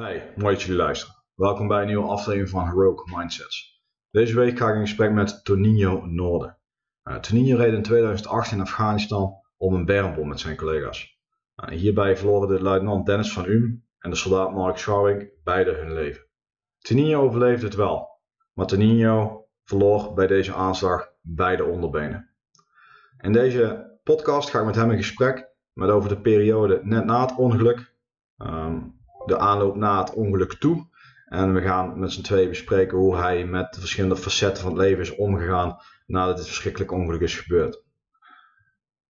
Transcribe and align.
Hey, 0.00 0.32
mooi 0.36 0.54
dat 0.54 0.62
jullie 0.62 0.82
luisteren. 0.82 1.14
Welkom 1.34 1.68
bij 1.68 1.80
een 1.80 1.86
nieuwe 1.86 2.08
aflevering 2.08 2.48
van 2.48 2.64
Heroic 2.64 3.16
Mindsets. 3.16 3.82
Deze 4.10 4.34
week 4.34 4.58
ga 4.58 4.68
ik 4.68 4.74
in 4.74 4.80
gesprek 4.80 5.12
met 5.12 5.44
Toninho 5.44 6.06
Noorden. 6.06 6.58
Uh, 7.04 7.16
Toninho 7.16 7.56
reed 7.56 7.72
in 7.72 7.82
2008 7.82 8.52
in 8.52 8.60
Afghanistan 8.60 9.34
om 9.56 9.74
een 9.74 9.84
bermbom 9.84 10.28
met 10.28 10.40
zijn 10.40 10.56
collega's. 10.56 11.20
Uh, 11.56 11.78
hierbij 11.78 12.16
verloren 12.16 12.48
de 12.48 12.62
luitenant 12.62 13.06
Dennis 13.06 13.32
van 13.32 13.46
Um 13.46 13.86
en 13.98 14.10
de 14.10 14.16
soldaat 14.16 14.52
Mark 14.52 14.76
Schouwing 14.76 15.30
beide 15.44 15.72
hun 15.72 15.92
leven. 15.92 16.26
Toninho 16.78 17.22
overleefde 17.22 17.66
het 17.66 17.74
wel, 17.74 18.20
maar 18.52 18.66
Toninho 18.66 19.48
verloor 19.64 20.14
bij 20.14 20.26
deze 20.26 20.54
aanslag 20.54 21.12
beide 21.20 21.64
onderbenen. 21.64 22.30
In 23.18 23.32
deze 23.32 23.98
podcast 24.02 24.50
ga 24.50 24.58
ik 24.58 24.66
met 24.66 24.74
hem 24.74 24.90
in 24.90 24.96
gesprek 24.96 25.48
met 25.72 25.90
over 25.90 26.08
de 26.08 26.20
periode 26.20 26.80
net 26.82 27.04
na 27.04 27.20
het 27.20 27.36
ongeluk, 27.36 27.94
ehm, 28.36 28.78
de 29.26 29.38
aanloop 29.38 29.76
na 29.76 30.00
het 30.00 30.14
ongeluk 30.14 30.54
toe. 30.54 30.88
En 31.26 31.54
we 31.54 31.60
gaan 31.60 32.00
met 32.00 32.12
z'n 32.12 32.22
tweeën 32.22 32.48
bespreken 32.48 32.98
hoe 32.98 33.16
hij 33.16 33.44
met 33.44 33.74
de 33.74 33.80
verschillende 33.80 34.16
facetten 34.16 34.62
van 34.62 34.72
het 34.72 34.80
leven 34.80 35.02
is 35.02 35.14
omgegaan 35.14 35.76
nadat 36.06 36.36
dit 36.36 36.46
verschrikkelijke 36.46 36.94
ongeluk 36.94 37.20
is 37.20 37.38
gebeurd. 37.38 37.82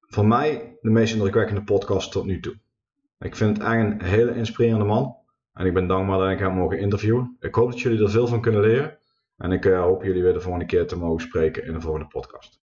Voor 0.00 0.26
mij 0.26 0.78
de 0.80 0.90
meest 0.90 1.14
indrukwekkende 1.14 1.64
podcast 1.64 2.12
tot 2.12 2.24
nu 2.24 2.40
toe. 2.40 2.58
Ik 3.18 3.36
vind 3.36 3.56
het 3.56 3.66
echt 3.66 3.76
een 3.76 4.02
hele 4.02 4.34
inspirerende 4.34 4.84
man. 4.84 5.16
En 5.54 5.66
ik 5.66 5.74
ben 5.74 5.86
dankbaar 5.86 6.18
dat 6.18 6.30
ik 6.30 6.38
hem 6.38 6.54
mogen 6.54 6.78
interviewen. 6.78 7.36
Ik 7.40 7.54
hoop 7.54 7.70
dat 7.70 7.80
jullie 7.80 8.02
er 8.02 8.10
veel 8.10 8.26
van 8.26 8.40
kunnen 8.40 8.60
leren. 8.60 8.98
En 9.36 9.52
ik 9.52 9.64
uh, 9.64 9.80
hoop 9.80 10.02
jullie 10.02 10.22
weer 10.22 10.32
de 10.32 10.40
volgende 10.40 10.66
keer 10.66 10.86
te 10.86 10.98
mogen 10.98 11.20
spreken 11.20 11.64
in 11.64 11.72
de 11.72 11.80
volgende 11.80 12.06
podcast. 12.06 12.60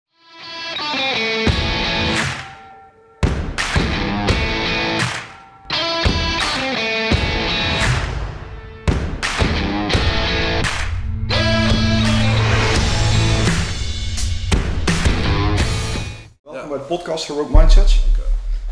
De 16.85 16.90
podcast 16.90 17.27
Heroic 17.27 17.49
Mindsets. 17.49 18.01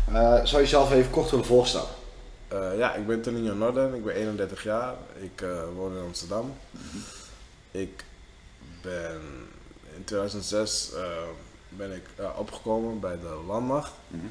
Uh, 0.09 0.15
zou 0.15 0.45
je 0.45 0.57
jezelf 0.57 0.91
even 0.91 1.11
kort 1.11 1.29
willen 1.29 1.45
voorstellen? 1.45 1.87
Uh, 2.53 2.77
ja, 2.77 2.93
ik 2.93 3.07
ben 3.07 3.21
Tonino 3.21 3.53
Norden, 3.53 3.93
ik 3.93 4.03
ben 4.03 4.15
31 4.15 4.63
jaar, 4.63 4.93
ik 5.21 5.41
uh, 5.41 5.61
woon 5.75 5.95
in 5.97 6.03
Amsterdam. 6.03 6.53
Ik 7.71 8.03
ben 8.81 9.21
in 9.95 10.03
2006 10.03 10.89
uh, 10.93 11.01
ben 11.69 11.91
ik 11.91 12.03
opgekomen 12.37 12.99
bij 12.99 13.19
de 13.19 13.41
landmacht. 13.47 13.91
Mhm. 14.07 14.25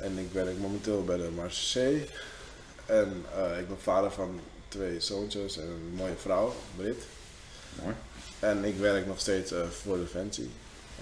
En 0.00 0.18
ik 0.18 0.32
werk 0.32 0.58
momenteel 0.58 1.04
bij 1.04 1.16
de 1.16 1.30
Marseille. 1.36 2.06
En 2.86 3.24
ik 3.58 3.68
ben 3.68 3.80
vader 3.80 4.10
van 4.10 4.40
twee 4.68 5.00
zoontjes 5.00 5.58
en 5.58 5.66
een 5.66 5.94
mooie 5.96 6.16
vrouw, 6.16 6.54
Brit. 6.76 7.02
Mooi. 7.82 7.94
En 8.38 8.64
ik 8.64 8.76
werk 8.78 9.06
nog 9.06 9.20
steeds 9.20 9.52
voor 9.82 9.98
Defensie 9.98 10.50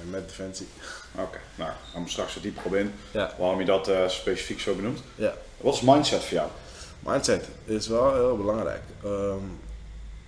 en 0.00 0.10
met 0.10 0.28
Defensie. 0.28 0.68
Oké, 1.24 1.38
nou, 1.54 1.70
gaan 1.92 2.04
we 2.04 2.10
straks 2.10 2.34
er 2.34 2.42
dieper 2.42 2.64
op 2.64 2.74
in. 2.74 2.92
Ja. 3.10 3.34
Waarom 3.38 3.58
je 3.58 3.64
dat 3.64 3.88
uh, 3.88 4.08
specifiek 4.08 4.60
zo 4.60 4.74
benoemt. 4.74 5.00
Ja. 5.14 5.34
Wat 5.56 5.74
is 5.74 5.80
mindset 5.80 6.24
voor 6.24 6.36
jou? 6.36 6.50
Mindset 7.00 7.48
is 7.64 7.86
wel 7.86 8.14
heel 8.14 8.36
belangrijk. 8.36 8.82
Um, 9.04 9.60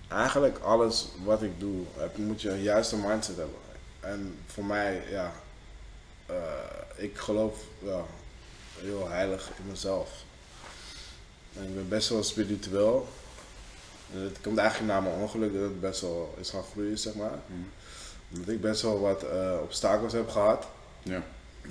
eigenlijk 0.08 0.58
alles 0.58 1.08
wat 1.24 1.42
ik 1.42 1.60
doe, 1.60 1.84
heb, 1.96 2.16
moet 2.16 2.42
je 2.42 2.50
een 2.50 2.62
juiste 2.62 2.96
mindset 2.96 3.36
hebben. 3.36 3.56
En 4.00 4.38
voor 4.46 4.64
mij, 4.64 5.02
ja, 5.10 5.32
uh, 6.30 6.36
ik 6.96 7.18
geloof 7.18 7.56
ja, 7.78 8.02
heel 8.78 9.08
heilig 9.08 9.50
in 9.58 9.70
mezelf. 9.70 10.10
En 11.56 11.62
ik 11.62 11.74
ben 11.74 11.88
best 11.88 12.08
wel 12.08 12.22
spiritueel. 12.22 13.08
En 14.12 14.20
het 14.20 14.40
komt 14.40 14.58
eigenlijk 14.58 14.92
na 14.92 15.00
mijn 15.00 15.20
ongeluk 15.20 15.52
dat 15.52 15.62
het 15.62 15.80
best 15.80 16.00
wel 16.00 16.34
is 16.40 16.50
gaan 16.50 16.64
groeien, 16.72 16.98
zeg 16.98 17.14
maar. 17.14 17.38
Mm. 17.46 17.70
Omdat 18.34 18.48
ik 18.48 18.60
best 18.60 18.82
wel 18.82 19.00
wat 19.00 19.24
uh, 19.24 19.52
obstakels 19.62 20.12
heb 20.12 20.28
gehad. 20.28 20.66
Ja. 21.02 21.22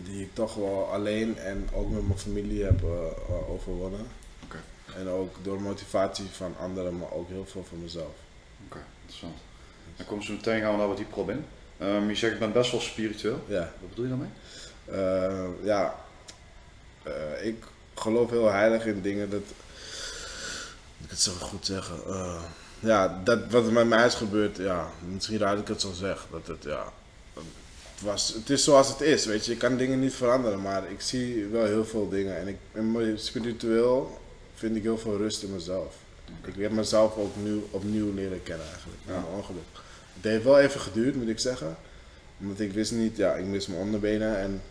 Die 0.03 0.21
ik 0.21 0.29
toch 0.33 0.53
wel 0.53 0.89
alleen 0.91 1.37
en 1.37 1.69
ook 1.73 1.89
met 1.89 2.07
mijn 2.07 2.19
familie 2.19 2.63
heb 2.63 2.81
uh, 2.83 3.49
overwonnen. 3.49 4.07
Oké. 4.43 4.57
En 4.97 5.09
ook 5.09 5.35
door 5.41 5.61
motivatie 5.61 6.25
van 6.31 6.55
anderen, 6.59 6.97
maar 6.97 7.11
ook 7.11 7.29
heel 7.29 7.45
veel 7.45 7.65
van 7.69 7.81
mezelf. 7.81 8.13
Oké, 8.65 8.79
interessant. 9.01 9.37
Dan 9.95 10.05
komen 10.05 10.25
ze 10.25 10.31
meteen 10.31 10.61
gaan 10.61 10.71
we 10.71 10.77
daar 10.77 10.87
wat 10.87 10.97
dieper 10.97 11.17
op 11.17 11.29
in. 11.29 11.45
Um, 11.81 12.09
je 12.09 12.15
zegt 12.15 12.33
ik 12.33 12.39
ben 12.39 12.51
best 12.51 12.71
wel 12.71 12.81
spiritueel. 12.81 13.43
Ja. 13.47 13.73
Wat 13.79 13.89
bedoel 13.89 14.05
je 14.05 14.09
daarmee? 14.09 14.29
Uh, 14.89 15.65
ja, 15.65 15.95
uh, 17.07 17.45
ik 17.45 17.63
geloof 17.95 18.29
heel 18.29 18.51
heilig 18.51 18.85
in 18.85 19.01
dingen 19.01 19.29
dat. 19.29 19.41
Ik 21.03 21.09
het 21.09 21.19
zo 21.21 21.31
goed 21.31 21.65
zeggen. 21.65 21.95
Uh, 22.07 22.41
ja, 22.81 23.21
dat 23.23 23.39
wat 23.49 23.65
er 23.65 23.71
met 23.71 23.87
mij 23.87 24.05
is 24.05 24.13
gebeurd, 24.13 24.57
ja, 24.57 24.89
misschien 25.13 25.37
raar 25.37 25.51
dat 25.51 25.61
ik 25.61 25.67
het 25.67 25.81
zo 25.81 25.91
zeg. 25.93 26.27
Dat 26.31 26.47
het, 26.47 26.63
ja, 26.63 26.83
het, 27.33 28.01
was, 28.01 28.33
het 28.33 28.49
is 28.49 28.63
zoals 28.63 28.87
het 28.87 29.01
is, 29.01 29.25
weet 29.25 29.45
je. 29.45 29.51
Ik 29.51 29.57
kan 29.57 29.77
dingen 29.77 29.99
niet 29.99 30.13
veranderen, 30.13 30.61
maar 30.61 30.91
ik 30.91 31.01
zie 31.01 31.45
wel 31.45 31.65
heel 31.65 31.85
veel 31.85 32.09
dingen. 32.09 32.37
En 32.37 32.47
ik 32.47 32.57
ben 32.71 33.19
spiritueel 33.19 34.19
vind 34.53 34.75
ik 34.75 34.83
heel 34.83 34.97
veel 34.97 35.17
rust 35.17 35.43
in 35.43 35.53
mezelf. 35.53 35.95
Ik 36.45 36.53
heb 36.57 36.71
mezelf 36.71 37.15
ook 37.17 37.35
nu, 37.43 37.63
opnieuw 37.71 38.13
leren 38.13 38.43
kennen 38.43 38.67
eigenlijk, 38.67 38.99
na 39.05 39.13
mijn 39.13 39.33
ongeluk. 39.35 39.61
Het 40.13 40.31
heeft 40.31 40.43
wel 40.43 40.59
even 40.59 40.79
geduurd, 40.79 41.15
moet 41.15 41.27
ik 41.27 41.39
zeggen. 41.39 41.75
Omdat 42.39 42.59
ik 42.59 42.73
wist 42.73 42.91
niet, 42.91 43.17
ja, 43.17 43.33
ik 43.33 43.45
mis 43.45 43.67
mijn 43.67 43.81
onderbenen 43.81 44.37
en 44.37 44.61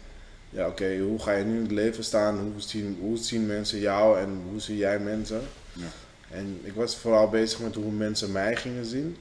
ja, 0.50 0.66
oké, 0.66 0.71
okay, 0.71 0.98
hoe 0.98 1.19
ga 1.19 1.32
je 1.32 1.44
nu 1.44 1.56
in 1.56 1.62
het 1.62 1.71
leven 1.71 2.04
staan? 2.04 2.38
Hoe 2.38 2.53
zien, 2.56 2.98
hoe 3.00 3.16
zien 3.16 3.47
mensen 3.47 3.78
jou 3.78 4.19
en 4.19 4.42
hoe 4.50 4.60
zie 4.60 4.77
jij 4.77 4.98
mensen? 4.98 5.41
Ja. 5.72 5.87
En 6.30 6.60
ik 6.62 6.74
was 6.74 6.96
vooral 6.96 7.28
bezig 7.28 7.60
met 7.60 7.74
hoe 7.74 7.92
mensen 7.92 8.32
mij 8.32 8.56
gingen 8.56 8.84
zien. 8.84 9.16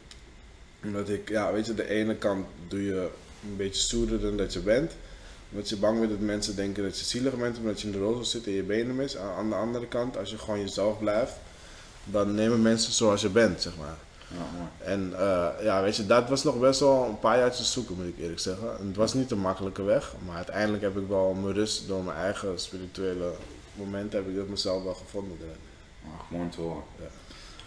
Omdat 0.83 1.09
ik, 1.09 1.29
ja, 1.29 1.53
weet 1.53 1.65
je, 1.65 1.73
de 1.73 1.89
ene 1.89 2.15
kant 2.15 2.45
doe 2.67 2.83
je 2.83 3.09
een 3.49 3.57
beetje 3.57 3.81
stoerder 3.81 4.19
dan 4.19 4.37
dat 4.37 4.53
je 4.53 4.59
bent. 4.59 4.91
Omdat 5.51 5.69
je 5.69 5.77
bang 5.77 5.99
bent 5.99 6.11
dat 6.11 6.19
mensen 6.19 6.55
denken 6.55 6.83
dat 6.83 6.99
je 6.99 7.05
zielig 7.05 7.35
bent 7.35 7.57
omdat 7.57 7.81
je 7.81 7.87
in 7.87 7.93
de 7.93 7.99
rolstoel 7.99 8.25
zit 8.25 8.45
en 8.45 8.51
je 8.51 8.63
benen 8.63 8.95
mis. 8.95 9.17
Aan 9.17 9.49
de 9.49 9.55
andere 9.55 9.87
kant, 9.87 10.17
als 10.17 10.29
je 10.29 10.37
gewoon 10.37 10.59
jezelf 10.59 10.99
blijft, 10.99 11.33
dan 12.03 12.35
nemen 12.35 12.61
mensen 12.61 12.93
zoals 12.93 13.21
je 13.21 13.29
bent, 13.29 13.61
zeg 13.61 13.77
maar. 13.77 13.97
Ja. 14.27 14.71
En 14.85 15.09
uh, 15.11 15.47
ja, 15.61 15.81
weet 15.81 15.95
je, 15.95 16.05
dat 16.05 16.29
was 16.29 16.43
nog 16.43 16.59
best 16.59 16.79
wel 16.79 17.05
een 17.05 17.19
paar 17.19 17.37
jaar 17.37 17.51
te 17.51 17.63
zoeken, 17.63 17.95
moet 17.95 18.05
ik 18.05 18.17
eerlijk 18.17 18.39
zeggen. 18.39 18.77
En 18.79 18.87
het 18.87 18.95
was 18.95 19.13
niet 19.13 19.31
een 19.31 19.39
makkelijke 19.39 19.83
weg, 19.83 20.13
maar 20.25 20.35
uiteindelijk 20.35 20.83
heb 20.83 20.97
ik 20.97 21.07
wel 21.07 21.33
mijn 21.33 21.53
rust 21.53 21.87
door 21.87 22.03
mijn 22.03 22.17
eigen 22.17 22.59
spirituele 22.59 23.31
momenten, 23.73 24.19
heb 24.19 24.29
ik 24.29 24.35
dat 24.35 24.47
mezelf 24.47 24.83
wel 24.83 24.93
gevonden. 24.93 25.37
Erin. 25.41 25.68
Ach, 26.05 26.29
mooi 26.29 26.43
om 26.43 26.51
te 26.51 26.61
horen. 26.61 26.83
Ja. 26.99 27.07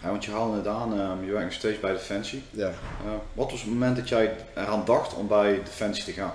Ja, 0.01 0.09
want 0.09 0.25
je 0.25 0.31
haalde 0.31 0.57
het 0.57 0.67
aan, 0.67 0.99
um, 0.99 1.25
je 1.25 1.31
werkt 1.31 1.45
nog 1.45 1.53
steeds 1.53 1.79
bij 1.79 1.91
Defensie. 1.91 2.43
Ja. 2.49 2.69
Uh, 2.69 3.11
wat 3.33 3.51
was 3.51 3.61
het 3.61 3.69
moment 3.69 3.95
dat 3.95 4.09
jij 4.09 4.35
eraan 4.55 4.85
dacht 4.85 5.13
om 5.13 5.27
bij 5.27 5.61
Defensie 5.63 6.03
te 6.03 6.11
gaan? 6.11 6.33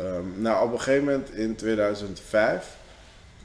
Um, 0.00 0.34
nou, 0.36 0.66
op 0.66 0.72
een 0.72 0.80
gegeven 0.80 1.04
moment 1.04 1.30
in 1.30 1.56
2005 1.56 2.76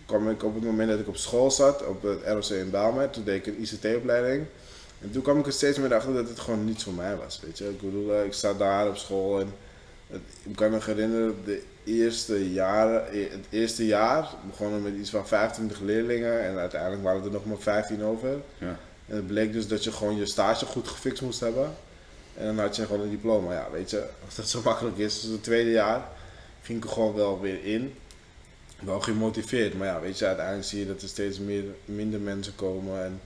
kwam 0.06 0.30
ik 0.30 0.44
op 0.44 0.56
het 0.56 0.64
moment 0.64 0.90
dat 0.90 1.00
ik 1.00 1.08
op 1.08 1.18
school 1.18 1.52
zat, 1.52 1.86
op 1.86 2.02
het 2.02 2.20
ROC 2.26 2.50
in 2.50 2.70
Daalmer, 2.72 3.10
toen 3.10 3.24
deed 3.24 3.48
ik 3.48 3.54
een 3.54 3.62
ICT-opleiding. 3.62 4.46
En 5.02 5.12
toen 5.12 5.22
kwam 5.22 5.40
ik 5.40 5.46
er 5.46 5.54
steeds 5.54 5.78
meer 5.78 5.94
achter 5.94 6.14
dat 6.14 6.30
het 6.30 6.40
gewoon 6.40 6.66
niets 6.66 6.84
voor 6.84 6.94
mij 6.94 7.16
was, 7.16 7.40
weet 7.44 7.58
je. 7.58 7.70
Ik 7.70 7.82
bedoel, 7.82 8.24
ik 8.24 8.34
zat 8.34 8.60
daar 8.60 8.88
op 8.88 8.98
school 8.98 9.40
en 9.40 9.54
het, 10.12 10.22
ik 10.44 10.56
kan 10.56 10.72
me 10.72 10.78
herinneren, 10.84 11.36
de 11.46 11.64
eerste 11.84 12.52
jaren, 12.52 13.04
het 13.12 13.46
eerste 13.50 13.86
jaar 13.86 14.30
begonnen 14.48 14.82
met 14.82 14.94
iets 14.96 15.10
van 15.10 15.28
25 15.28 15.80
leerlingen 15.80 16.44
en 16.44 16.58
uiteindelijk 16.58 17.04
waren 17.04 17.24
er 17.24 17.32
nog 17.32 17.46
maar 17.46 17.58
15 17.58 18.04
over. 18.04 18.30
Ja. 18.58 18.80
En 19.08 19.16
het 19.16 19.28
bleek 19.28 19.54
dus 19.54 19.68
dat 19.68 19.84
je 19.84 19.92
gewoon 19.92 20.18
je 20.18 20.26
stage 20.26 20.66
goed 20.66 20.88
gefixt 20.88 21.22
moest 21.22 21.40
hebben. 21.40 21.72
En 22.38 22.46
dan 22.46 22.60
had 22.60 22.76
je 22.76 22.86
gewoon 22.86 23.02
een 23.02 23.10
diploma. 23.10 23.54
Ja, 23.54 23.68
weet 23.72 23.90
je, 23.90 24.08
als 24.26 24.36
dat 24.36 24.50
zo 24.50 24.62
makkelijk 24.70 24.98
is. 24.98 25.22
Dus 25.22 25.32
het 25.32 25.44
tweede 25.44 25.72
jaar 25.72 26.08
ging 26.62 26.78
ik 26.78 26.84
er 26.84 26.90
gewoon 26.90 27.14
wel 27.14 27.42
weer 27.42 27.64
in. 27.64 27.96
Wel 28.80 29.00
gemotiveerd, 29.00 29.78
maar 29.78 29.88
ja, 29.88 30.00
weet 30.00 30.20
je, 30.20 30.26
uiteindelijk 30.26 30.68
zie 30.68 30.80
je 30.80 30.88
dat 30.88 31.02
er 31.02 31.08
steeds 31.08 31.40
meer, 31.40 31.64
minder 31.86 32.20
mensen 32.20 32.56
komen. 32.56 33.04
En 33.04 33.22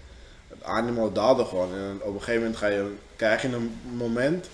het 0.47 0.63
animo 0.63 1.11
daalde 1.11 1.45
gewoon. 1.45 1.73
En 1.73 1.99
op 2.01 2.13
een 2.13 2.19
gegeven 2.19 2.41
moment 2.41 2.57
ga 2.57 2.67
je, 2.67 2.91
krijg 3.15 3.41
je 3.41 3.47
een 3.47 3.79
moment 3.95 4.47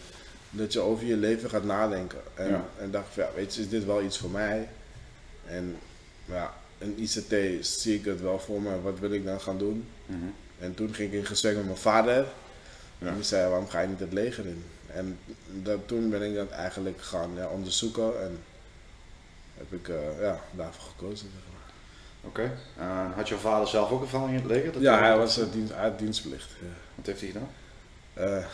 dat 0.49 0.73
je 0.73 0.79
over 0.79 1.05
je 1.05 1.17
leven 1.17 1.49
gaat 1.49 1.63
nadenken. 1.63 2.19
En, 2.33 2.49
Ja. 2.49 2.65
en 2.79 2.91
dacht 2.91 3.13
van, 3.13 3.23
ja, 3.23 3.29
weet 3.35 3.55
je, 3.55 3.61
is 3.61 3.69
dit 3.69 3.85
wel 3.85 4.01
iets 4.03 4.17
voor 4.17 4.29
mij? 4.29 4.69
En 5.45 5.77
ja, 6.25 6.53
in 6.77 6.95
ICT 6.99 7.65
zie 7.65 7.95
ik 7.99 8.05
het 8.05 8.21
wel 8.21 8.39
voor 8.39 8.61
me. 8.61 8.81
Wat 8.81 8.99
wil 8.99 9.11
ik 9.11 9.25
dan 9.25 9.41
gaan 9.41 9.57
doen? 9.57 9.87
Mhm. 10.05 10.17
En 10.59 10.73
toen 10.73 10.93
ging 10.93 11.11
ik 11.13 11.19
in 11.19 11.25
gesprek 11.25 11.55
met 11.55 11.65
mijn 11.65 11.77
vader. 11.77 12.25
Ja. 12.97 13.07
En 13.07 13.15
die 13.15 13.23
zei, 13.23 13.47
waarom 13.49 13.67
ga 13.69 13.79
je 13.81 13.87
niet 13.87 13.99
het 13.99 14.13
leger 14.13 14.45
in? 14.45 14.63
En 14.87 15.19
dat, 15.63 15.79
toen 15.87 16.09
ben 16.09 16.21
ik 16.21 16.35
dat 16.35 16.49
eigenlijk 16.49 17.01
gaan 17.01 17.29
ja, 17.35 17.47
onderzoeken. 17.47 18.21
En 18.21 18.39
heb 19.57 19.73
ik 19.73 19.87
eh, 19.87 20.21
ja, 20.21 20.39
daarvoor 20.51 20.89
gekozen. 20.97 21.29
Oké. 22.21 22.51
En 22.77 23.11
had 23.15 23.27
jouw 23.27 23.37
vader 23.37 23.67
zelf 23.67 23.91
ook 23.91 24.01
ervaring 24.01 24.29
in 24.29 24.35
het 24.35 24.45
leger? 24.51 24.71
Dat 24.71 24.81
Ja, 24.81 24.99
hij- 24.99 25.17
was 25.17 25.37
uh, 25.37 25.45
dienst, 25.51 25.73
hij 25.73 25.89
had 25.89 25.99
dienstplicht. 25.99 26.49
Ja. 26.61 26.67
Wat 26.95 27.05
heeft 27.05 27.21
hij 27.21 27.29
gedaan? 27.31 27.49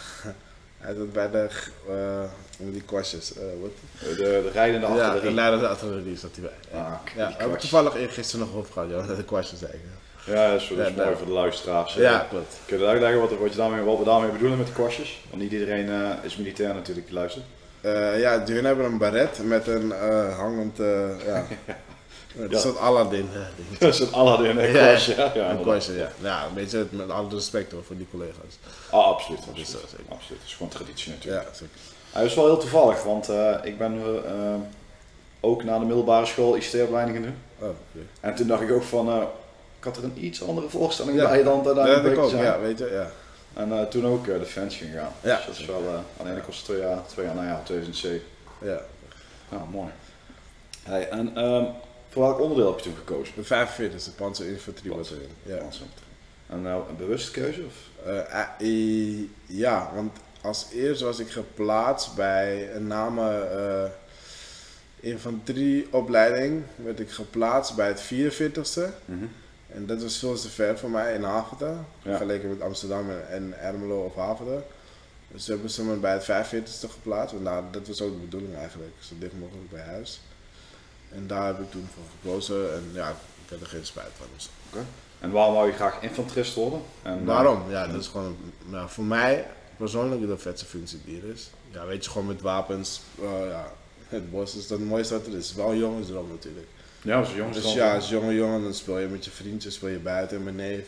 Eh, 0.80 0.86
hij 0.86 0.96
had 0.96 1.14
bij 1.14 1.30
de, 1.32 1.48
eh, 1.90 2.24
hoe 2.58 2.72
die 2.72 2.82
kwastjes, 2.82 3.34
eh, 3.38 3.44
wat? 3.62 3.72
De, 4.00 4.16
de 4.16 4.50
rijdende 4.54 4.88
Ja, 4.88 4.94
artillerie. 4.94 5.22
de 5.30 5.36
de 5.60 5.68
artillerie 5.68 6.18
zat 6.18 6.30
hij 6.36 6.42
bij. 6.44 6.80
Ja, 6.80 6.86
Ah, 6.86 7.16
ja, 7.16 7.28
we 7.28 7.34
hebben 7.38 7.58
toevallig 7.60 7.96
eergisteren 7.96 8.46
nog 8.46 8.56
ja, 8.90 9.08
dat 9.08 9.18
de 9.18 9.24
kwastjes 9.24 9.60
ik. 9.74 9.80
Ja, 10.26 10.52
dat 10.52 10.62
is, 10.62 10.68
dat 10.68 10.78
is 10.78 10.84
Ja, 10.88 10.90
mooi 10.92 11.06
nou. 11.06 11.16
voor 11.18 11.26
de 11.26 11.32
luisteraars. 11.32 11.94
Ja, 11.94 12.26
klopt. 12.30 12.56
Kun 12.66 12.78
je 12.80 12.86
uitleggen 12.86 13.20
wat, 13.20 13.38
wat, 13.38 13.52
je 13.52 13.58
daarmee, 13.58 13.82
wat 13.82 13.98
we 13.98 14.04
daarmee 14.04 14.32
bedoelen 14.32 14.58
met 14.58 14.68
de 14.68 14.74
kwastjes? 14.74 15.22
Want 15.30 15.42
niet 15.42 15.52
iedereen 15.52 15.90
eh, 15.90 16.10
is 16.22 16.38
militair 16.38 16.74
natuurlijk 16.74 17.06
die 17.08 17.16
luistert. 17.16 17.46
Eh, 17.82 18.20
ja, 18.20 18.40
hun 18.56 18.66
hebben 18.66 18.86
een 18.86 18.98
baret 18.98 19.40
met 19.44 19.68
een 19.68 19.92
eh, 19.92 20.38
hangend, 20.38 20.80
eh, 20.80 21.26
ja, 21.26 21.46
een 22.38 22.50
Ja. 22.50 22.60
soort 22.60 22.78
Aladdin. 22.78 23.30
Dat 23.80 23.94
is 23.94 24.00
een 24.00 24.14
Aladdin 24.14 24.58
een 24.58 24.72
Ja. 24.72 24.88
Ja, 24.92 25.32
ja, 25.36 25.80
ja. 25.96 26.10
Ja, 26.22 26.46
een 26.46 26.54
beetje 26.54 26.86
met 26.90 27.10
alle 27.10 27.30
respect 27.30 27.72
hoor, 27.72 27.84
voor 27.84 27.98
die 27.98 28.08
collega's. 28.12 28.58
Ah, 28.90 29.06
absoluut. 29.06 29.40
is 29.40 29.46
absoluut. 29.48 29.68
zo, 29.68 29.78
zeker. 29.90 30.06
absoluut. 30.14 30.42
Is 30.46 30.54
gewoon 30.54 30.72
traditie 30.72 31.12
natuurlijk. 31.12 31.44
Ja, 31.44 31.54
zeker. 31.54 31.76
Hij 32.12 32.26
is 32.26 32.34
wel 32.36 32.46
heel 32.46 32.58
toevallig, 32.58 33.04
want 33.04 33.30
eh, 33.30 33.56
ik 33.64 33.78
ben 33.78 33.94
eh, 34.02 34.32
eh, 34.54 34.60
ook 35.40 35.64
naar 35.64 35.80
de 35.80 35.86
middelbare 35.86 36.26
school 36.26 36.56
ICT-opleiding 36.56 37.18
gaan 37.18 37.26
doen. 37.26 37.70
Oh. 37.70 37.76
En 38.20 38.36
toen 38.36 38.48
dacht 38.48 38.62
ik 38.62 38.72
ook 38.72 38.84
van, 38.84 39.22
ik 39.80 39.84
had 39.84 39.98
er 39.98 40.04
een 40.04 40.26
iets 40.26 40.44
andere 40.48 40.70
voorstelling 40.70 41.18
Ja. 41.18 41.30
bij 41.30 41.44
dan 41.44 41.64
dat 41.64 41.76
Dat 41.76 42.06
ik 42.06 42.18
ook, 42.18 42.30
zijn. 42.30 42.44
ja, 42.44 42.60
weet 42.60 42.78
je, 42.80 42.90
ja. 42.92 43.10
En 43.54 43.90
toen 43.90 44.06
ook 44.08 44.26
uh, 44.28 44.40
Defensie 44.40 44.88
gegaan. 44.88 45.12
Ja. 45.22 45.36
Dus 45.36 45.46
dat 45.46 45.56
is 45.58 45.66
wel, 45.66 45.84
alleen 46.22 46.38
ik 46.38 46.44
was 46.44 46.58
twee 46.60 46.80
jaar, 46.80 47.06
twee 47.08 47.26
jaar, 47.26 47.36
nou 47.36 47.48
ja, 47.48 47.62
2007. 47.64 48.22
ja. 48.62 48.80
Ja, 49.52 49.64
mooi. 49.72 49.90
Hey, 50.84 51.10
en 51.10 51.32
ehm, 51.36 51.64
voor 52.16 52.24
welk 52.24 52.40
onderdeel 52.40 52.68
heb 52.68 52.78
je 52.80 52.84
toen 52.84 52.98
gekozen? 52.98 53.34
De 53.36 53.44
45e 53.46 54.16
Panzer 54.16 54.48
Infanterie 54.48 54.96
Battalion. 54.96 55.30
Ja. 55.44 55.58
En 56.48 56.62
nou 56.62 56.90
een 56.90 56.96
bewuste 56.98 57.32
keuze? 57.32 57.62
Of? 57.66 57.74
Eh, 58.06 59.18
ja, 59.46 59.92
want 59.96 60.18
als 60.42 60.68
eerst 60.74 61.02
was 61.02 61.20
ik 61.20 61.30
geplaatst 61.30 62.16
bij 62.16 62.76
een 62.76 62.88
name 62.88 63.40
eh 63.40 63.90
infanterieopleiding. 65.00 66.64
Werd 66.76 67.00
ik 67.00 67.10
geplaatst 67.12 67.76
bij 67.76 67.88
het 67.88 68.02
44ste. 68.02 68.90
En 69.68 69.86
dat 69.86 70.02
was 70.02 70.18
veel 70.20 70.36
te 70.36 70.50
ver 70.50 70.78
voor 70.80 70.90
mij 70.90 71.14
in 71.14 71.24
Haverte. 71.24 71.66
Ja. 71.66 71.78
Vergeleken 72.02 72.50
met 72.50 72.62
Amsterdam 72.62 73.06
en- 73.30 73.60
Ermelo 73.60 74.04
of 74.06 74.16
Haverte. 74.16 74.64
Dus 75.32 75.48
hebben 75.48 75.70
ze 75.70 75.84
me 75.84 75.96
bij 75.96 76.14
het 76.14 76.24
45ste 76.24 76.90
geplaatst. 76.90 77.34
Want 77.34 77.46
daar, 77.46 77.64
dat 77.72 77.88
was 77.88 78.02
ook 78.02 78.12
de 78.12 78.18
bedoeling 78.18 78.56
eigenlijk. 78.56 78.92
Zo 79.00 79.14
dicht 79.20 79.34
mogelijk 79.40 79.70
bij 79.72 79.82
huis. 79.84 80.22
En 81.16 81.28
daar 81.28 81.46
heb 81.48 81.60
ik 81.60 81.72
toen 81.72 81.88
voor 81.94 82.04
gekozen. 82.22 82.74
En 82.74 82.90
ja, 82.94 83.10
ik 83.10 83.50
had 83.50 83.60
er 83.62 83.68
geen 83.68 83.86
spijt 83.86 84.12
van. 84.18 84.28
Dus 84.36 84.50
En 85.20 85.32
waarom 85.32 85.54
wou 85.54 85.68
je 85.68 85.74
graag 85.74 86.02
infanterist 86.02 86.54
worden? 86.54 86.82
En, 87.02 87.20
eh, 87.20 87.26
Waarom? 87.26 87.70
Ja, 87.70 87.88
dat 87.88 88.02
is 88.02 88.08
gewoon 88.08 88.38
nou, 88.66 88.90
voor 88.90 89.04
mij 89.04 89.48
persoonlijk 89.78 90.28
de 90.28 90.38
vetste 90.38 90.66
functie 90.66 91.02
die 91.06 91.22
er 91.22 91.34
is. 91.34 91.50
Ja, 91.72 91.86
weet 91.86 92.04
je, 92.06 92.12
gewoon 92.12 92.28
met 92.28 92.42
wapens. 92.42 93.02
eh, 93.22 93.50
ja, 93.50 93.72
het 94.08 94.32
bos 94.32 94.56
is 94.56 94.68
dat 94.68 94.80
het 94.80 94.88
mooiste 94.88 95.14
wat 95.14 95.28
er 95.28 95.36
is. 95.38 95.54
Wel 95.54 95.72
een 95.72 95.78
jongensdroom 95.78 96.28
natuurlijk. 96.30 96.68
Ja, 97.02 97.18
als 97.20 97.34
jongens 97.34 97.62
Dus 97.62 97.74
ja, 97.74 97.96
als 97.96 98.10
jonge 98.10 98.34
jongen 98.34 98.62
dan 98.64 98.74
speel 98.74 99.00
je 99.00 99.08
met 99.08 99.26
je 99.26 99.32
vriendjes, 99.32 99.74
speel 99.74 99.90
je 99.90 99.98
buiten. 100.00 100.38
En 100.38 100.44
mijn 100.44 100.56
neef 100.56 100.88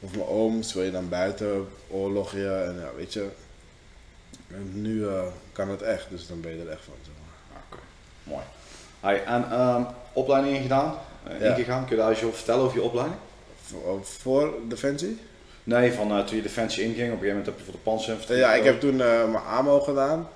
of 0.00 0.10
mijn 0.10 0.26
oom 0.28 0.62
speel 0.62 0.82
je 0.82 0.90
dan 0.90 1.08
buiten, 1.08 1.68
oorlogje 1.88 2.48
en 2.48 2.74
ja, 2.80 2.90
weet 2.96 3.12
je. 3.12 3.28
En 4.48 4.82
nu 4.82 5.06
eh, 5.08 5.22
kan 5.52 5.68
het 5.68 5.82
echt, 5.82 6.06
dus 6.10 6.26
dan 6.26 6.40
ben 6.40 6.56
je 6.56 6.62
er 6.62 6.68
echt 6.68 6.84
van. 6.84 6.94
Zeg 7.02 7.14
maar. 7.20 7.62
Oké, 7.68 7.82
mooi. 8.22 8.44
Hey, 9.02 9.24
en 9.24 9.50
ehm, 9.50 9.82
opleiding 10.12 10.62
gedaan? 10.62 10.94
Uh, 11.40 11.48
ingegaan? 11.48 11.86
Kun 11.86 11.96
je 11.96 12.02
daar 12.02 12.10
eens 12.10 12.22
over 12.22 12.36
vertellen 12.36 12.64
over 12.64 12.76
je 12.76 12.82
opleiding? 12.82 13.18
Voor, 13.62 14.04
voor 14.04 14.54
Defensie? 14.68 15.20
Nee, 15.64 15.92
van 15.92 16.10
eh, 16.10 16.24
toen 16.24 16.36
je 16.36 16.42
Defensie 16.42 16.82
inging, 16.82 16.96
op 16.98 17.12
een 17.12 17.18
gegeven 17.18 17.28
moment 17.28 17.46
heb 17.46 17.58
je 17.58 17.64
voor 17.64 17.72
de 17.72 17.78
panzerinfanterie 17.78 18.42
Ja, 18.42 18.54
ik 18.54 18.64
heb 18.64 18.80
toen 18.80 19.00
eh, 19.00 19.30
mijn 19.30 19.44
AMO 19.44 19.80
gedaan, 19.80 20.28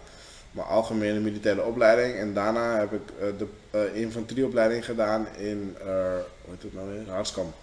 mijn 0.50 0.66
algemene 0.66 1.20
militaire 1.20 1.62
opleiding. 1.62 2.16
En 2.16 2.34
daarna 2.34 2.78
heb 2.78 2.92
ik 2.92 3.02
de 3.38 3.90
infanterieopleiding 3.94 4.84
gedaan 4.84 5.26
in, 5.36 5.76
hoe 5.84 6.50
heet 6.50 6.62
het 6.62 6.74
nou 6.74 6.88
weer, 6.88 7.14
Hartskamp. 7.14 7.54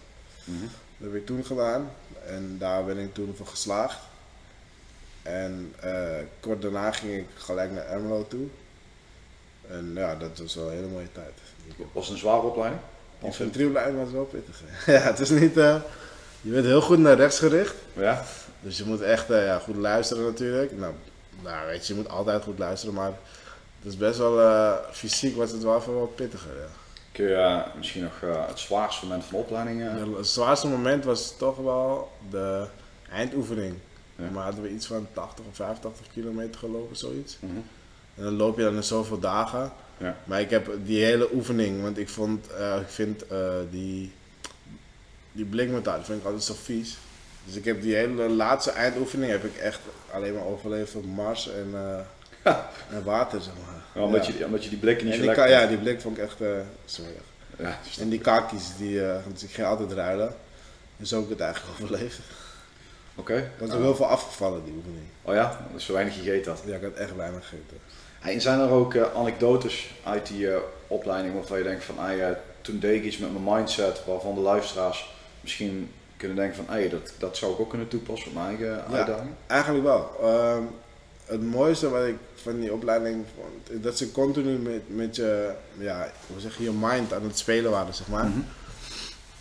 Mhm. 0.43 0.61
Dat 0.97 1.11
heb 1.11 1.15
ik 1.15 1.25
toen 1.25 1.45
gedaan 1.45 1.91
en 2.27 2.55
daar 2.59 2.85
ben 2.85 2.97
ik 2.97 3.13
toen 3.13 3.33
voor 3.35 3.47
geslaagd. 3.47 3.99
En 5.21 5.73
kort 6.39 6.61
daarna 6.61 6.91
ging 6.91 7.13
ik 7.13 7.27
gelijk 7.35 7.71
naar 7.71 7.85
Ermelo 7.87 8.27
toe. 8.27 8.47
En 9.67 9.91
ja, 9.95 10.15
dat 10.15 10.37
was 10.39 10.55
wel 10.55 10.67
een 10.67 10.73
hele 10.75 10.87
mooie 10.87 11.11
tijd. 11.11 11.33
Was 11.91 12.05
het 12.05 12.13
een 12.13 12.19
zware 12.19 12.41
opleiding? 12.41 12.81
Infanterieopleiding 13.21 14.03
was 14.03 14.11
wel 14.11 14.23
pittig. 14.25 14.61
ja, 14.85 15.01
het 15.01 15.19
is 15.19 15.29
niet, 15.29 15.57
eh, 15.57 15.75
je 16.41 16.51
bent 16.51 16.65
heel 16.65 16.81
goed 16.81 16.97
naar 16.97 17.15
rechts 17.15 17.39
gericht. 17.39 17.75
Ja? 17.93 18.23
Dus 18.59 18.77
je 18.77 18.83
moet 18.85 19.01
echt 19.01 19.29
eh, 19.29 19.45
ja, 19.45 19.59
goed 19.59 19.75
luisteren 19.75 20.23
natuurlijk. 20.23 20.77
Nou, 20.77 20.93
nou, 21.41 21.67
weet 21.67 21.87
je, 21.87 21.93
je 21.93 21.99
moet 21.99 22.09
altijd 22.09 22.43
goed 22.43 22.59
luisteren, 22.59 22.95
maar 22.95 23.11
het 23.79 23.91
is 23.91 23.97
best 23.97 24.17
wel, 24.17 24.41
eh, 24.41 24.73
fysiek 24.91 25.35
was 25.35 25.51
het 25.51 25.63
wel 25.63 25.77
even 25.77 25.99
wat 25.99 26.15
pittiger. 26.15 26.55
Ja. 26.55 26.67
Kun 27.11 27.25
je 27.25 27.63
misschien 27.77 28.03
nog 28.03 28.21
het 28.47 28.59
zwaarste 28.59 29.05
moment 29.05 29.23
van 29.23 29.37
de 29.37 29.43
opleiding... 29.43 29.81
Ja, 29.81 30.17
Het 30.17 30.27
zwaarste 30.27 30.67
moment 30.67 31.05
was 31.05 31.37
toch 31.37 31.57
wel 31.57 32.11
de 32.29 32.65
eindoefening. 33.11 33.75
Ja. 34.15 34.29
Maar 34.29 34.43
hadden 34.43 34.63
we 34.63 34.69
iets 34.69 34.85
van 34.85 35.07
80 35.13 35.45
of 35.49 35.55
85 35.55 36.07
kilometer 36.13 36.59
gelopen, 36.59 36.95
zoiets. 36.95 37.37
mhm. 37.39 37.59
En 38.15 38.23
dan 38.23 38.35
loop 38.35 38.57
je 38.57 38.63
dan 38.63 38.75
in 38.75 38.83
zoveel 38.83 39.19
dagen. 39.19 39.71
Ja. 39.97 40.17
Maar 40.23 40.41
ik 40.41 40.49
heb 40.49 40.71
die 40.83 41.03
hele 41.03 41.33
oefening, 41.33 41.81
want 41.81 41.97
ik, 41.97 42.09
vond, 42.09 42.47
eh, 42.47 42.77
ik 42.81 42.89
vind 42.89 43.27
eh, 43.27 43.53
die, 43.69 44.11
die 45.31 45.45
blikmetaal, 45.45 45.95
die 45.95 46.05
vind 46.05 46.19
ik 46.19 46.25
altijd 46.25 46.43
zo 46.43 46.53
vies. 46.63 46.97
Dus 47.45 47.55
ik 47.55 47.65
heb 47.65 47.81
die 47.81 47.95
hele 47.95 48.29
laatste 48.29 48.71
eindoefening 48.71 49.31
heb 49.31 49.43
ik 49.43 49.55
echt 49.55 49.79
alleen 50.11 50.33
maar 50.33 50.45
overleefd 50.45 50.95
op 50.95 51.05
Mars 51.05 51.49
en, 51.49 51.69
eh, 52.43 52.55
en 52.89 53.03
water, 53.03 53.41
zeg 53.41 53.53
maar. 53.53 53.81
Ja, 53.95 54.01
omdat, 54.01 54.25
Ja. 54.25 54.33
Je, 54.37 54.45
omdat 54.45 54.63
je 54.63 54.69
die 54.69 54.79
blikken 54.79 55.05
niet 55.05 55.13
En 55.13 55.19
zo 55.19 55.27
die, 55.27 55.35
lekker... 55.35 55.55
ja, 55.55 55.67
die 55.67 55.77
blik 55.77 56.01
vond 56.01 56.17
ik 56.17 56.23
echt 56.23 56.41
uh, 56.41 56.49
dus- 56.85 57.97
En 57.99 58.09
die 58.09 58.19
kaki's, 58.19 58.63
die, 58.77 59.01
dus 59.31 59.43
ik 59.43 59.51
ging 59.51 59.67
altijd 59.67 59.91
ruilen. 59.91 60.35
En 60.99 61.07
zo 61.07 61.15
heb 61.15 61.23
ik 61.23 61.29
het 61.29 61.39
eigenlijk 61.39 61.81
overleefd. 61.81 62.19
Oké. 63.15 63.37
Ik 63.37 63.59
was 63.59 63.69
Ja. 63.69 63.75
er 63.75 63.81
heel 63.81 63.95
veel 63.95 64.05
afgevallen, 64.05 64.63
die 64.63 64.73
oefening. 64.77 65.05
Oh 65.21 65.33
ja? 65.33 65.43
Dat 65.71 65.79
is 65.79 65.85
zo 65.85 65.93
weinig 65.93 66.13
gegeten 66.13 66.51
had. 66.51 66.61
Ja, 66.65 66.75
ik 66.75 66.81
had 66.81 66.93
echt 66.93 67.15
weinig 67.15 67.43
gegeten. 67.43 67.77
En 68.21 68.41
zijn 68.41 68.59
er 68.59 68.69
ook 68.69 68.93
eh, 68.93 69.03
anekdotes 69.15 69.91
uit 70.03 70.27
die 70.27 70.51
eh, 70.51 70.59
opleiding 70.87 71.33
waarvan 71.33 71.57
je 71.57 71.63
denkt 71.63 71.83
van, 71.83 72.15
ja, 72.15 72.39
toen 72.61 72.79
deed 72.79 72.95
ik 72.95 73.03
iets 73.03 73.17
met 73.17 73.31
mijn 73.31 73.55
mindset 73.55 74.05
waarvan 74.05 74.35
de 74.35 74.41
luisteraars 74.41 75.13
misschien 75.41 75.91
kunnen 76.17 76.37
denken 76.37 76.55
van, 76.55 76.65
hey, 76.75 76.89
dat, 76.89 77.13
dat 77.17 77.37
zou 77.37 77.53
ik 77.53 77.59
ook 77.59 77.69
kunnen 77.69 77.87
toepassen 77.87 78.27
op 78.27 78.33
mijn 78.33 78.47
eigen 78.47 78.85
uitdaging? 78.91 79.29
Eigenlijk 79.47 79.83
wel. 79.83 80.11
Ehm, 80.21 80.63
het 81.25 81.43
mooiste 81.43 81.89
wat 81.89 82.05
ik 82.05 82.15
van 82.35 82.59
die 82.59 82.73
opleiding 82.73 83.25
vond, 83.35 83.69
is 83.69 83.81
dat 83.81 83.97
ze 83.97 84.11
continu 84.11 84.57
met, 84.57 84.81
met 84.87 85.15
je, 85.15 85.51
ja, 85.77 86.11
hoe 86.27 86.39
zeg 86.39 86.57
je, 86.57 86.63
je 86.63 86.71
mind 86.79 87.13
aan 87.13 87.23
het 87.23 87.37
spelen 87.37 87.71
waren, 87.71 87.93
zeg 87.93 88.07
maar. 88.07 88.25
Mhm. 88.25 88.39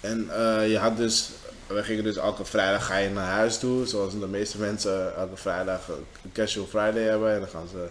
En 0.01 0.29
eh, 0.31 0.71
je 0.71 0.79
had 0.79 0.97
dus, 0.97 1.31
we 1.75 1.83
gingen 1.83 2.05
dus 2.05 2.17
elke 2.17 2.45
vrijdag 2.45 2.87
ga 2.87 2.97
je 2.97 3.11
naar 3.11 3.31
huis 3.31 3.59
toe, 3.59 3.87
zoals 3.87 4.19
de 4.19 4.27
meeste 4.27 4.59
mensen 4.59 5.17
elke 5.17 5.37
vrijdag 5.37 5.89
een 5.89 6.33
casual 6.33 6.67
Friday 6.67 7.03
hebben. 7.03 7.33
En 7.33 7.41
dan 7.41 7.49
gaan 7.49 7.69
ze, 7.69 7.89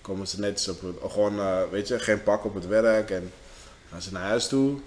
komen 0.00 0.26
ze 0.26 0.40
netjes 0.40 0.68
op 0.68 0.80
het, 0.80 1.12
gewoon, 1.12 1.38
eh, 1.38 1.58
weet 1.70 1.88
je, 1.88 1.98
geen 1.98 2.22
pak 2.22 2.44
op 2.44 2.54
het 2.54 2.66
werk 2.66 3.10
en 3.10 3.32
gaan 3.90 4.02
ze 4.02 4.12
naar 4.12 4.22
huis 4.22 4.48
toe. 4.48 4.78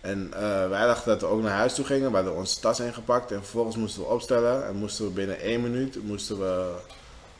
En 0.00 0.30
eh, 0.32 0.68
wij 0.68 0.86
dachten 0.86 1.08
dat 1.08 1.20
we 1.20 1.26
ook 1.26 1.42
naar 1.42 1.56
huis 1.56 1.74
toe 1.74 1.84
gingen, 1.84 2.10
we 2.10 2.16
hadden 2.16 2.34
onze 2.34 2.60
tas 2.60 2.80
ingepakt 2.80 3.32
en 3.32 3.38
vervolgens 3.38 3.76
moesten 3.76 4.02
we 4.02 4.08
opstellen. 4.08 4.66
En 4.66 4.76
moesten 4.76 5.04
we 5.04 5.10
binnen 5.10 5.40
één 5.40 5.62
minuut, 5.62 6.04
moesten 6.04 6.38
we 6.38 6.74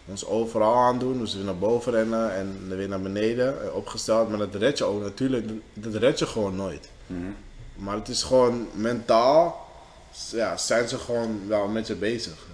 ons 0.04 0.26
overal 0.26 0.74
aan 0.74 0.98
doen, 0.98 1.16
moesten 1.16 1.38
we 1.38 1.44
naar 1.44 1.58
boven 1.58 1.92
rennen 1.92 2.34
en 2.34 2.76
weer 2.76 2.88
naar 2.88 3.00
beneden, 3.00 3.62
eh, 3.62 3.74
opgesteld. 3.74 4.28
Maar 4.28 4.38
dat 4.38 4.54
red 4.54 4.78
je 4.78 4.84
ook 4.84 5.02
natuurlijk, 5.02 5.48
dat 5.74 5.94
red 5.94 6.18
je 6.18 6.26
gewoon 6.26 6.56
nooit. 6.56 6.88
Mhm. 7.06 7.20
Maar 7.74 7.96
het 7.96 8.08
is 8.08 8.22
gewoon 8.22 8.68
mentaal, 8.74 9.67
ja, 10.30 10.56
zijn 10.56 10.88
ze 10.88 10.98
gewoon 10.98 11.48
wel 11.48 11.68
met 11.68 11.86
je 11.86 11.94
bezig. 11.94 12.46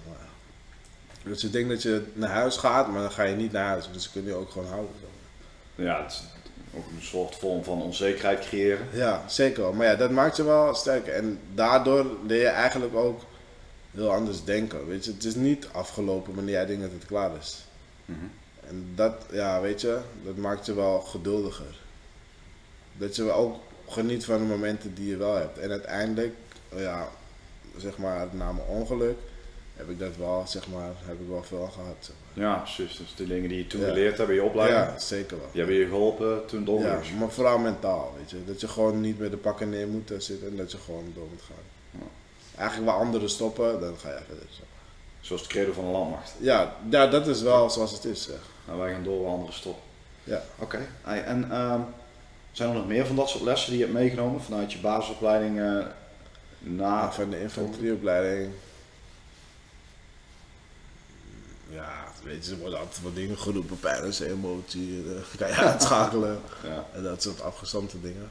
Dus 1.25 1.40
je 1.40 1.50
denkt 1.50 1.68
dat 1.68 1.83
je 1.83 2.02
naar 2.12 2.30
huis 2.30 2.56
gaat, 2.56 2.88
maar 2.88 3.00
dan 3.00 3.11
ga 3.11 3.23
je 3.23 3.37
niet 3.37 3.52
naar 3.52 3.68
huis. 3.68 3.88
Dus 3.92 4.02
ze 4.02 4.11
kunnen 4.11 4.30
je 4.30 4.37
ook 4.37 4.50
gewoon 4.50 4.68
houden. 4.68 4.94
Ja, 5.75 6.02
het 6.02 6.12
is 6.12 6.23
ook 6.76 6.87
een 6.97 7.02
soort 7.02 7.35
vorm 7.35 7.64
van 7.64 7.83
onzekerheid 7.83 8.47
creëren. 8.47 8.87
Ja, 8.92 9.25
zeker. 9.28 9.75
Maar 9.75 9.87
ja, 9.87 9.94
dat 9.94 10.11
maakt 10.11 10.37
je 10.37 10.44
wel 10.44 10.75
sterker. 10.75 11.12
En 11.12 11.38
daardoor 11.54 12.06
leer 12.26 12.40
je 12.40 12.47
eigenlijk 12.47 12.94
ook 12.94 13.21
heel 13.90 14.12
anders 14.12 14.44
denken. 14.44 14.87
Weet 14.87 15.04
je, 15.04 15.12
het 15.12 15.25
is 15.25 15.35
niet 15.35 15.68
afgelopen 15.73 16.35
wanneer 16.35 16.54
jij 16.54 16.66
denkt 16.66 16.83
dat 16.83 16.92
het 16.92 17.06
klaar 17.06 17.30
is. 17.40 17.64
Mhm. 18.04 18.18
En 18.68 18.92
dat, 18.94 19.14
ja, 19.30 19.61
weet 19.61 19.80
je, 19.80 19.99
dat 20.25 20.37
maakt 20.37 20.66
je 20.66 20.75
wel 20.75 21.00
geduldiger. 21.00 21.80
Dat 22.97 23.16
je 23.16 23.25
wel 23.25 23.35
ook 23.35 23.56
geniet 23.88 24.25
van 24.25 24.38
de 24.38 24.44
momenten 24.44 24.94
die 24.94 25.09
je 25.09 25.16
wel 25.16 25.35
hebt. 25.35 25.59
En 25.59 25.71
uiteindelijk, 25.71 26.35
ja, 26.76 27.09
zeg 27.76 27.97
maar, 27.99 28.26
na 28.31 28.52
mijn 28.52 28.66
ongeluk, 28.66 29.16
heb 29.76 29.88
ik 29.90 29.99
dat 29.99 30.16
wel, 30.19 30.43
zeg 30.47 30.69
maar, 30.69 30.90
heb 31.04 31.21
ik 31.21 31.28
wel 31.28 31.43
veel 31.43 31.69
gehad. 31.73 31.97
zeg 32.00 32.14
maar. 32.35 32.45
Ja, 32.45 32.54
precies. 32.54 32.97
Dus 32.97 33.14
de 33.16 33.26
dingen 33.26 33.49
die 33.49 33.59
je 33.59 33.66
toen 33.66 33.81
Ja. 33.81 33.87
geleerd 33.87 34.19
hebt 34.19 34.28
in 34.28 34.35
je 34.35 34.43
opleiding, 34.43 34.81
Ja, 34.85 34.99
zeker 34.99 35.37
wel. 35.38 35.49
die 35.52 35.61
hebben 35.61 35.78
je 35.78 35.87
geholpen 35.87 36.47
toen 36.47 36.69
ongeluk 36.69 37.04
Ja, 37.04 37.14
maar 37.19 37.31
vooral 37.31 37.59
mentaal, 37.59 38.14
weet 38.19 38.31
je. 38.31 38.45
Dat 38.47 38.61
je 38.61 38.69
gewoon 38.69 39.00
niet 39.00 39.19
met 39.19 39.31
de 39.31 39.37
pakken 39.37 39.69
neer 39.71 39.88
moet 39.88 40.12
zitten 40.19 40.49
en 40.49 40.57
dat 40.57 40.73
je 40.73 40.78
gewoon 40.78 41.12
door 41.14 41.26
moet 41.31 41.43
gaan. 41.43 42.00
Ja. 42.00 42.07
Eigenlijk 42.61 42.90
waar 42.90 43.00
anderen 43.00 43.31
stoppen, 43.31 43.81
dan 43.81 43.95
ga 43.99 44.09
je 44.09 44.19
verder. 44.26 44.47
Zo. 44.50 44.62
Zoals 45.21 45.43
het 45.43 45.50
credo 45.50 45.73
van 45.73 45.85
de 45.85 45.90
landmacht. 45.90 46.35
Ja, 46.40 46.76
ja, 46.90 47.07
dat 47.07 47.26
is 47.26 47.43
wel 47.43 47.71
zoals 47.71 47.93
het 47.93 48.04
is, 48.04 48.23
zeg. 48.23 48.40
Nou, 48.66 48.78
wij 48.78 48.93
gaan 48.93 49.04
door 49.04 49.23
waar 49.23 49.31
anderen 49.33 49.54
stoppen. 49.54 49.83
Ja. 50.25 50.43
Oké. 50.59 50.78
En 51.04 51.50
ehm, 51.50 51.81
zijn 52.52 52.69
er 52.69 52.75
nog 52.75 52.87
meer 52.87 53.07
van 53.07 53.16
dat 53.16 53.28
soort 53.28 53.43
lessen 53.45 53.71
die 53.71 53.78
je 53.78 53.85
hebt 53.85 53.97
meegenomen 53.99 54.40
vanuit 54.43 54.73
je 54.73 54.78
basisopleiding? 54.78 55.61
eh, 55.61 55.85
Na, 56.66 57.12
van 57.12 57.30
de 57.30 57.40
infanterieopleiding. 57.40 58.52
Ja, 61.71 62.12
weet 62.23 62.47
je, 62.47 62.52
er 62.52 62.59
worden 62.59 62.78
altijd 62.78 63.02
wat 63.02 63.14
dingen 63.14 63.38
geroepen, 63.38 63.80
pijn 63.80 64.02
en 64.02 64.26
emotie, 64.26 65.04
eh, 65.06 65.38
kan 65.38 65.49
je 65.49 65.54
uitschakelen. 65.54 66.40
ja. 66.62 66.87
En 66.94 67.02
dat 67.02 67.23
soort 67.23 67.42
afgestampte 67.42 68.00
dingen. 68.00 68.30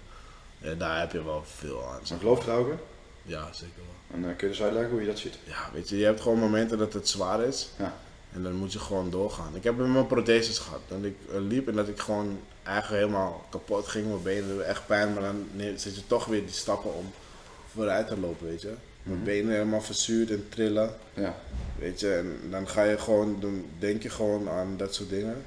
En 0.61 0.77
daar 0.77 0.99
heb 0.99 1.11
je 1.11 1.23
wel 1.23 1.43
veel 1.55 1.83
aan. 1.87 1.99
Maar 2.09 2.19
geloof 2.19 2.45
je 2.45 2.51
ook 2.51 2.67
in? 2.67 2.79
Ja, 3.23 3.53
zeker 3.53 3.75
wel. 3.75 4.19
En 4.19 4.29
eh, 4.29 4.35
kun 4.35 4.47
je 4.47 4.53
dus 4.53 4.63
uitleggen 4.63 4.91
hoe 4.91 5.01
je 5.01 5.07
dat 5.07 5.19
ziet? 5.19 5.37
Ja, 5.43 5.69
weet 5.73 5.89
je, 5.89 5.97
je 5.97 6.05
hebt 6.05 6.21
gewoon 6.21 6.39
momenten 6.39 6.77
dat 6.77 6.93
het 6.93 7.09
zwaar 7.09 7.41
is. 7.43 7.69
Ja. 7.77 7.95
En 8.33 8.43
dan 8.43 8.53
moet 8.53 8.73
je 8.73 8.79
gewoon 8.79 9.09
doorgaan. 9.09 9.55
Ik 9.55 9.63
heb 9.63 9.77
met 9.77 9.87
mijn 9.87 10.07
protheses 10.07 10.57
gehad. 10.57 10.79
Dat 10.87 11.03
ik 11.03 11.15
eh, 11.29 11.39
liep 11.39 11.67
en 11.67 11.75
dat 11.75 11.87
ik 11.87 11.99
gewoon 11.99 12.39
eigenlijk 12.63 13.03
helemaal 13.03 13.45
kapot 13.49 13.87
ging. 13.87 14.07
Mijn 14.07 14.23
benen 14.23 14.67
echt 14.67 14.85
pijn. 14.85 15.13
Maar 15.13 15.23
dan 15.23 15.47
zet 15.75 15.95
je 15.95 16.07
toch 16.07 16.25
weer 16.25 16.41
die 16.41 16.53
stappen 16.53 16.95
om 16.95 17.13
vooruit 17.73 18.07
te 18.07 18.19
lopen, 18.19 18.47
weet 18.47 18.61
je. 18.61 18.71
Mijn 19.03 19.17
Mhm. 19.17 19.25
benen 19.27 19.51
helemaal 19.53 19.81
verzuurd 19.81 20.29
en 20.29 20.45
trillen. 20.49 20.89
Ja. 21.13 21.35
Weet 21.79 21.99
je, 21.99 22.13
en 22.13 22.39
dan 22.49 22.67
ga 22.67 22.83
je 22.83 22.97
gewoon, 22.97 23.37
dan 23.39 23.65
denk 23.79 24.03
je 24.03 24.09
gewoon 24.09 24.49
aan 24.49 24.73
dat 24.77 24.93
soort 24.95 25.09
dingen. 25.09 25.45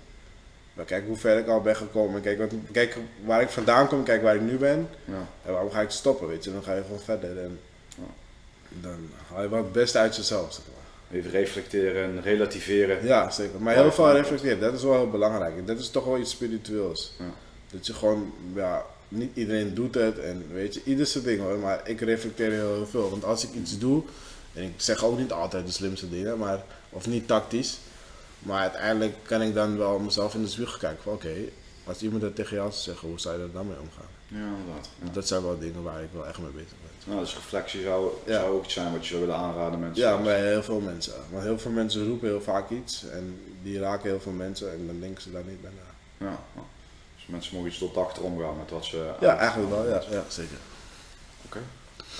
Maar 0.75 0.85
kijk 0.85 1.07
hoe 1.07 1.17
ver 1.17 1.39
ik 1.39 1.47
al 1.49 1.61
ben 1.61 1.77
gekomen. 1.77 2.21
Kijk, 2.23 2.39
wat, 2.39 2.51
kijk 2.73 2.97
waar 3.25 3.41
ik 3.41 3.49
vandaan 3.49 3.89
kom, 3.89 4.05
kijk 4.05 4.23
waar 4.23 4.35
ik 4.35 4.41
nu 4.41 4.57
ben. 4.57 4.89
ja. 5.05 5.27
En 5.45 5.53
waarom 5.53 5.71
ga 5.71 5.81
ik 5.81 5.91
stoppen, 5.91 6.29
weet 6.29 6.45
je. 6.45 6.53
Dan 6.53 6.63
ga 6.63 6.75
je 6.75 6.83
gewoon 6.83 7.01
verder. 7.01 7.39
En 7.39 7.59
Ja. 7.97 8.03
dan 8.81 9.09
haal 9.33 9.43
je 9.43 9.49
wel 9.49 9.63
het 9.63 9.73
beste 9.73 9.99
uit 9.99 10.17
jezelf, 10.17 10.53
zeg 10.53 10.63
maar. 10.75 11.19
Even 11.19 11.31
reflecteren 11.31 12.05
en 12.05 12.23
relativeren. 12.23 13.07
Ja, 13.07 13.31
zeker. 13.31 13.61
Maar 13.61 13.75
heel 13.75 13.93
veel 13.93 14.13
reflecteren, 14.13 14.61
dat 14.61 14.75
is 14.75 14.83
wel 14.83 14.93
heel 14.95 15.11
belangrijk. 15.11 15.57
En 15.57 15.65
dat 15.65 15.79
is 15.79 15.91
toch 15.91 16.05
wel 16.05 16.19
iets 16.19 16.31
spiritueels. 16.31 17.15
Ja. 17.19 17.25
Dat 17.71 17.87
je 17.87 17.95
gewoon, 17.95 18.33
ja, 18.55 18.85
niet 19.09 19.31
iedereen 19.35 19.75
doet 19.75 19.95
het 19.95 20.19
en 20.19 20.45
weet 20.53 20.75
je, 20.75 20.81
ieder 20.85 21.07
zijn 21.07 21.25
ding 21.25 21.41
hoor. 21.41 21.59
Maar 21.59 21.89
ik 21.89 22.01
reflecteer 22.01 22.51
heel, 22.51 22.87
veel. 22.87 23.11
Want 23.11 23.25
als 23.25 23.45
ik 23.45 23.55
iets 23.55 23.79
doe, 23.79 24.03
en 24.53 24.63
ik 24.63 24.73
zeg 24.77 25.05
ook 25.05 25.19
niet 25.19 25.33
altijd 25.33 25.67
de 25.67 25.73
slimste 25.73 26.09
dingen, 26.09 26.39
maar, 26.39 26.63
of 26.91 27.07
niet 27.07 27.27
tactisch. 27.27 27.79
Maar 28.39 28.61
uiteindelijk 28.61 29.15
kan 29.23 29.43
ik 29.43 29.55
dan 29.55 29.79
wel 29.79 29.99
mezelf 29.99 30.35
in 30.35 30.43
de 30.43 30.49
spiegel 30.49 30.79
kijken 30.79 31.03
van 31.03 31.13
oké, 31.13 31.35
als 31.85 32.03
iemand 32.03 32.23
dat 32.23 32.35
tegen 32.35 32.57
jou 32.57 32.71
zou 32.71 32.83
zeggen, 32.83 33.09
hoe 33.09 33.21
zou 33.21 33.37
je 33.37 33.43
er 33.43 33.53
dan 33.53 33.67
mee 33.67 33.81
omgaan? 33.81 34.07
Ja, 34.29 34.37
inderdaad. 34.59 34.89
Ja. 35.03 35.09
Dat 35.13 35.29
zijn 35.29 35.43
wel 35.43 35.59
dingen 35.59 35.83
waar 35.83 36.03
ik 36.03 36.09
wel 36.13 36.27
echt 36.27 36.39
mee 36.39 36.51
bezig 36.51 36.69
ben. 36.69 37.13
Nou, 37.13 37.21
dus 37.21 37.35
reflectie 37.35 37.83
zou, 37.83 38.11
Ja. 38.27 38.41
zou 38.41 38.55
ook 38.55 38.65
iets 38.65 38.75
zijn 38.75 38.93
wat 38.93 39.03
je 39.03 39.09
zou 39.09 39.21
willen 39.21 39.37
aanraden 39.37 39.81
mensen. 39.81 40.05
Ja, 40.05 40.23
bij 40.23 40.49
heel 40.49 40.63
veel 40.63 40.81
mensen. 40.81 41.13
Want 41.31 41.43
heel 41.43 41.59
veel 41.59 41.71
mensen 41.71 42.07
roepen 42.07 42.29
heel 42.29 42.41
vaak 42.43 42.71
iets 42.71 43.05
en 43.09 43.41
die 43.63 43.79
raken 43.79 44.11
heel 44.11 44.21
veel 44.21 44.33
mensen 44.33 44.73
en 44.73 44.87
dan 44.87 45.01
denken 45.01 45.23
ze 45.23 45.33
daar 45.33 45.45
niet 45.49 45.61
bij 45.63 45.71
na. 45.77 46.27
Ja, 46.27 46.56
mensen 47.27 47.55
mogen 47.55 47.71
iets 47.71 47.79
tot 47.79 47.97
achterom 47.97 48.39
gaan 48.41 48.57
met 48.57 48.71
wat 48.71 48.85
ze... 48.85 49.11
Ja, 49.21 49.37
eigenlijk 49.37 49.71
wel, 49.71 49.89
ja, 49.89 50.03
ja 50.11 50.25
zeker. 50.29 50.57
Oké. 51.45 51.59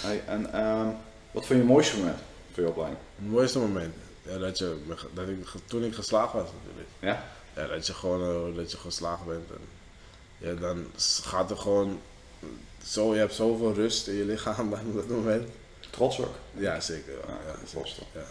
Hey, 0.01 0.23
en 0.27 0.53
ehm, 0.53 0.87
wat 1.31 1.47
vond 1.47 1.49
je 1.49 1.55
het 1.55 1.67
mooiste 1.67 1.97
moment 1.97 2.19
voor 2.53 2.63
je 2.63 2.69
opleiding? 2.69 3.01
Het 3.17 3.31
mooiste 3.31 3.59
moment, 3.59 3.95
ja, 4.23 4.39
dat, 4.39 4.59
je, 4.59 4.77
dat 5.15 5.29
ik, 5.29 5.47
toen 5.65 5.85
ik 5.85 5.95
geslaagd 5.95 6.33
was 6.33 6.49
natuurlijk. 6.59 6.89
Ja? 6.99 7.25
Ja, 7.63 7.67
dat 7.67 7.87
je 7.87 7.95
gewoon 7.95 8.51
eh, 8.51 8.57
dat 8.57 8.71
je 8.71 8.77
geslaagd 8.77 9.25
bent. 9.25 9.51
En, 9.51 9.69
ja, 10.39 10.55
dan 10.55 10.87
gaat 11.23 11.51
er 11.51 11.57
gewoon, 11.57 12.01
zo, 12.85 13.13
je 13.13 13.19
hebt 13.19 13.35
zoveel 13.35 13.73
rust 13.73 14.07
in 14.07 14.15
je 14.15 14.25
lichaam 14.25 14.73
op 14.89 14.95
dat 14.95 15.09
moment. 15.09 15.49
Trots 15.91 16.21
ook? 16.21 16.35
Ja, 16.53 16.81
zeker. 16.81 17.13
Ja, 17.13 17.35
Ja, 17.47 17.55
voorstellen. 17.65 18.11
Ja. 18.15 18.25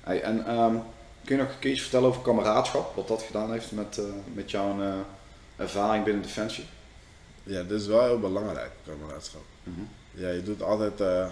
Hey, 0.00 0.22
en 0.22 0.46
ehm, 0.46 0.76
kun 1.24 1.36
je 1.36 1.42
nog 1.42 1.52
een 1.52 1.58
keer 1.58 1.70
iets 1.70 1.80
vertellen 1.80 2.08
over 2.08 2.22
kameraadschap? 2.22 2.94
Wat 2.96 3.08
dat 3.08 3.22
gedaan 3.22 3.52
heeft 3.52 3.72
met, 3.72 3.98
eh, 3.98 4.04
met 4.34 4.50
jouw 4.50 4.80
eh, 4.80 4.94
ervaring 5.56 6.04
binnen 6.04 6.22
Defensie? 6.22 6.64
ja, 7.42 7.62
dat 7.62 7.80
is 7.80 7.86
wel 7.86 8.02
heel 8.04 8.20
belangrijk, 8.20 8.70
kameraadschap. 8.86 9.42
Ja, 10.10 10.28
je 10.28 10.42
doet 10.42 10.62
altijd 10.62 11.00
eh, 11.00 11.22
eh, 11.22 11.28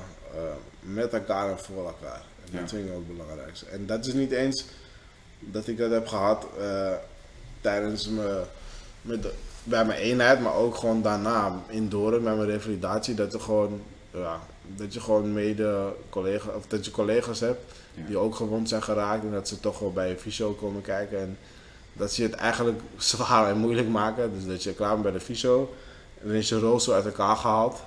met 0.81 1.13
elkaar 1.13 1.51
en 1.51 1.59
voor 1.59 1.87
elkaar. 1.87 2.23
En 2.45 2.51
Ja. 2.53 2.61
dat 2.61 2.69
vind 2.71 2.87
ik 2.89 2.93
ook 2.95 3.05
het 3.09 3.17
belangrijkste. 3.17 3.67
En 3.67 3.87
dat 3.87 4.07
is 4.07 4.13
niet 4.13 4.31
eens 4.31 4.65
dat 5.41 5.67
ik 5.67 5.79
dat 5.79 5.91
heb 5.91 6.07
gehad 6.07 6.47
eh, 6.61 6.93
tijdens 7.61 8.09
me, 8.09 8.43
met 9.03 9.23
de- 9.23 9.33
bij 9.65 9.85
mijn 9.85 9.99
eenheid, 9.99 10.41
maar 10.41 10.55
ook 10.55 10.75
gewoon 10.77 11.03
daarna 11.03 11.61
in 11.69 11.89
Doren 11.89 12.23
bij 12.23 12.35
mijn 12.35 12.49
revalidatie. 12.49 13.15
Dat, 13.15 13.35
er 13.35 13.41
gewoon, 13.41 13.83
ja, 14.11 14.41
dat 14.77 14.95
je 14.95 15.01
gewoon 15.01 15.33
mede 15.33 15.93
collega, 16.09 16.51
of 16.51 16.67
dat 16.67 16.85
je 16.85 16.91
collega's 16.91 17.41
hebt 17.41 17.73
Ja. 17.95 18.07
die 18.07 18.17
ook 18.19 18.35
gewond 18.35 18.69
zijn 18.69 18.83
geraakt 18.83 19.25
en 19.25 19.31
dat 19.33 19.49
ze 19.49 19.61
toch 19.61 19.79
wel 19.79 19.93
bij 19.93 20.09
je 20.09 20.17
fysio 20.17 20.53
komen 20.53 20.83
kijken. 20.83 21.19
En 21.19 21.39
dat 21.97 22.13
ze 22.13 22.23
het 22.23 22.33
eigenlijk 22.33 22.81
zwaar 22.97 23.49
en 23.49 23.57
moeilijk 23.57 23.89
maken. 23.89 24.33
Dus 24.35 24.47
dat 24.47 24.63
je 24.63 24.75
klaar 24.75 24.91
bent 24.91 25.03
bij 25.03 25.13
de 25.13 25.21
fysio 25.21 25.75
en 26.21 26.29
dan 26.29 26.37
is 26.37 26.49
je 26.49 26.59
rooster 26.59 26.95
uit 26.95 27.05
elkaar 27.05 27.37
gehaald. 27.37 27.83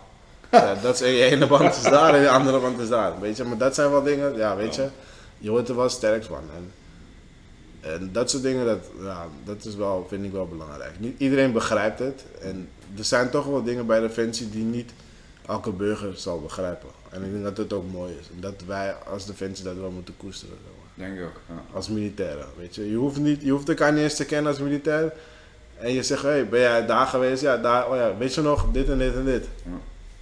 Ja, 0.51 0.75
dat 0.81 0.93
is 0.93 0.99
je 0.99 1.23
ene 1.23 1.47
band 1.47 1.75
is 1.75 1.83
daar 1.83 2.13
en 2.13 2.21
de 2.21 2.29
andere 2.29 2.59
band 2.59 2.79
is 2.79 2.89
daar. 2.89 3.19
Weet 3.19 3.37
je, 3.37 3.43
maar 3.43 3.57
dat 3.57 3.75
zijn 3.75 3.91
wel 3.91 4.03
dingen, 4.03 4.35
ja, 4.35 4.55
weet 4.55 4.75
je, 4.75 4.89
je 5.37 5.49
wordt 5.49 5.69
er 5.69 5.75
wel 5.75 5.89
sterk 5.89 6.23
van. 6.23 6.43
En, 6.55 6.71
en 7.91 8.09
dat 8.11 8.29
soort 8.29 8.43
dingen, 8.43 8.65
dat, 8.65 8.79
ja, 9.01 9.27
dat 9.43 9.65
is 9.65 9.75
wel, 9.75 10.05
vind 10.09 10.25
ik 10.25 10.31
wel 10.31 10.47
belangrijk. 10.47 10.99
Niet 10.99 11.19
iedereen 11.19 11.51
begrijpt 11.51 11.99
het. 11.99 12.25
En 12.41 12.69
er 12.97 13.03
zijn 13.03 13.29
toch 13.29 13.45
wel 13.45 13.63
dingen 13.63 13.85
bij 13.85 13.99
Defensie 13.99 14.49
die 14.49 14.63
niet 14.63 14.91
elke 15.47 15.71
burger 15.71 16.17
zal 16.17 16.41
begrijpen. 16.41 16.89
En 17.09 17.23
ik 17.23 17.31
denk 17.31 17.43
dat 17.43 17.55
dat 17.55 17.73
ook 17.73 17.91
mooi 17.91 18.13
is. 18.19 18.29
En 18.35 18.41
dat 18.41 18.63
wij 18.65 18.93
als 18.93 19.25
Defensie 19.25 19.65
dat 19.65 19.75
wel 19.75 19.91
moeten 19.91 20.17
koesteren. 20.17 20.57
Denk 20.97 21.17
ik 21.17 21.23
ook. 21.23 21.41
Ja. 21.47 21.61
Als 21.73 21.89
militairen, 21.89 22.45
weet 22.57 22.75
je. 22.75 22.89
Je 22.89 22.95
hoeft, 22.95 23.17
niet, 23.17 23.41
je 23.41 23.51
hoeft 23.51 23.69
elkaar 23.69 23.93
niet 23.93 24.03
eens 24.03 24.15
te 24.15 24.25
kennen 24.25 24.51
als 24.51 24.61
militair. 24.61 25.13
En 25.77 25.93
je 25.93 26.03
zegt, 26.03 26.21
hé, 26.21 26.29
hey, 26.29 26.47
ben 26.49 26.59
jij 26.59 26.85
daar 26.85 27.07
geweest? 27.07 27.41
Ja, 27.41 27.57
daar, 27.57 27.89
oh 27.89 27.95
ja, 27.95 28.17
weet 28.17 28.33
je 28.33 28.41
nog, 28.41 28.65
dit 28.71 28.89
en 28.89 28.97
dit 28.97 29.15
en 29.15 29.25
dit. 29.25 29.47
Ja. 29.63 29.71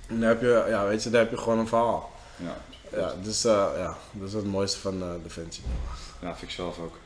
En 0.08 0.20
dan 0.20 0.30
heb 0.30 0.42
je, 0.42 0.66
ja, 0.68 0.86
weet 0.88 1.04
je, 1.04 1.10
dan 1.10 1.20
heb 1.20 1.30
je 1.30 1.38
gewoon 1.38 1.60
een 1.60 1.68
verhaal. 1.68 2.12
Ja. 2.36 2.58
Ja, 3.00 3.14
dus 3.24 3.46
uh, 3.46 3.68
ja, 3.78 3.96
dat 4.12 4.28
is 4.28 4.34
het 4.34 4.46
mooiste 4.46 4.80
van 4.80 5.02
uh, 5.02 5.08
Defensie. 5.24 5.64
ja, 6.22 6.36
vind 6.36 6.42
ik 6.42 6.56
zelf 6.56 6.80
ook. 6.80 6.98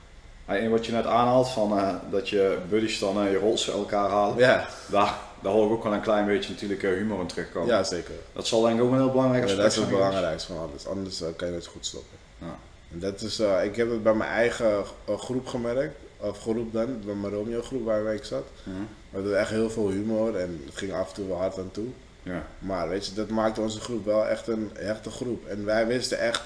En 0.46 0.70
wat 0.70 0.86
je 0.86 0.92
net 0.92 1.06
aanhaalt, 1.06 1.50
van, 1.50 1.78
uh, 1.78 1.94
dat 2.10 2.30
je 2.30 2.58
buddies 2.70 3.00
dan 3.00 3.30
je 3.30 3.38
rols 3.38 3.70
elkaar 3.70 4.10
halen, 4.10 4.38
Ja, 4.38 4.68
daar, 4.88 5.14
daar 5.42 5.52
hoor 5.52 5.66
ik 5.66 5.72
ook 5.72 5.84
wel 5.84 5.94
een 5.94 6.02
klein 6.02 6.26
beetje 6.26 6.52
natuurlijk 6.52 6.82
humor 6.82 7.20
in 7.20 7.28
terugkomen. 7.28 7.70
ja 7.70 7.84
zeker. 7.84 8.14
Dat 8.34 8.48
zal 8.48 8.62
denk 8.62 8.78
ik 8.78 8.84
ook 8.84 8.92
een 8.92 8.98
heel 8.98 9.12
belangrijk 9.12 9.44
Ja, 9.44 9.50
aspect 9.50 9.62
dat 9.64 9.72
is 9.72 9.78
het 9.78 9.88
zijn 9.88 10.00
belangrijkste 10.00 10.54
van 10.54 10.70
alles. 10.70 10.88
Anders 10.88 11.24
kan 11.36 11.48
je 11.48 11.54
het 11.54 11.66
goed 11.66 11.86
stoppen. 11.86 12.18
Ja. 12.40 12.58
En 12.92 13.00
dat 13.00 13.22
is, 13.22 13.40
uh, 13.40 13.64
ik 13.64 13.76
heb 13.76 13.90
het 13.90 14.04
bij 14.04 14.14
mijn 14.14 14.30
eigen 14.30 14.84
uh, 15.10 15.18
groep 15.18 15.48
gemerkt. 15.48 15.96
Of 16.18 16.40
groep 16.40 16.74
dan, 16.74 17.00
bij 17.06 17.16
mijn 17.16 17.34
Romeo 17.34 17.62
groep 17.62 17.86
waar 17.86 18.14
ik 18.14 18.24
zat. 18.24 18.48
Mhm. 18.64 18.78
We 19.10 19.18
hadden 19.18 19.40
echt 19.40 19.50
heel 19.50 19.70
veel 19.70 19.90
humor 19.90 20.36
en 20.36 20.62
het 20.66 20.76
ging 20.76 20.94
af 20.94 21.08
en 21.08 21.14
toe 21.14 21.28
wel 21.28 21.38
hard 21.38 21.58
aan 21.58 21.72
toe. 21.72 21.88
Ja. 22.24 22.48
Maar 22.60 22.90
weet 22.90 23.06
je, 23.06 23.14
dat 23.14 23.30
maakte 23.30 23.62
onze 23.62 23.80
groep 23.80 24.06
wel 24.06 24.28
echt 24.28 24.48
een 24.48 24.72
hechte 24.74 25.10
groep. 25.10 25.46
En 25.46 25.66
wij 25.66 25.88
wisten 25.88 26.20
echt 26.20 26.42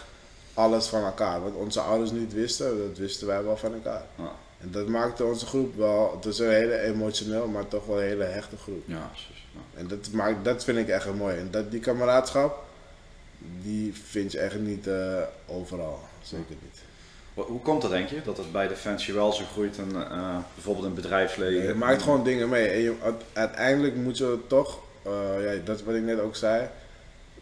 alles 0.53 0.87
van 0.87 1.03
elkaar. 1.03 1.41
Wat 1.41 1.53
onze 1.53 1.79
ouders 1.79 2.11
niet 2.11 2.33
wisten, 2.33 2.87
dat 2.87 2.97
wisten 2.97 3.27
wij 3.27 3.43
wel 3.43 3.57
van 3.57 3.73
elkaar. 3.73 4.05
Ja. 4.15 4.31
En 4.59 4.71
dat 4.71 4.87
maakte 4.87 5.23
onze 5.23 5.45
groep 5.45 5.75
wel, 5.75 6.11
het 6.15 6.25
is 6.25 6.39
een 6.39 6.49
hele 6.49 6.79
emotioneel, 6.79 7.47
maar 7.47 7.67
toch 7.67 7.85
wel 7.85 8.01
een 8.01 8.07
hele 8.07 8.23
hechte 8.23 8.57
groep. 8.57 8.83
ja, 8.85 9.09
precies. 9.11 9.47
Ja. 9.53 9.79
En 9.79 9.87
dat, 9.87 10.11
maakt, 10.11 10.45
dat 10.45 10.63
vind 10.63 10.77
ik 10.77 10.87
echt 10.87 11.13
mooi. 11.13 11.37
En 11.37 11.51
dat, 11.51 11.71
die 11.71 11.79
kameraadschap, 11.79 12.63
die 13.61 13.93
vind 13.93 14.31
je 14.31 14.39
echt 14.39 14.59
niet 14.59 14.87
uh, 14.87 15.21
overal. 15.45 15.99
Zeker 16.23 16.55
niet. 16.61 16.81
Hoe- 17.33 17.59
komt 17.59 17.81
dat 17.81 17.91
denk 17.91 18.09
je, 18.09 18.21
dat 18.25 18.37
het 18.37 18.51
bij 18.51 18.67
Defensie 18.67 19.13
wel 19.13 19.33
zo 19.33 19.43
groeit 19.51 19.77
en 19.77 19.89
uh, 19.95 20.37
bijvoorbeeld 20.53 20.85
in 20.85 20.93
bedrijfsleven? 20.93 21.67
Je 21.67 21.73
maakt 21.73 22.01
gewoon 22.01 22.23
dingen 22.23 22.49
mee. 22.49 22.67
En 22.67 22.79
je, 22.79 22.93
uiteindelijk 23.33 23.95
moet 23.95 24.17
je 24.17 24.37
toch, 24.47 24.79
uh, 25.07 25.53
ja, 25.53 25.61
dat 25.65 25.77
is 25.79 25.83
wat 25.83 25.95
ik 25.95 26.01
net 26.03 26.19
ook 26.19 26.35
zei, 26.35 26.67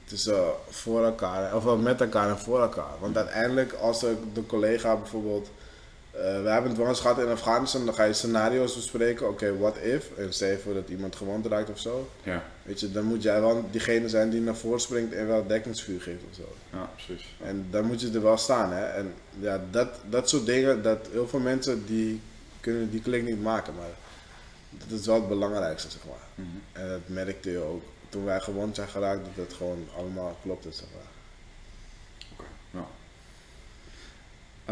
het 0.03 0.11
is 0.11 0.27
uh, 0.27 0.39
voor 0.69 1.03
elkaar, 1.03 1.55
of 1.55 1.77
met 1.77 2.01
elkaar 2.01 2.29
en 2.29 2.39
voor 2.39 2.61
elkaar. 2.61 2.93
Want 2.99 3.17
uiteindelijk 3.17 3.73
als 3.73 3.99
de, 3.99 4.15
de 4.33 4.45
collega 4.45 4.95
bijvoorbeeld, 4.95 5.49
we 6.11 6.49
hebben 6.49 6.69
het 6.69 6.77
wel 6.77 6.87
eens 6.87 6.99
gehad 6.99 7.19
in 7.19 7.27
Afghanistan, 7.27 7.85
dan 7.85 7.93
ga 7.93 8.03
je 8.03 8.13
scenario's 8.13 8.75
bespreken, 8.75 9.27
oké, 9.29 9.45
okay, 9.45 9.57
what 9.57 9.77
if, 9.77 10.05
en 10.17 10.33
stel 10.33 10.57
voor 10.57 10.73
dat 10.73 10.89
iemand 10.89 11.15
gewond 11.15 11.45
raakt 11.45 11.69
of 11.69 11.79
zo. 11.79 12.09
Ja. 12.23 12.43
Weet 12.63 12.79
je, 12.79 12.91
dan 12.91 13.05
moet 13.05 13.23
jij 13.23 13.41
wel 13.41 13.65
diegene 13.71 14.09
zijn 14.09 14.29
die 14.29 14.41
naar 14.41 14.55
voren 14.55 14.81
springt 14.81 15.13
en 15.13 15.27
wel 15.27 15.47
dekkingsvuur 15.47 16.01
geeft 16.01 16.23
of 16.29 16.35
zo. 16.35 16.55
Ja, 16.71 16.89
precies. 16.95 17.35
Ja. 17.39 17.45
En 17.45 17.67
dan 17.69 17.85
moet 17.85 18.01
je 18.01 18.11
er 18.11 18.21
wel 18.21 18.37
staan, 18.37 18.71
hè. 18.71 18.85
En 18.85 19.13
ja, 19.39 19.61
dat, 19.71 19.89
dat 20.09 20.29
soort 20.29 20.45
dingen, 20.45 20.83
dat 20.83 21.07
heel 21.11 21.27
veel 21.27 21.39
mensen 21.39 21.85
die 21.85 22.21
kunnen 22.59 22.91
die 22.91 23.01
klik 23.01 23.23
niet 23.23 23.41
maken, 23.41 23.75
maar 23.75 23.89
dat 24.69 24.99
is 24.99 25.05
wel 25.05 25.15
het 25.15 25.27
belangrijkste, 25.27 25.89
zeg 25.89 26.01
maar. 26.05 26.25
Mm 26.35 26.45
-hmm. 26.51 26.81
En 26.81 26.89
dat 26.89 27.01
merkte 27.05 27.51
je 27.51 27.59
ook 27.59 27.83
toen 28.09 28.25
wij 28.25 28.39
gewond 28.39 28.75
zijn 28.75 28.87
geraakt, 28.87 29.25
dat 29.25 29.45
het 29.45 29.53
gewoon 29.53 29.87
allemaal 29.97 30.37
klopte, 30.41 30.71
zeg 30.71 30.87
maar. 30.95 31.09
Oké, 32.31 32.43
okay, 32.71 32.85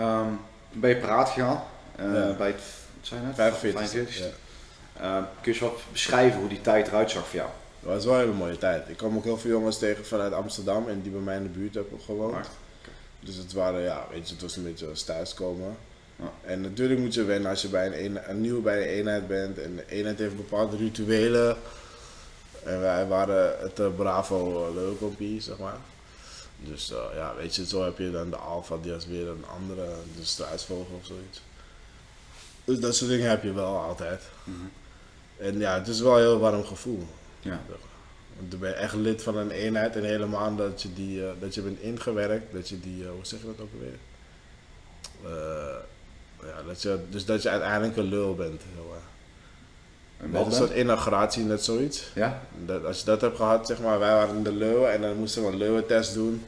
ja. 0.03 0.21
Um, 0.21 0.39
ben 0.71 0.89
je 0.89 0.97
paraat 0.97 1.29
gegaan? 1.29 1.63
Uh, 1.99 2.13
ja. 2.13 2.33
Bij 2.33 2.47
het, 2.47 2.61
wat 2.97 3.07
zijn 3.07 3.25
het? 3.25 3.35
45. 3.35 3.79
45. 3.79 4.17
Ja. 4.17 5.17
Uh, 5.19 5.23
kun 5.23 5.25
je 5.41 5.49
eens 5.51 5.59
wat 5.59 5.81
beschrijven 5.91 6.39
hoe 6.39 6.49
die 6.49 6.61
tijd 6.61 6.87
eruit 6.87 7.11
zag 7.11 7.27
voor 7.27 7.39
jou? 7.39 7.49
Dat 7.81 7.93
was 7.93 8.05
wel 8.05 8.13
een 8.13 8.19
hele 8.19 8.33
mooie 8.33 8.57
tijd. 8.57 8.89
Ik 8.89 8.97
kwam 8.97 9.15
ook 9.15 9.23
heel 9.23 9.37
veel 9.37 9.51
jongens 9.51 9.77
tegen 9.77 10.05
vanuit 10.05 10.33
Amsterdam 10.33 10.87
en 10.87 11.01
die 11.01 11.11
bij 11.11 11.21
mij 11.21 11.35
in 11.35 11.43
de 11.43 11.49
buurt 11.49 11.73
hebben 11.73 11.99
gewoond. 12.01 12.33
Okay. 12.33 12.45
Dus 13.19 13.35
het 13.35 13.53
waren, 13.53 13.81
ja, 13.81 14.07
weet 14.11 14.27
je, 14.27 14.33
het 14.33 14.43
was 14.43 14.55
een 14.55 14.63
beetje 14.63 14.87
als 14.87 15.03
thuiskomen. 15.03 15.77
Ja. 16.15 16.31
En 16.41 16.61
natuurlijk 16.61 16.99
moet 16.99 17.13
je 17.13 17.23
wennen 17.23 17.49
als 17.49 17.61
je 17.61 17.67
bij 17.67 17.85
een, 17.85 17.93
eenheid, 17.93 18.27
een 18.27 18.41
nieuw 18.41 18.61
bij 18.61 18.77
een 18.77 18.87
eenheid 18.87 19.27
bent. 19.27 19.57
En 19.57 19.75
de 19.75 19.85
eenheid 19.87 20.19
heeft 20.19 20.35
bepaalde 20.35 20.77
rituelen. 20.77 21.57
En 22.63 22.79
wij 22.79 23.07
waren 23.07 23.59
het 23.59 23.79
uh, 23.79 23.87
Bravo 23.95 24.67
uh, 24.67 24.75
Leeuwkompie, 24.75 25.41
zeg 25.41 25.57
maar. 25.57 25.77
Dus 26.63 26.91
eh, 26.91 27.15
ja, 27.15 27.35
weet 27.35 27.55
je, 27.55 27.65
zo 27.65 27.83
heb 27.83 27.97
je 27.97 28.11
dan 28.11 28.29
de 28.29 28.35
alfa, 28.35 28.75
die 28.81 28.95
is 28.95 29.07
weer 29.07 29.27
een 29.27 29.45
andere, 29.55 29.87
de 30.17 30.25
struisvogel 30.25 30.99
of 30.99 31.05
zoiets. 31.05 31.41
Dus 32.65 32.79
dat 32.79 32.95
soort 32.95 33.09
dingen 33.09 33.29
heb 33.29 33.43
je 33.43 33.53
wel 33.53 33.77
altijd. 33.77 34.23
Mhm. 34.43 34.57
En 35.37 35.59
ja, 35.59 35.73
het 35.73 35.87
is 35.87 35.99
wel 35.99 36.13
een 36.13 36.21
heel 36.21 36.39
warm 36.39 36.65
gevoel. 36.65 37.07
Ja. 37.39 37.61
Want 38.37 38.51
dan 38.51 38.59
ben 38.59 38.69
je 38.69 38.75
echt 38.75 38.93
lid 38.93 39.23
van 39.23 39.37
een 39.37 39.51
eenheid 39.51 39.95
en 39.95 40.03
helemaal 40.03 40.55
dat 40.55 40.81
je, 40.81 40.93
die, 40.93 41.25
eh, 41.25 41.31
dat 41.39 41.55
je 41.55 41.61
bent 41.61 41.81
ingewerkt, 41.81 42.53
dat 42.53 42.69
je 42.69 42.79
die, 42.79 43.03
eh, 43.03 43.09
hoe 43.09 43.25
zeg 43.25 43.39
je 43.39 43.45
dat 43.45 43.59
ook 43.59 43.69
alweer? 43.73 43.97
Eh, 45.23 45.75
ja, 46.41 46.63
dat 46.67 46.81
je, 46.81 46.99
dus 47.09 47.25
dat 47.25 47.41
je 47.41 47.49
uiteindelijk 47.49 47.97
een 47.97 48.03
lul 48.09 48.35
bent. 48.35 48.61
Heel 48.75 48.93
erg. 48.93 49.03
En 50.17 50.29
Met 50.29 50.41
wat 50.41 50.45
een 50.45 50.57
soort 50.57 50.75
inauguratie, 50.75 51.43
net 51.43 51.63
zoiets. 51.63 52.11
Ja? 52.15 52.41
Dat, 52.65 52.85
als 52.85 52.99
je 52.99 53.05
dat 53.05 53.21
hebt 53.21 53.35
gehad, 53.35 53.67
zeg 53.67 53.79
maar, 53.79 53.99
wij 53.99 54.13
waren 54.13 54.43
de 54.43 54.51
leeuwen 54.51 54.91
en 54.91 55.01
dan 55.01 55.17
moesten 55.17 55.41
we 55.41 55.47
een 55.47 55.57
leeuwentest 55.57 56.13
doen. 56.13 56.45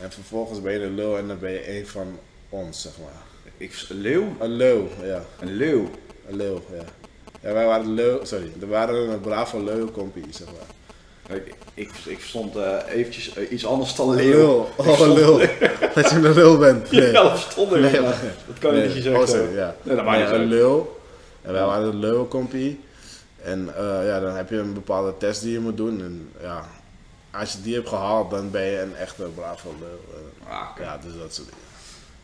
En 0.00 0.12
vervolgens 0.12 0.62
ben 0.62 0.72
je 0.72 0.78
de 0.78 0.90
leeuw 0.90 1.16
en 1.16 1.26
dan 1.26 1.38
ben 1.38 1.50
je 1.50 1.78
een 1.78 1.86
van 1.86 2.18
ons, 2.48 2.82
zeg 2.82 2.92
maar. 2.98 3.22
Ik, 3.56 3.86
een 3.88 3.96
leeuw? 3.96 4.36
Een 4.40 4.52
leeuw, 4.52 4.88
ja. 5.02 5.24
Een 5.40 5.52
leeuw. 5.52 5.90
Een 6.28 6.36
leeuw, 6.36 6.62
ja. 6.72 6.84
Ja, 7.46 7.52
wij 7.52 7.66
waren 7.66 8.20
sorry, 8.26 8.52
er 8.60 8.68
waren 8.68 9.08
een 9.08 9.20
brave 9.20 9.62
leeuwkompie, 9.62 10.24
zeg 10.30 10.46
maar. 10.46 11.36
Ik, 11.36 11.54
ik, 11.74 11.90
ik 12.04 12.18
verstond 12.18 12.56
eh, 12.56 12.72
eventjes 12.88 13.34
eh, 13.34 13.50
iets 13.50 13.66
anders 13.66 13.94
dan 13.94 14.08
Een 14.08 14.16
leeuw. 14.16 14.68
Ik 14.78 14.86
oh 14.86 15.00
een 15.00 15.12
leeuw. 15.12 15.38
Dat 15.94 16.10
je 16.10 16.16
een 16.16 16.32
leeuw 16.34 16.58
bent. 16.58 16.90
Nee. 16.90 17.12
Ja, 17.12 17.22
dat 17.22 17.40
verstond 17.40 17.72
ik. 17.72 17.80
Nee, 17.80 18.00
dat 18.00 18.58
kan 18.58 18.76
je 18.76 18.82
niet 18.94 19.02
zeggen. 19.02 19.20
oh, 19.22 19.26
sorry, 19.28 19.56
ja. 19.56 19.76
Nee, 19.82 19.96
dat 19.96 20.04
maakt 20.04 20.18
niet 20.18 20.28
Ja, 20.28 20.34
een 20.34 20.44
leeuw. 20.44 20.96
En 21.42 21.52
wij 21.52 21.64
waren 21.64 21.90
de 21.90 21.96
leeuwenkompie. 21.96 22.80
En 23.42 23.76
eh, 23.76 24.06
ja, 24.06 24.20
dan 24.20 24.34
heb 24.36 24.50
je 24.50 24.58
een 24.58 24.74
bepaalde 24.74 25.14
test 25.18 25.42
die 25.42 25.52
je 25.52 25.60
moet 25.60 25.76
doen. 25.76 26.00
En 26.00 26.30
ja, 26.42 26.64
als 27.30 27.52
je 27.52 27.62
die 27.62 27.74
hebt 27.74 27.88
gehaald, 27.88 28.30
dan 28.30 28.50
ben 28.50 28.64
je 28.64 28.80
een 28.80 28.96
echte 28.96 29.22
brave 29.22 29.68
leeuw. 29.80 30.18
Eh, 30.48 30.52
Ah. 30.52 30.68
Ja, 30.80 30.98
dus 31.04 31.12
dat 31.18 31.34
soort 31.34 31.48
dingen. 31.48 31.64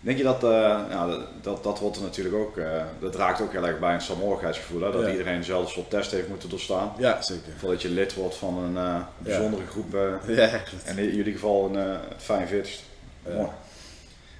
Denk 0.02 0.18
je 0.18 0.24
dat, 0.24 0.44
eh, 0.44 0.50
ja, 0.90 1.06
dat, 1.06 1.20
dat, 1.42 1.62
dat 1.62 1.78
hoort 1.78 1.96
er 1.96 2.02
natuurlijk 2.02 2.34
ook, 2.34 2.56
eh, 2.56 2.82
dat 3.00 3.14
raakt 3.14 3.40
ook 3.40 3.52
heel 3.52 3.66
erg 3.66 3.78
bij 3.78 3.94
een 3.94 4.00
saamhorigheidsgevoel, 4.00 4.80
hè? 4.80 4.92
dat 4.92 5.02
Ja. 5.02 5.10
iedereen 5.10 5.38
dezelfde 5.38 5.70
soort 5.72 5.90
test 5.90 6.10
heeft 6.10 6.28
moeten 6.28 6.48
doorstaan. 6.48 6.92
Ja, 6.98 7.22
zeker. 7.22 7.52
Voordat 7.58 7.82
je 7.82 7.88
lid 7.88 8.14
wordt 8.14 8.34
van 8.34 8.58
een 8.58 8.76
eh, 8.76 9.00
bijzondere 9.18 9.66
groep, 9.66 9.92
Ja, 10.26 10.60
en 10.84 10.98
in 10.98 11.14
jullie 11.14 11.32
geval 11.32 11.64
een 11.74 11.88
uh, 11.88 11.96
45 12.16 12.80
Ja. 13.26 13.34
Mooi. 13.34 13.48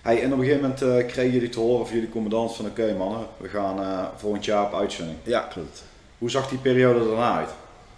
Hey, 0.03 0.23
en 0.23 0.33
op 0.33 0.39
een 0.39 0.45
gegeven 0.45 0.75
moment 0.79 1.07
kregen 1.07 1.31
jullie 1.33 1.49
te 1.49 1.61
horen 1.61 1.87
van 1.87 1.95
jullie 1.95 2.11
commandant 2.11 2.57
van 2.57 2.67
oké 2.67 2.95
mannen, 2.95 3.27
we 3.37 3.49
gaan 3.49 4.09
volgend 4.17 4.45
jaar 4.45 4.65
op 4.65 4.75
uitzending. 4.75 5.19
ja 5.23 5.41
klopt. 5.41 5.83
Hoe 6.19 6.31
zag 6.31 6.49
die 6.49 6.59
periode 6.59 7.05
daarna 7.09 7.37
uit? 7.39 7.51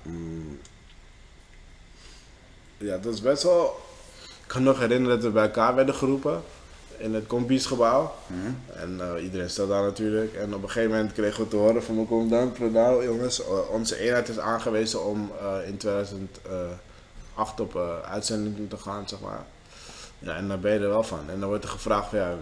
Mm. 0.02 0.58
Ja, 2.76 2.98
dat 2.98 3.14
is 3.14 3.20
best 3.20 3.42
wel... 3.42 3.80
Ik 4.22 4.50
kan 4.50 4.62
me 4.62 4.68
nog 4.68 4.78
herinneren 4.78 5.16
dat 5.16 5.26
we 5.26 5.32
bij 5.32 5.42
elkaar 5.42 5.74
werden 5.74 5.94
geroepen 5.94 6.42
in 6.98 7.14
het 7.14 7.26
kompiesgebouw. 7.26 8.14
En 8.74 9.00
eh, 9.00 9.22
iedereen 9.22 9.50
stond 9.50 9.68
daar 9.68 9.82
natuurlijk. 9.82 10.34
En 10.34 10.54
op 10.54 10.62
een 10.62 10.70
gegeven 10.70 10.90
moment 10.96 11.12
kregen 11.12 11.42
we 11.42 11.48
te 11.48 11.56
horen 11.56 11.82
van 11.82 11.94
mijn 11.94 12.06
commandant, 12.06 12.58
nou 12.72 13.04
jongens, 13.04 13.42
onze 13.70 13.98
eenheid 13.98 14.28
is 14.28 14.38
aangewezen 14.38 15.04
om 15.04 15.30
eh, 15.40 15.68
in 15.68 15.76
2008 15.76 17.60
op 17.60 17.76
eh, 17.76 18.00
uitzending 18.00 18.70
te 18.70 18.76
gaan, 18.76 19.08
zeg 19.08 19.20
maar. 19.20 19.44
Ja, 20.18 20.36
en 20.36 20.48
daar 20.48 20.58
ben 20.60 20.72
je 20.72 20.78
er 20.78 20.88
wel 20.88 21.02
van. 21.02 21.30
En 21.30 21.40
dan 21.40 21.48
wordt 21.48 21.64
er 21.64 21.70
gevraagd 21.70 22.08
van, 22.08 22.18
ja, 22.18 22.36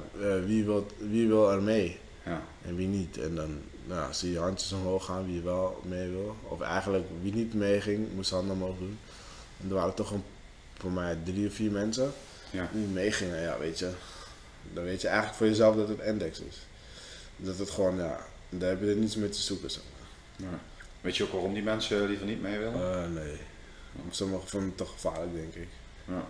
wie, 0.44 0.64
wil, 0.64 0.86
wie 0.98 1.28
wil 1.28 1.50
er 1.52 1.62
mee 1.62 1.98
Ja. 2.24 2.40
en 2.66 2.76
wie 2.76 2.88
niet. 2.88 3.18
En 3.18 3.34
dan 3.34 3.58
nou, 3.86 4.12
zie 4.12 4.32
je 4.32 4.38
handjes 4.38 4.72
omhoog 4.72 5.04
gaan 5.04 5.26
wie 5.26 5.42
wel 5.42 5.80
mee 5.84 6.08
wil. 6.10 6.36
Of 6.48 6.60
eigenlijk 6.60 7.04
wie 7.22 7.34
niet 7.34 7.54
meeging, 7.54 8.08
moest 8.14 8.30
handen 8.30 8.54
omhoog 8.56 8.78
doen. 8.78 8.98
En 9.62 9.68
er 9.68 9.74
waren 9.74 9.94
toch 9.94 10.10
een, 10.10 10.22
voor 10.78 10.90
mij 10.90 11.18
drie 11.24 11.46
of 11.48 11.54
vier 11.54 11.70
mensen 11.70 12.12
Ja. 12.50 12.68
die 12.72 12.86
meegingen. 12.86 13.40
Ja, 13.40 13.58
weet 13.58 13.78
je, 13.78 13.90
dan 14.72 14.84
weet 14.84 15.00
je 15.00 15.06
eigenlijk 15.08 15.36
voor 15.36 15.46
jezelf 15.46 15.76
dat 15.76 15.88
het 15.88 16.00
index 16.00 16.40
is. 16.40 16.56
Dat 17.36 17.58
het 17.58 17.70
gewoon, 17.70 17.96
ja, 17.96 18.26
daar 18.48 18.68
heb 18.68 18.80
je 18.80 18.88
er 18.90 18.96
niets 18.96 19.16
mee 19.16 19.28
te 19.28 19.40
zoeken. 19.40 19.70
Zeg 19.70 19.82
maar. 19.90 20.48
Ja. 20.50 20.58
Weet 21.00 21.16
je 21.16 21.24
ook 21.24 21.32
waarom 21.32 21.54
die 21.54 21.62
mensen 21.62 22.06
liever 22.06 22.26
niet 22.26 22.42
mee 22.42 22.58
willen? 22.58 22.94
Eh, 22.94 23.10
nee, 23.10 23.36
sommige 24.10 24.46
vonden 24.46 24.68
het 24.68 24.78
te 24.78 24.86
gevaarlijk, 24.86 25.34
denk 25.34 25.54
ik. 25.54 25.68
Ja. 26.08 26.24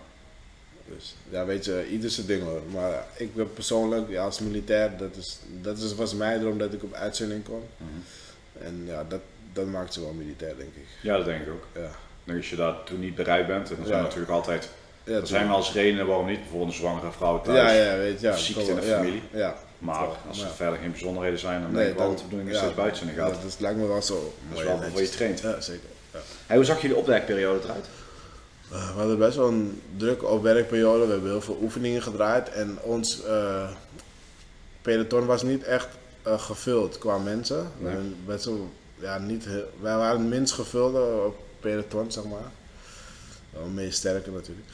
Dus 0.87 1.15
ja, 1.29 1.45
weet 1.45 1.65
je, 1.65 1.87
ieder 1.89 2.09
zijn 2.09 2.27
ding 2.27 2.43
hoor. 2.43 2.61
Maar 2.71 3.05
ik 3.17 3.35
ben 3.35 3.53
persoonlijk, 3.53 4.09
ja, 4.09 4.23
als 4.23 4.39
militair, 4.39 4.97
dat, 4.97 5.15
is, 5.15 5.39
dat 5.61 5.77
is, 5.77 5.95
was 5.95 6.13
mijn 6.13 6.39
droom 6.39 6.57
dat 6.57 6.73
ik 6.73 6.83
op 6.83 6.93
uitzending 6.93 7.43
kon. 7.43 7.63
Mhm. 7.77 8.65
En 8.65 8.83
ja, 8.85 9.03
dat, 9.03 9.21
dat 9.53 9.65
maakt 9.67 9.93
ze 9.93 10.01
wel 10.01 10.13
militair, 10.13 10.55
denk 10.57 10.75
ik. 10.75 10.85
ja, 11.01 11.17
dat 11.17 11.25
denk 11.25 11.41
ik 11.41 11.49
ook. 11.49 11.67
Ja. 11.73 11.91
Nou, 12.23 12.37
als 12.37 12.49
je 12.49 12.55
daar 12.55 12.83
toen 12.83 12.99
niet 12.99 13.15
bereid 13.15 13.47
bent, 13.47 13.69
en 13.69 13.75
dan 13.75 13.85
zijn 13.85 13.97
Ja. 13.97 14.03
natuurlijk 14.03 14.31
altijd, 14.31 14.69
Ja, 15.03 15.13
er 15.15 15.27
zijn 15.27 15.47
wel 15.47 15.57
eens 15.57 15.73
redenen 15.73 16.07
waarom 16.07 16.25
niet, 16.25 16.39
bijvoorbeeld 16.39 16.69
een 16.71 16.77
zwangere 16.77 17.11
vrouw 17.11 17.41
thuis. 17.41 17.57
ja, 17.57 17.83
ja, 17.91 17.97
weet 17.97 18.19
je. 18.21 18.27
Ja, 18.27 18.35
ziekte 18.35 18.63
in 18.69 18.75
de 18.75 18.81
familie. 18.81 19.21
Ja. 19.31 19.55
Maar 19.79 20.07
als 20.27 20.41
er 20.41 20.49
verder 20.49 20.79
geen 20.79 20.91
bijzonderheden 20.91 21.39
zijn, 21.39 21.61
dan 21.61 21.71
Nee, 21.71 21.79
denk 21.79 21.91
ik 21.91 21.97
wel 21.97 22.07
dat 22.09 22.17
de 22.17 22.23
bedoeling 22.23 22.49
is 22.49 22.59
je 22.59 22.67
op 22.67 22.79
uitzending 22.79 23.17
gaat. 23.19 23.41
Dat 23.41 23.55
lijkt 23.59 23.77
me 23.79 23.87
wel 23.87 24.01
zo. 24.01 24.33
Dat 24.49 24.59
is 24.59 24.63
wel 24.65 24.99
je 25.01 25.09
traint. 25.09 25.39
Ja, 25.39 25.61
zeker. 25.61 25.89
Ja. 26.13 26.19
Hey, 26.47 26.55
hoe 26.55 26.65
zag 26.65 26.81
je 26.81 26.87
de 26.87 26.95
opwerkperiode 26.95 27.59
eruit? 27.63 27.85
Eh, 28.71 28.93
we 28.93 28.99
hadden 28.99 29.17
best 29.17 29.37
wel 29.37 29.47
een 29.47 29.81
drukke 29.97 30.25
opwerkperiode. 30.25 31.05
We 31.05 31.11
hebben 31.11 31.29
heel 31.29 31.41
veel 31.41 31.57
oefeningen 31.61 32.01
gedraaid. 32.01 32.49
En 32.49 32.77
ons 32.81 33.23
eh, 33.25 33.69
peloton 34.81 35.25
was 35.25 35.43
niet 35.43 35.63
echt 35.63 35.87
eh, 36.21 36.39
gevuld 36.39 36.97
qua 36.97 37.17
mensen. 37.17 37.57
We 37.77 37.83
Nee. 37.83 37.91
hebben 37.93 38.17
best 38.25 38.45
wel, 38.45 38.69
ja, 38.95 39.17
niet 39.17 39.45
heel- 39.45 39.69
wij 39.81 39.97
waren 39.97 40.19
het 40.19 40.29
minst 40.29 40.53
gevulde 40.53 41.01
op 41.25 41.35
peloton, 41.59 42.11
zeg 42.11 42.23
maar. 42.23 42.51
Wel 43.53 43.67
meest 43.67 43.97
sterke 43.97 44.31
natuurlijk. 44.31 44.67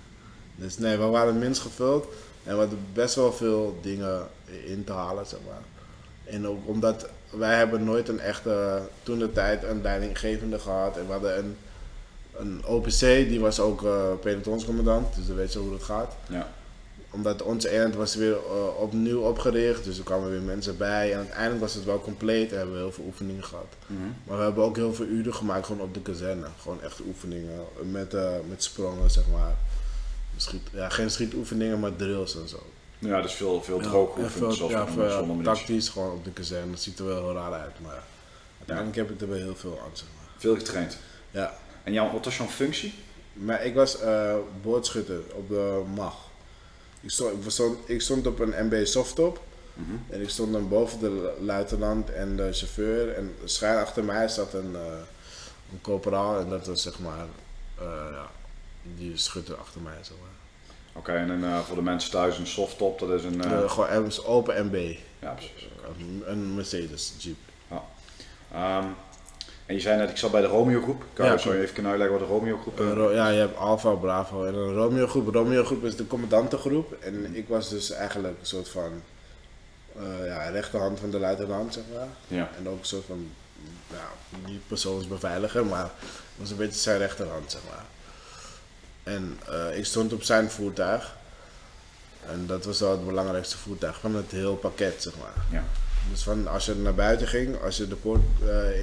dus 0.60 0.78
nee, 0.78 0.96
we 0.96 1.04
waren 1.04 1.38
minst 1.38 1.60
gevuld. 1.60 2.06
En 2.44 2.52
we 2.52 2.60
hadden 2.60 2.86
best 2.92 3.14
wel 3.14 3.32
veel 3.32 3.78
dingen 3.82 4.28
in 4.64 4.84
te 4.84 4.92
halen, 4.92 5.26
zeg 5.26 5.38
maar. 5.46 5.62
En 6.24 6.46
ook 6.46 6.68
omdat 6.68 7.08
wij 7.30 7.56
hebben 7.56 7.84
nooit 7.84 8.08
een 8.08 8.20
echte, 8.20 8.82
toen 9.02 9.18
de 9.18 9.32
tijd, 9.32 9.62
een 9.62 9.82
leidinggevende 9.82 10.58
gehad. 10.58 10.96
En 10.96 11.06
we 11.06 11.12
hadden 11.12 11.38
een, 11.38 11.56
een 12.36 12.66
OPC, 12.66 13.00
die 13.00 13.40
was 13.40 13.60
ook 13.60 13.84
eh 13.84 14.12
pelotonscommandant, 14.20 15.14
dus 15.14 15.26
dan 15.26 15.36
weet 15.36 15.52
je 15.52 15.58
hoe 15.58 15.70
dat 15.70 15.82
gaat. 15.82 16.16
Ja. 16.28 16.48
Omdat 17.14 17.42
onze 17.42 17.68
eenheid 17.70 17.94
was 17.94 18.14
weer 18.14 18.32
eh, 18.36 18.80
opnieuw 18.80 19.20
opgericht, 19.20 19.84
dus 19.84 19.98
er 19.98 20.04
kwamen 20.04 20.30
weer 20.30 20.40
mensen 20.40 20.76
bij. 20.76 21.12
En 21.12 21.18
uiteindelijk 21.18 21.60
was 21.60 21.74
het 21.74 21.84
wel 21.84 22.00
compleet 22.00 22.50
en 22.50 22.56
hebben 22.56 22.74
we 22.74 22.80
heel 22.80 22.92
veel 22.92 23.04
oefeningen 23.04 23.44
gehad. 23.44 23.66
Mhm. 23.86 24.00
Maar 24.24 24.36
we 24.38 24.42
hebben 24.42 24.64
ook 24.64 24.76
heel 24.76 24.94
veel 24.94 25.06
uren 25.06 25.34
gemaakt 25.34 25.66
gewoon 25.66 25.80
op 25.80 25.94
de 25.94 26.00
kazerne. 26.00 26.46
Gewoon 26.60 26.82
echt 26.82 27.00
oefeningen 27.06 27.60
met, 27.90 28.14
eh, 28.14 28.30
met 28.48 28.62
sprongen, 28.62 29.10
zeg 29.10 29.24
maar. 29.32 29.54
Schiet, 30.36 30.62
ja, 30.72 30.88
geen 30.88 31.10
schietoefeningen, 31.10 31.80
maar 31.80 31.96
drills 31.96 32.36
en 32.36 32.48
zo. 32.48 32.62
Ja, 32.98 33.22
dus 33.22 33.32
veel, 33.32 33.62
veel 33.62 33.78
droog 33.78 34.18
Ja, 34.18 34.28
veel- 34.28 34.52
zoals 34.52 34.72
ja, 34.72 34.86
veel 34.86 35.40
tactisch, 35.42 35.88
gewoon 35.88 36.12
op 36.12 36.24
de 36.24 36.30
kazerne. 36.30 36.70
Dat 36.70 36.80
ziet 36.80 36.98
er 36.98 37.04
wel 37.06 37.22
heel 37.24 37.34
raar 37.34 37.52
uit, 37.52 37.80
maar 37.82 38.02
uiteindelijk 38.58 38.96
heb 38.96 39.10
ik 39.10 39.20
er 39.20 39.28
wel 39.28 39.36
heel 39.38 39.56
veel 39.56 39.80
aan, 39.84 39.90
zeg 39.92 40.06
maar. 40.16 40.28
Veel 40.36 40.56
getraind. 40.56 40.96
Ja, 41.30 41.54
En 41.82 41.92
jouw, 41.92 42.12
wat 42.12 42.24
was 42.24 42.36
jouw 42.36 42.46
functie? 42.46 42.94
maar 43.32 43.64
ik 43.64 43.74
was 43.74 44.00
eh 44.00 44.34
boordschutter 44.62 45.20
op 45.34 45.48
de 45.48 45.82
MAG. 45.94 46.14
Ik 47.04 47.10
stond, 47.10 47.44
ik 47.44 47.50
stond, 47.50 47.78
ik 47.88 48.00
stond 48.00 48.26
op 48.26 48.38
een 48.38 48.66
MB 48.66 48.86
softtop. 48.86 49.40
Mhm. 49.74 49.90
En 50.10 50.20
ik 50.20 50.28
stond 50.28 50.52
dan 50.52 50.68
boven 50.68 50.98
de 50.98 51.36
luitenant 51.40 52.10
en 52.10 52.36
de 52.36 52.52
chauffeur. 52.52 53.12
En 53.14 53.34
schuin 53.44 53.78
achter 53.78 54.04
mij 54.04 54.28
zat 54.28 54.54
een, 54.54 54.74
eh 54.74 54.82
een 55.72 55.80
corporaal. 55.80 56.38
En 56.40 56.48
dat 56.48 56.66
was 56.66 56.82
zeg 56.82 56.98
maar, 56.98 57.26
eh, 57.78 57.84
ja, 58.12 58.30
die 58.96 59.16
schutter 59.16 59.54
achter 59.56 59.80
mij. 59.80 59.96
Zeg 60.00 60.16
maar. 60.20 60.32
Oké, 60.92 61.12
en 61.12 61.28
dan, 61.28 61.44
eh, 61.44 61.60
voor 61.60 61.76
de 61.76 61.82
mensen 61.82 62.10
thuis 62.10 62.38
een 62.38 62.46
softtop, 62.46 62.98
dat 62.98 63.10
is 63.10 63.24
een... 63.24 63.44
Eh, 63.44 63.70
gewoon 63.70 64.12
open 64.24 64.66
MB. 64.66 64.96
ja, 65.18 65.30
precies. 65.32 65.68
Een- 65.98 66.22
Een 66.26 66.54
Mercedes 66.54 67.12
Jeep. 67.18 67.36
Ehm, 68.52 68.86
en 69.66 69.74
je 69.74 69.80
zei 69.80 69.98
net, 69.98 70.10
ik 70.10 70.16
zat 70.16 70.30
bij 70.30 70.40
de 70.40 70.46
Romeo 70.46 70.82
groep. 70.82 71.04
Kan 71.12 71.26
Ja, 71.26 71.32
je 71.42 71.58
even 71.60 71.72
kunnen 71.74 71.92
uitleggen 71.92 72.18
wat 72.18 72.28
de 72.28 72.34
Romeo 72.34 72.58
groep 72.58 72.80
is? 72.80 72.84
Een 72.84 72.94
Ro- 72.94 73.12
ja, 73.12 73.28
je 73.28 73.38
hebt 73.38 73.56
Alpha, 73.56 73.90
Bravo 73.90 74.44
en 74.44 74.54
een 74.54 74.72
Romeo 74.74 75.06
groep. 75.06 75.34
Romeo 75.34 75.64
groep 75.64 75.84
is 75.84 75.96
de 75.96 76.06
commandantengroep. 76.06 76.96
En 77.00 77.34
ik 77.36 77.48
was 77.48 77.68
dus 77.68 77.90
eigenlijk 77.90 78.34
een 78.40 78.46
soort 78.46 78.68
van 78.68 79.02
eh, 79.96 80.26
ja, 80.26 80.48
rechterhand 80.48 81.00
van 81.00 81.10
de 81.10 81.18
luitenant, 81.18 81.72
zeg 81.74 81.82
maar. 81.94 82.06
Ja. 82.38 82.50
En 82.58 82.68
ook 82.68 82.78
een 82.80 82.86
soort 82.86 83.04
van, 83.06 83.30
ja, 83.90 84.08
niet 84.46 84.60
persoonsbeveiliger, 84.66 85.66
maar 85.66 85.90
was 86.36 86.50
een 86.50 86.56
beetje 86.56 86.80
zijn 86.80 86.98
rechterhand, 86.98 87.50
zeg 87.50 87.60
maar. 87.70 87.84
En 89.14 89.38
eh, 89.48 89.78
ik 89.78 89.84
stond 89.84 90.12
op 90.12 90.22
zijn 90.22 90.50
voertuig. 90.50 91.16
En 92.30 92.46
dat 92.46 92.64
was 92.64 92.80
wel 92.80 92.90
het 92.90 93.06
belangrijkste 93.06 93.56
voertuig 93.58 94.00
van 94.00 94.14
het 94.14 94.30
heel 94.30 94.56
pakket, 94.56 95.02
zeg 95.02 95.12
maar. 95.20 95.44
Ja. 95.50 95.64
Dus 96.10 96.22
van 96.22 96.46
als 96.48 96.64
je 96.66 96.74
naar 96.74 96.94
buiten 96.94 97.26
ging, 97.26 97.62
als 97.62 97.76
je 97.76 97.88
de 97.88 97.94
poort 97.96 98.20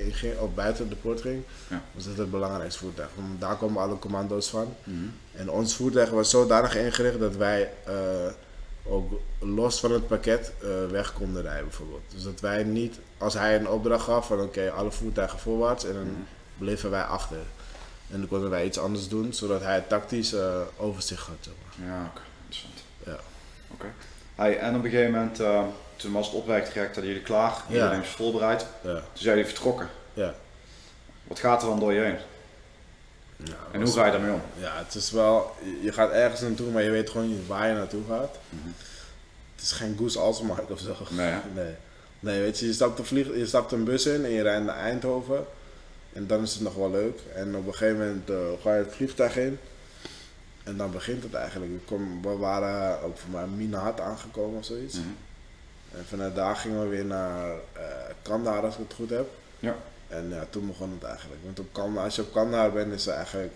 inging, 0.06 0.38
of 0.40 0.54
buiten 0.54 0.90
de 0.90 0.96
poort 0.96 1.22
ging, 1.22 1.44
Ja. 1.68 1.82
was 1.94 2.06
dat 2.06 2.18
het 2.18 2.32
belangrijkste 2.32 2.80
voertuig. 2.80 3.10
Want 3.16 3.42
daar 3.42 3.56
komen 3.56 3.82
alle 3.82 4.00
commando's 4.00 4.50
van. 4.50 4.76
Mhm. 4.84 4.98
En 5.36 5.50
ons 5.50 5.76
voertuig 5.76 6.10
was 6.10 6.30
zodanig 6.30 6.76
ingericht 6.78 7.20
dat 7.20 7.36
wij 7.36 7.72
eh, 7.86 7.94
ook 8.84 9.12
los 9.40 9.80
van 9.80 9.92
het 9.92 10.08
pakket 10.08 10.54
eh, 10.62 10.68
weg 10.92 11.14
konden 11.14 11.42
rijden 11.42 11.64
bijvoorbeeld. 11.64 12.02
Dus 12.14 12.24
dat 12.24 12.40
wij 12.40 12.64
niet, 12.64 13.00
als 13.18 13.34
hij 13.34 13.56
een 13.56 13.70
opdracht 13.70 14.04
gaf 14.04 14.28
van 14.28 14.42
oké, 14.42 14.72
alle 14.72 14.92
voertuigen 14.92 15.40
voorwaarts 15.40 15.86
en 15.86 15.94
dan 15.94 16.02
Mhm. 16.04 16.22
bleven 16.58 16.90
wij 16.90 17.04
achter. 17.04 17.38
En 18.12 18.20
dan 18.20 18.28
konden 18.28 18.50
wij 18.50 18.66
iets 18.66 18.80
anders 18.80 19.08
doen, 19.08 19.34
zodat 19.34 19.62
hij 19.62 19.82
tactisch 19.88 20.34
uh, 20.34 20.56
overzicht 20.78 21.28
had. 21.28 21.36
Zeg 21.40 21.54
maar. 21.78 21.88
Ja, 21.88 22.06
oké. 22.12 22.22
Interessant. 22.46 22.84
Ja. 23.06 23.18
Oké. 23.74 23.86
Hey, 24.36 24.58
en 24.60 24.76
op 24.76 24.84
een 24.84 24.90
gegeven 24.90 25.12
moment, 25.12 25.40
uh, 25.40 25.64
toen 26.02 26.12
was 26.12 26.26
het 26.26 26.36
opwerktraject, 26.36 26.94
hadden 26.94 27.14
jullie 27.14 27.28
klaar, 27.28 27.64
ja. 27.68 27.74
iedereen 27.74 28.00
was 28.00 28.08
voorbereid. 28.08 28.66
Ja. 28.82 28.94
Toen 28.94 29.02
zijn 29.14 29.36
jullie 29.36 29.52
vertrokken. 29.52 29.90
Ja. 30.14 30.34
Wat 31.24 31.40
gaat 31.40 31.62
er 31.62 31.68
dan 31.68 31.80
door 31.80 31.94
je 31.94 32.00
heen? 32.00 32.18
Ja, 33.44 33.58
en 33.72 33.82
hoe 33.82 33.92
ga 33.92 34.06
je 34.06 34.12
daarmee 34.12 34.34
om? 34.34 34.42
Ja, 34.58 34.78
het 34.78 34.96
is 34.96 35.12
wel, 35.12 35.56
je 35.82 35.92
gaat 35.92 36.12
ergens 36.12 36.42
naartoe, 36.42 36.72
maar 36.72 36.84
je 36.84 36.90
weet 36.90 37.10
gewoon 37.10 37.28
niet 37.28 37.48
waar 37.48 37.68
je 37.68 37.74
naartoe 37.74 38.04
gaat. 38.10 38.38
Mm 38.50 38.74
Het 39.56 39.64
is 39.64 39.72
geen 39.72 39.96
Goose 39.98 40.20
Alsmark 40.20 40.70
of 40.70 40.80
zo. 40.80 40.96
Nee, 41.10 41.34
nee. 41.56 41.74
Nee, 42.20 42.42
weet 42.42 42.60
je, 42.60 42.66
je 42.66 42.74
stapt, 42.74 43.00
een 43.00 43.06
vlieg, 43.06 43.28
je 43.28 43.46
stapt 43.46 43.72
een 43.72 43.84
bus 43.84 44.06
in 44.06 44.26
en 44.26 44.32
je 44.32 44.42
rijdt 44.42 44.66
naar 44.66 44.78
Eindhoven. 44.78 45.46
En 46.14 46.28
dan 46.28 46.42
is 46.42 46.54
het 46.54 46.62
nog 46.62 46.76
wel 46.76 46.92
leuk. 46.92 47.20
En 47.36 47.56
op 47.56 47.68
een 47.68 47.74
gegeven 47.76 48.00
moment 48.00 48.30
uh, 48.30 48.38
ga 48.62 48.76
je 48.76 48.84
het 48.84 48.96
vliegtuig 48.96 49.38
in. 49.38 49.60
En 50.64 50.78
dan 50.78 50.92
begint 50.92 51.24
het 51.24 51.34
eigenlijk. 51.34 51.72
Kom, 51.86 52.22
we 52.22 52.38
waren 52.38 53.02
ook 53.02 53.18
voor 53.18 53.30
mij 53.30 53.48
Minaat 53.48 54.00
aangekomen 54.00 54.58
of 54.58 54.66
zoiets. 54.66 54.96
Mhm. 54.96 55.08
En 55.92 56.06
vanuit 56.06 56.36
daar 56.36 56.56
gingen 56.56 56.82
we 56.82 56.88
weer 56.88 57.06
naar 57.06 57.50
uh, 57.50 57.84
Kandahar 58.22 58.64
als 58.64 58.74
ik 58.74 58.80
het 58.88 58.94
goed 58.94 59.10
heb. 59.10 59.30
Ja. 59.60 59.76
En 60.08 60.30
ja, 60.30 60.46
toen 60.50 60.68
begon 60.68 60.92
het 60.92 61.04
eigenlijk. 61.04 61.42
Want 61.44 61.60
op 61.60 61.74
Kandahar, 61.74 62.04
als 62.06 62.16
je 62.16 62.22
op 62.22 62.34
Kandahar 62.34 62.72
bent, 62.72 62.94
is 62.94 63.08
er 63.08 63.14
eigenlijk 63.14 63.54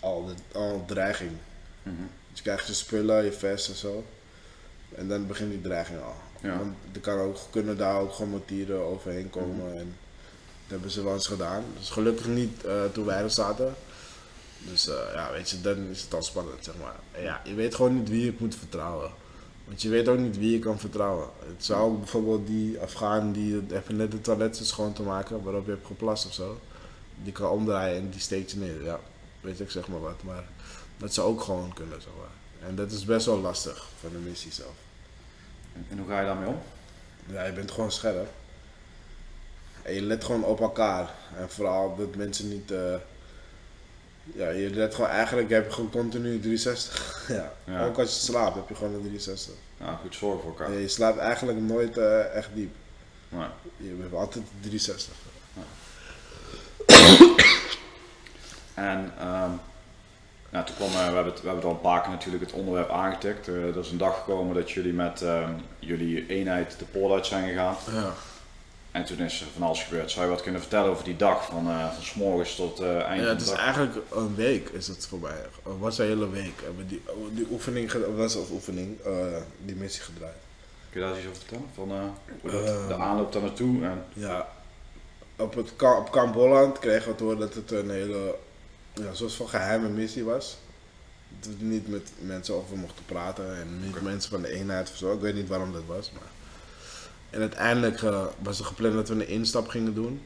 al, 0.00 0.26
de, 0.26 0.58
al 0.58 0.84
dreiging. 0.86 1.32
Mm 1.82 2.10
Dus 2.28 2.38
je 2.38 2.42
krijgt 2.42 2.66
je 2.66 2.74
spullen, 2.74 3.24
je 3.24 3.32
vest 3.32 3.68
en 3.68 3.74
zo. 3.74 4.04
En 4.94 5.08
dan 5.08 5.26
begint 5.26 5.50
die 5.50 5.60
dreiging 5.60 6.00
al. 6.00 6.14
Ja. 6.40 6.58
Want 6.58 6.76
er 6.92 7.00
kan 7.00 7.18
ook, 7.18 7.38
kunnen 7.50 7.76
daar 7.76 8.00
ook 8.00 8.12
gewoon 8.12 8.30
motieren 8.30 8.80
overheen 8.80 9.30
komen. 9.30 9.66
Mhm. 9.66 9.76
En 9.76 9.96
dat 10.62 10.70
hebben 10.70 10.90
ze 10.90 11.04
wel 11.04 11.14
eens 11.14 11.26
gedaan. 11.26 11.64
Dus 11.78 11.90
gelukkig 11.90 12.26
niet 12.26 12.64
uh, 12.64 12.84
toen 12.92 13.04
wij 13.04 13.22
er 13.22 13.30
zaten. 13.30 13.74
Dus 14.58 14.88
uh, 14.88 14.94
ja, 15.14 15.32
weet 15.32 15.50
je, 15.50 15.60
dan 15.60 15.86
is 15.90 16.02
het 16.02 16.14
al 16.14 16.22
spannend, 16.22 16.64
zeg 16.64 16.74
maar. 16.80 16.94
En 17.12 17.22
ja, 17.22 17.40
je 17.44 17.54
weet 17.54 17.74
gewoon 17.74 17.94
niet 17.94 18.08
wie 18.08 18.24
je 18.24 18.34
moet 18.38 18.54
vertrouwen. 18.54 19.10
Want 19.68 19.82
je 19.82 19.88
weet 19.88 20.08
ook 20.08 20.18
niet 20.18 20.38
wie 20.38 20.52
je 20.52 20.58
kan 20.58 20.78
vertrouwen. 20.78 21.28
Het 21.46 21.64
zou 21.64 21.98
bijvoorbeeld 21.98 22.46
die 22.46 22.80
Afghaan 22.80 23.32
die 23.32 23.62
even 23.70 23.96
net 23.96 24.10
de 24.10 24.20
toilet 24.20 24.56
schoon 24.62 24.92
te 24.92 25.02
maken, 25.02 25.42
waarop 25.42 25.64
je 25.64 25.70
hebt 25.70 25.86
geplast 25.86 26.26
of 26.26 26.32
zo. 26.32 26.60
Die 27.22 27.32
kan 27.32 27.50
omdraaien 27.50 27.96
en 27.96 28.10
die 28.10 28.20
steekt 28.20 28.50
je 28.50 28.58
neer. 28.58 28.82
Ja, 28.82 29.00
weet 29.40 29.60
ik 29.60 29.70
zeg 29.70 29.88
maar 29.88 30.00
wat. 30.00 30.22
Maar 30.22 30.44
dat 30.96 31.14
zou 31.14 31.28
ook 31.28 31.40
gewoon 31.40 31.72
kunnen, 31.74 32.02
zeg 32.02 32.12
maar. 32.18 32.68
En 32.68 32.74
dat 32.74 32.90
is 32.90 33.04
best 33.04 33.26
wel 33.26 33.38
lastig 33.38 33.88
van 34.00 34.10
de 34.12 34.18
missie 34.18 34.52
zelf. 34.52 34.74
En 35.88 35.98
hoe 35.98 36.08
ga 36.08 36.20
je 36.20 36.26
daarmee 36.26 36.48
om? 36.48 36.58
Ja, 37.26 37.44
je 37.44 37.52
bent 37.52 37.70
gewoon 37.70 37.92
scherp. 37.92 38.28
En 39.82 39.94
je 39.94 40.02
let 40.02 40.24
gewoon 40.24 40.44
op 40.44 40.60
elkaar. 40.60 41.14
En 41.36 41.50
vooral 41.50 41.96
dat 41.96 42.14
mensen 42.14 42.48
niet. 42.48 42.70
Uh, 42.70 42.94
ja, 44.34 44.50
je 44.50 44.70
let 44.70 44.94
gewoon 44.94 45.10
eigenlijk, 45.10 45.50
heb 45.50 45.64
je 45.64 45.72
gewoon 45.72 45.90
continu 45.90 46.40
360. 46.40 47.24
ja. 47.28 47.52
Ja. 47.64 47.84
Ook 47.84 47.98
als 47.98 48.14
je 48.14 48.20
slaapt 48.20 48.54
heb 48.54 48.68
je 48.68 48.74
gewoon 48.74 48.94
een 48.94 49.00
360. 49.00 49.54
Ja, 49.80 49.98
goed 50.02 50.14
zorgen 50.14 50.40
voor 50.40 50.50
elkaar. 50.50 50.72
Ja, 50.72 50.78
je 50.78 50.88
slaapt 50.88 51.18
eigenlijk 51.18 51.60
nooit 51.60 51.96
uh, 51.96 52.34
echt 52.34 52.48
diep. 52.54 52.74
Nee. 53.28 53.46
Je 53.76 53.96
hebt 54.00 54.14
altijd 54.14 54.44
360. 54.60 55.14
En 58.74 58.98
um, 58.98 59.60
nou, 60.50 60.66
toen 60.66 60.74
kwam, 60.76 60.88
uh, 60.88 61.08
we, 61.08 61.14
hebben 61.14 61.24
het, 61.24 61.40
we 61.40 61.46
hebben 61.46 61.56
het 61.56 61.64
al 61.64 61.70
een 61.70 61.80
paar 61.80 62.00
keer 62.02 62.10
natuurlijk 62.10 62.44
het 62.44 62.52
onderwerp 62.52 62.90
aangetikt. 62.90 63.48
Uh, 63.48 63.68
er 63.68 63.78
is 63.78 63.90
een 63.90 63.98
dag 63.98 64.18
gekomen 64.18 64.54
dat 64.54 64.70
jullie 64.70 64.92
met 64.92 65.22
uh, 65.22 65.48
jullie 65.78 66.26
eenheid 66.26 66.78
de 66.78 66.84
poort 66.84 67.12
uit 67.12 67.26
zijn 67.26 67.48
gegaan. 67.48 67.76
Ja. 67.92 68.12
En 68.98 69.04
toen 69.04 69.18
is 69.18 69.40
er 69.40 69.46
van 69.52 69.62
alles 69.62 69.82
gebeurd. 69.82 70.10
Zou 70.10 70.24
je 70.24 70.30
wat 70.30 70.42
kunnen 70.42 70.60
vertellen 70.60 70.90
over 70.90 71.04
die 71.04 71.16
dag, 71.16 71.44
van, 71.44 71.64
van 71.94 72.02
s 72.02 72.14
morgens 72.14 72.54
tot 72.54 72.80
eind 72.80 73.22
ja, 73.22 73.28
het 73.28 73.40
is 73.40 73.50
eigenlijk 73.50 73.96
een 74.12 74.34
week 74.34 74.68
is 74.68 74.88
het 74.88 75.06
voorbij. 75.06 75.46
Het 75.62 75.78
was 75.78 75.98
een 75.98 76.06
hele 76.06 76.30
week. 76.30 76.58
We 76.58 76.64
hebben 76.64 76.86
die, 76.86 77.02
die 77.32 77.46
oefening, 77.50 77.92
was 78.16 78.36
of 78.36 78.50
oefening, 78.50 78.98
die 79.64 79.76
missie 79.76 80.02
gedraaid. 80.02 80.34
Kun 80.90 81.00
je 81.00 81.06
daar 81.06 81.16
iets 81.16 81.26
over 81.26 81.38
vertellen? 81.38 81.66
Van, 81.74 82.16
hoe 82.40 82.50
dat, 82.50 82.88
de 82.88 82.94
aanloop 82.94 83.32
daar 83.32 83.42
naartoe? 83.42 83.84
En... 83.84 84.04
Ja, 84.12 84.48
op, 85.36 85.54
het, 85.54 85.72
op 85.82 86.10
Kamp 86.10 86.34
Holland 86.34 86.78
kregen 86.78 87.10
we 87.10 87.16
te 87.16 87.22
horen 87.22 87.38
dat 87.38 87.54
het 87.54 87.70
een 87.70 87.90
hele 87.90 88.34
ja, 88.92 89.14
soort 89.14 89.32
van 89.32 89.48
geheime 89.48 89.88
missie 89.88 90.24
was. 90.24 90.56
Dat 91.40 91.52
we 91.58 91.64
niet 91.64 91.88
met 91.88 92.10
mensen 92.18 92.54
over 92.54 92.76
mochten 92.76 93.04
praten 93.04 93.56
en 93.56 93.80
niet 93.80 93.90
okay. 93.90 94.02
mensen 94.02 94.30
van 94.30 94.42
de 94.42 94.52
eenheid 94.52 94.90
of 94.90 94.96
zo. 94.96 95.12
Ik 95.12 95.20
weet 95.20 95.34
niet 95.34 95.48
waarom 95.48 95.72
dat 95.72 95.82
was. 95.86 96.10
Maar... 96.12 96.22
En 97.30 97.40
uiteindelijk 97.40 98.02
uh, 98.02 98.26
was 98.42 98.58
er 98.58 98.64
gepland 98.64 98.94
dat 98.94 99.08
we 99.08 99.14
een 99.14 99.28
instap 99.28 99.68
gingen 99.68 99.94
doen. 99.94 100.22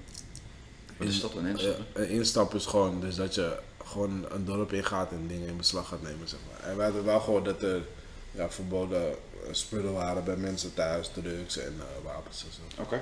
Wat 0.97 1.09
is 1.09 1.21
dat, 1.21 1.35
een 1.35 1.47
instap? 1.47 1.79
Uh, 1.79 2.03
een 2.03 2.09
instap 2.09 2.55
is 2.55 2.67
gewoon 2.67 3.01
dus 3.01 3.15
dat 3.15 3.35
je 3.35 3.59
gewoon 3.85 4.27
een 4.31 4.45
dorp 4.45 4.73
ingaat 4.73 5.11
en 5.11 5.27
dingen 5.27 5.49
in 5.49 5.57
beslag 5.57 5.89
gaat 5.89 6.03
nemen. 6.03 6.29
Zeg 6.29 6.39
maar. 6.51 6.71
En 6.71 6.77
we 6.77 6.83
hadden 6.83 7.05
wel 7.05 7.21
gehoord 7.21 7.45
dat 7.45 7.63
er 7.63 7.83
ja, 8.31 8.51
verboden 8.51 9.15
spullen 9.51 9.93
waren 9.93 10.25
bij 10.25 10.37
mensen 10.37 10.75
thuis, 10.75 11.11
drugs 11.13 11.59
en 11.59 11.75
uh, 11.77 12.05
wapens 12.05 12.45
en 12.45 12.53
zo. 12.53 12.83
Oké. 12.83 12.95
Okay. 12.95 13.01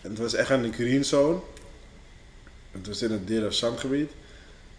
En 0.00 0.10
het 0.10 0.18
was 0.18 0.34
echt 0.34 0.50
in 0.50 0.62
de 0.62 0.72
green 0.72 1.04
zone. 1.04 1.38
Het 2.70 2.86
was 2.86 3.02
in 3.02 3.10
het 3.10 3.26
Deir 3.26 3.42
Hassan 3.42 3.78
gebied. 3.78 4.10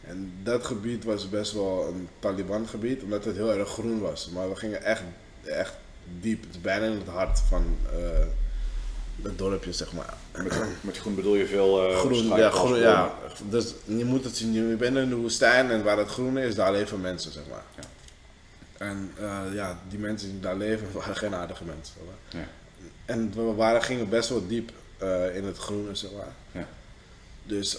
En 0.02 0.34
dat 0.44 0.66
gebied 0.66 1.04
was 1.04 1.30
best 1.30 1.54
wel 1.54 1.88
een 1.88 2.10
Taliban 2.20 2.68
gebied, 2.68 3.04
omdat 3.04 3.26
het 3.26 3.36
heel 3.36 3.54
erg 3.54 3.70
groen 3.70 4.00
was. 4.00 4.30
Maar 4.30 4.50
we 4.50 4.56
gingen 4.56 4.84
echt, 4.84 5.02
echt 5.44 5.74
diep. 6.22 6.46
Bijna 6.62 6.86
in 6.86 6.98
het 6.98 7.08
hart 7.08 7.40
van 7.40 7.78
uh, 7.94 8.26
het 9.22 9.38
dorpje, 9.38 9.74
zeg 9.74 9.94
maar. 9.94 10.14
Met, 10.32 10.62
met 10.82 10.98
groen 10.98 11.16
bedoel 11.16 11.36
je 11.36 11.46
veel 11.46 11.90
uh, 11.90 11.98
groen? 11.98 12.26
Ja, 12.26 12.50
groen, 12.50 12.78
ja. 12.78 13.14
Dus 13.50 13.74
je 13.86 14.06
moet 14.06 14.24
het 14.24 14.38
zien, 14.38 14.54
je 14.54 14.76
bent 14.76 14.98
in 14.98 15.10
de 15.10 15.16
woestijn 15.16 15.72
en 15.72 15.84
waar 15.84 15.98
het 15.98 16.10
groen 16.10 16.38
is, 16.38 16.56
daar 16.56 16.72
leven 16.72 17.02
mensen, 17.02 17.32
zeg 17.32 17.44
maar. 17.50 17.64
Ja. 17.76 17.84
En 18.86 19.12
uh, 19.20 19.40
ja, 19.54 19.80
die 19.90 20.00
mensen 20.00 20.30
die 20.30 20.40
daar 20.40 20.58
leven, 20.58 20.88
waren 20.98 21.16
geen 21.16 21.36
aardige 21.36 21.64
mensen. 21.64 21.96
Zeg 21.98 22.04
maar. 22.06 22.42
Ja. 22.42 22.48
En 23.06 23.34
we 23.36 23.42
waren, 23.42 23.84
gingen 23.84 24.10
best 24.10 24.30
wel 24.30 24.48
diep 24.48 24.72
in 25.34 25.46
het 25.46 25.58
groene, 25.58 25.96
zeg 25.96 26.12
maar. 26.12 26.34
Ja. 26.52 26.68
Dus 27.44 27.78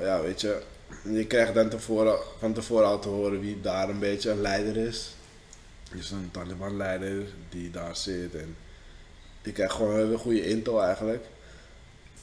ja, 0.00 0.20
weet 0.20 0.40
je, 0.40 0.62
je 1.02 1.26
krijgt 1.26 1.54
dan 1.54 1.68
tevoren, 1.68 2.18
van 2.38 2.52
tevoren 2.52 2.86
al 2.86 2.98
te 2.98 3.08
horen 3.08 3.40
wie 3.40 3.60
daar 3.60 3.88
een 3.88 3.98
beetje 3.98 4.30
een 4.30 4.40
leider 4.40 4.76
is. 4.76 5.14
Dus 5.94 6.10
een 6.10 6.30
Taliban-leider 6.30 7.26
die 7.48 7.70
daar 7.70 7.96
zit. 7.96 8.34
En 8.34 8.56
je 9.42 9.52
krijgt 9.52 9.74
gewoon 9.74 9.90
een 9.90 9.96
hele 9.96 10.18
goede 10.18 10.46
intel 10.46 10.82
eigenlijk. 10.82 11.24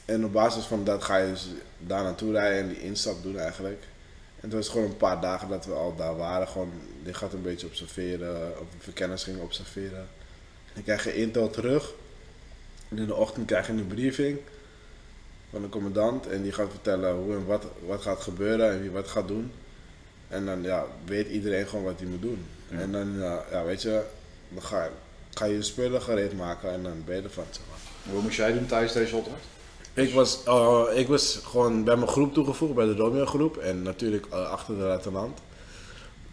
En 0.05 0.25
op 0.25 0.33
basis 0.33 0.65
van 0.65 0.83
dat 0.83 1.03
ga 1.03 1.17
je 1.17 1.31
dus 1.31 1.47
daar 1.77 2.03
naartoe 2.03 2.31
rijden 2.31 2.59
en 2.59 2.67
die 2.67 2.81
instap 2.81 3.23
doen 3.23 3.37
eigenlijk. 3.37 3.81
En 4.35 4.43
het 4.49 4.53
was 4.53 4.69
gewoon 4.69 4.85
een 4.85 4.97
paar 4.97 5.21
dagen 5.21 5.49
dat 5.49 5.65
we 5.65 5.73
al 5.73 5.95
daar 5.95 6.17
waren. 6.17 6.47
Gewoon, 6.47 6.71
je 7.03 7.13
gaat 7.13 7.33
een 7.33 7.41
beetje 7.41 7.67
observeren, 7.67 8.59
of 8.59 8.67
verkennis 8.77 9.23
gingen 9.23 9.41
observeren. 9.41 9.99
En 9.99 10.73
dan 10.73 10.83
krijg 10.83 11.03
je 11.03 11.15
intel 11.15 11.49
terug. 11.49 11.93
En 12.89 12.97
in 12.97 13.05
de 13.05 13.15
ochtend 13.15 13.45
krijg 13.45 13.67
je 13.67 13.73
een 13.73 13.87
briefing 13.87 14.39
van 15.49 15.61
de 15.61 15.69
commandant 15.69 16.27
en 16.27 16.41
die 16.41 16.51
gaat 16.51 16.69
vertellen 16.69 17.15
hoe 17.15 17.35
en 17.35 17.45
wat, 17.45 17.65
wat 17.85 18.01
gaat 18.01 18.21
gebeuren 18.21 18.71
en 18.71 18.81
wie 18.81 18.91
wat 18.91 19.07
gaat 19.07 19.27
doen. 19.27 19.51
En 20.27 20.45
dan 20.45 20.61
ja, 20.61 20.85
weet 21.05 21.27
iedereen 21.27 21.67
gewoon 21.67 21.85
wat 21.85 21.99
hij 21.99 22.07
moet 22.07 22.21
doen. 22.21 22.45
Ja. 22.69 22.79
En 22.79 22.91
dan 22.91 23.19
ja, 23.19 23.45
ja, 23.51 23.63
weet 23.63 23.81
je, 23.81 24.03
dan 24.49 24.63
ga, 24.63 24.89
ga 25.37 25.45
je 25.45 25.61
spullen 25.61 26.01
gereed 26.01 26.37
maken 26.37 26.71
en 26.71 26.83
dan 26.83 27.03
ben 27.05 27.15
je 27.15 27.21
ervan. 27.21 27.43
Zeg 27.49 27.63
maar. 27.69 28.13
Wat 28.13 28.23
moest 28.23 28.37
jij 28.37 28.53
doen 28.53 28.65
tijdens 28.65 28.93
deze 28.93 29.15
opdracht? 29.15 29.43
Ik 29.93 30.13
was, 30.13 30.39
uh, 30.47 30.83
ik 30.93 31.07
was 31.07 31.39
gewoon 31.43 31.83
bij 31.83 31.95
mijn 31.95 32.07
groep 32.07 32.33
toegevoegd, 32.33 32.73
bij 32.73 32.85
de 32.85 32.95
Romeo 32.95 33.25
groep 33.25 33.57
en 33.57 33.81
natuurlijk 33.81 34.25
uh, 34.25 34.49
achter 34.49 34.77
de 34.77 34.83
luitenant. 34.83 35.39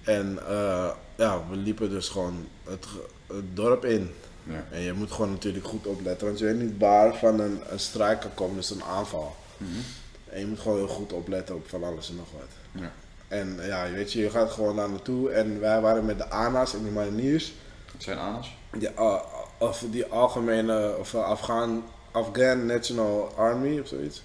En 0.03 0.39
uh, 0.49 0.91
ja, 1.15 1.43
we 1.51 1.57
liepen 1.57 1.91
dus 1.91 2.09
gewoon 2.09 2.47
het, 2.65 2.87
het 3.27 3.57
dorp 3.57 3.85
in. 3.85 4.11
Ja. 4.43 4.65
En 4.71 4.81
je 4.81 4.93
moet 4.93 5.13
gewoon 5.13 5.31
natuurlijk 5.31 5.67
goed 5.67 5.87
opletten, 5.87 6.27
want 6.27 6.39
je 6.39 6.45
weet 6.45 6.61
niet 6.61 6.79
waar 6.79 7.15
van 7.17 7.41
een, 7.41 7.61
een 7.69 7.79
strijk 7.79 8.21
kan 8.21 8.35
komen, 8.35 8.57
dus 8.57 8.71
een 8.71 8.85
aanval. 8.85 9.37
Mm 9.57 9.67
-hmm. 9.67 9.83
En 10.29 10.41
je 10.41 10.47
moet 10.47 10.61
gewoon 10.61 10.79
heel 10.79 10.89
goed 10.89 11.13
opletten 11.13 11.55
op 11.55 11.69
van 11.69 11.85
alles 11.85 12.09
en 12.09 12.17
nog 12.17 12.29
wat. 12.33 12.83
Ja. 12.83 12.93
En 13.29 13.59
ja, 13.63 13.91
weet 13.91 14.13
je, 14.13 14.21
je 14.21 14.31
gaat 14.31 14.51
gewoon 14.51 14.77
daar 14.77 14.91
naartoe 14.91 15.31
en 15.31 15.61
wij 15.61 15.81
waren 15.81 16.05
met 16.05 16.19
de 16.19 16.29
ANA's 16.29 16.75
en 16.75 16.85
de 16.85 16.91
mariniers. 16.91 17.53
Wat 17.93 18.03
zijn 18.03 18.19
ANA's? 18.19 18.57
Die, 18.79 18.91
uh, 18.99 19.15
of 19.59 19.85
die 19.91 20.07
algemene, 20.07 20.97
of 20.99 21.15
uh, 21.15 21.25
Afghan, 21.25 21.85
Afghan 22.11 22.67
National 22.67 23.33
Army 23.37 23.79
of 23.79 23.89
zoiets. 23.89 24.23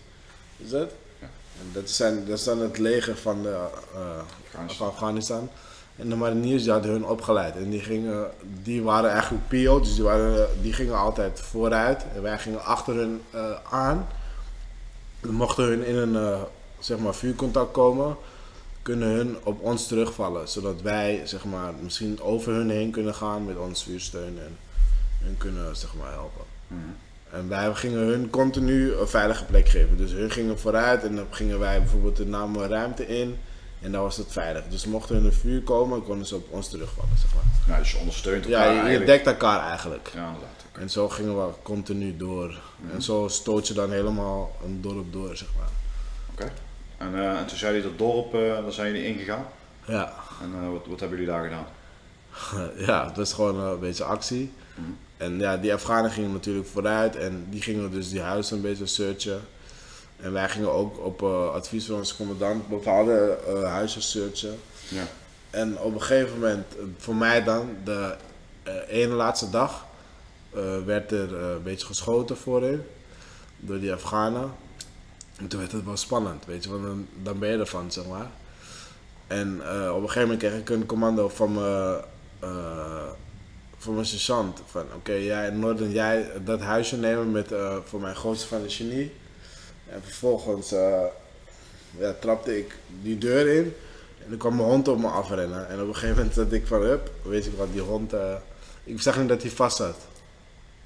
Is 0.57 0.69
dat? 0.69 0.91
Ja. 1.19 1.27
En 1.59 1.69
dat, 1.73 1.89
zijn, 1.89 2.25
dat 2.25 2.37
is 2.37 2.43
dan 2.43 2.59
het 2.59 2.77
leger 2.77 3.17
van, 3.17 3.41
de, 3.41 3.49
uh, 3.49 3.99
Afghanistan. 4.45 4.77
van 4.77 4.87
Afghanistan. 4.87 5.49
En 5.95 6.09
de 6.09 6.15
mariniers 6.15 6.63
die 6.63 6.71
hadden 6.71 6.91
hun 6.91 7.05
opgeleid. 7.05 7.55
En 7.55 7.69
die, 7.69 7.81
gingen, 7.81 8.31
die 8.63 8.83
waren 8.83 9.11
eigenlijk 9.11 9.47
PO, 9.47 9.79
dus 9.79 9.95
die, 9.95 10.03
waren, 10.03 10.47
die 10.61 10.73
gingen 10.73 10.97
altijd 10.97 11.39
vooruit. 11.39 12.05
En 12.15 12.21
wij 12.21 12.39
gingen 12.39 12.63
achter 12.63 12.95
hun 12.95 13.21
uh, 13.35 13.51
aan. 13.69 14.07
Dan 15.19 15.33
mochten 15.33 15.63
hun 15.63 15.85
in 15.85 15.95
een 15.95 16.45
zeg 16.79 16.97
maar, 16.97 17.15
vuurcontact 17.15 17.71
komen. 17.71 18.15
Kunnen 18.89 19.09
hun 19.09 19.37
op 19.43 19.61
ons 19.61 19.87
terugvallen. 19.87 20.47
Zodat 20.47 20.81
wij 20.81 21.21
zeg 21.23 21.45
maar, 21.45 21.73
misschien 21.83 22.21
over 22.21 22.53
hun 22.53 22.69
heen 22.69 22.91
kunnen 22.91 23.15
gaan 23.15 23.45
met 23.45 23.57
ons 23.57 23.83
vuursteun. 23.83 24.39
En 24.39 24.57
hun 25.23 25.37
kunnen 25.37 25.75
zeg 25.75 25.95
maar, 25.95 26.11
helpen. 26.11 26.45
Mm 26.67 26.77
-hmm. 26.77 26.95
En 27.39 27.49
wij 27.49 27.73
gingen 27.73 27.99
hun 27.99 28.29
continu 28.29 28.93
een 28.93 29.07
veilige 29.07 29.45
plek 29.45 29.69
geven. 29.69 29.97
Dus 29.97 30.11
hun 30.11 30.31
gingen 30.31 30.59
vooruit 30.59 31.03
en 31.03 31.15
dan 31.15 31.25
gingen 31.29 31.59
wij 31.59 31.79
bijvoorbeeld 31.79 32.15
de 32.15 32.25
naam 32.25 32.57
ruimte 32.57 33.07
in. 33.07 33.37
En 33.81 33.91
dan 33.91 34.01
was 34.01 34.17
het 34.17 34.31
veilig. 34.31 34.63
Dus 34.69 34.85
mochten 34.85 35.17
in 35.17 35.25
een 35.25 35.33
vuur 35.33 35.61
komen, 35.61 36.03
konden 36.03 36.27
ze 36.27 36.35
op 36.35 36.47
ons 36.49 36.69
terugvallen, 36.69 37.17
zeg 37.17 37.33
maar. 37.33 37.75
Ja, 37.75 37.81
dus 37.81 37.91
je 37.91 37.97
ondersteunt 37.97 38.45
elkaar 38.45 38.65
Ja, 38.65 38.71
je, 38.71 38.79
eigenlijk. 38.79 39.05
dekt 39.05 39.27
elkaar 39.27 39.69
eigenlijk. 39.69 40.11
Ja, 40.13 40.25
inderdaad. 40.25 40.65
En 40.71 40.89
zo 40.89 41.09
gingen 41.09 41.45
we 41.45 41.51
continu 41.61 42.17
door. 42.17 42.59
En 42.93 43.01
zo 43.01 43.27
stoot 43.27 43.67
je 43.67 43.73
dan 43.73 43.91
helemaal 43.91 44.55
een 44.65 44.81
dorp 44.81 45.13
door, 45.13 45.37
zeg 45.37 45.47
maar. 45.57 45.68
En, 46.99 47.15
eh, 47.15 47.37
en 47.37 47.45
toen 47.45 47.57
zei 47.57 47.73
hij 47.73 47.81
dat 47.81 47.97
dorp, 47.97 48.33
eh, 48.33 48.39
daar 48.39 48.71
zijn 48.71 48.93
jullie 48.93 49.07
ingegaan. 49.07 49.45
Ja, 49.85 50.13
En 50.41 50.53
eh, 50.53 50.71
wat, 50.71 50.85
wat 50.87 50.99
hebben 50.99 51.19
jullie 51.19 51.33
daar 51.33 51.43
gedaan? 51.43 51.67
ja 52.87 53.07
het 53.07 53.17
was 53.17 53.33
gewoon 53.33 53.59
een 53.59 53.79
beetje 53.79 54.03
actie. 54.03 54.51
Mhm. 54.75 54.89
En 55.17 55.39
ja, 55.39 55.57
die 55.57 55.73
Afghanen 55.73 56.11
gingen 56.11 56.31
natuurlijk 56.31 56.67
vooruit 56.67 57.15
en 57.15 57.47
die 57.49 57.61
gingen 57.61 57.91
dus 57.91 58.09
die 58.09 58.21
huizen 58.21 58.55
een 58.55 58.61
beetje 58.61 58.85
searchen. 58.85 59.41
En 60.17 60.31
wij 60.31 60.49
gingen 60.49 60.71
ook 60.71 61.05
op 61.05 61.23
advies 61.53 61.85
van 61.85 61.95
onze 61.95 62.15
commandant 62.15 62.67
bepaalde 62.67 63.37
huizen 63.63 64.01
searchen. 64.01 64.59
Ja. 64.87 65.03
En 65.49 65.79
op 65.79 65.93
een 65.93 66.01
gegeven 66.01 66.39
moment, 66.39 66.65
voor 66.97 67.15
mij 67.15 67.43
dan, 67.43 67.69
de 67.83 68.15
ene 68.87 69.13
laatste 69.13 69.49
dag, 69.49 69.85
werd 70.85 71.11
er 71.11 71.35
een 71.35 71.63
beetje 71.63 71.85
geschoten 71.85 72.37
voorin 72.37 72.83
door 73.57 73.79
die 73.79 73.93
Afghanen. 73.93 74.51
En 75.39 75.47
toen 75.47 75.59
werd 75.59 75.71
het 75.71 75.85
wel 75.85 75.97
spannend, 75.97 76.45
weet 76.45 76.63
je, 76.63 76.69
want 76.69 76.83
dan, 76.83 77.07
dan 77.23 77.39
ben 77.39 77.49
je 77.49 77.57
ervan, 77.57 77.91
zeg 77.91 78.05
maar. 78.07 78.29
En 79.27 79.61
eh, 79.63 79.89
op 79.95 80.01
een 80.01 80.09
gegeven 80.09 80.21
moment 80.21 80.39
kreeg 80.39 80.59
ik 80.59 80.69
een 80.69 80.85
commando 80.85 81.29
van 81.29 81.53
mijn, 81.53 82.01
eh, 82.39 83.07
van 83.77 83.93
mijn 83.93 84.05
sergeant. 84.05 84.61
Van 84.65 84.85
oké, 84.95 85.13
jij 85.13 85.49
Norden, 85.49 85.91
jij 85.91 86.31
dat 86.43 86.59
huisje 86.59 86.97
nemen 86.97 87.31
met 87.31 87.51
eh, 87.51 87.77
voor 87.85 88.01
mijn 88.01 88.15
grootste 88.15 88.47
van 88.47 88.61
de 88.61 88.69
genie. 88.69 89.11
En 89.89 90.01
vervolgens 90.03 90.69
ja, 91.97 92.13
trapte 92.19 92.57
ik 92.57 92.75
die 93.01 93.17
deur 93.17 93.47
in. 93.47 93.73
En 94.25 94.31
er 94.31 94.37
kwam 94.37 94.55
mijn 94.55 94.67
hond 94.67 94.87
op 94.87 94.99
me 94.99 95.07
afrennen. 95.07 95.69
En 95.69 95.81
op 95.81 95.87
een 95.87 95.93
gegeven 95.93 96.15
moment 96.15 96.33
zat 96.33 96.51
ik 96.51 96.67
van, 96.67 96.81
up, 96.81 97.11
weet 97.23 97.45
ik 97.45 97.53
wat, 97.57 97.71
die 97.71 97.81
hond... 97.81 98.13
ik 98.83 99.01
zag 99.01 99.17
niet 99.17 99.29
dat 99.29 99.41
hij 99.41 99.51
vast 99.51 99.77
zat. 99.77 99.97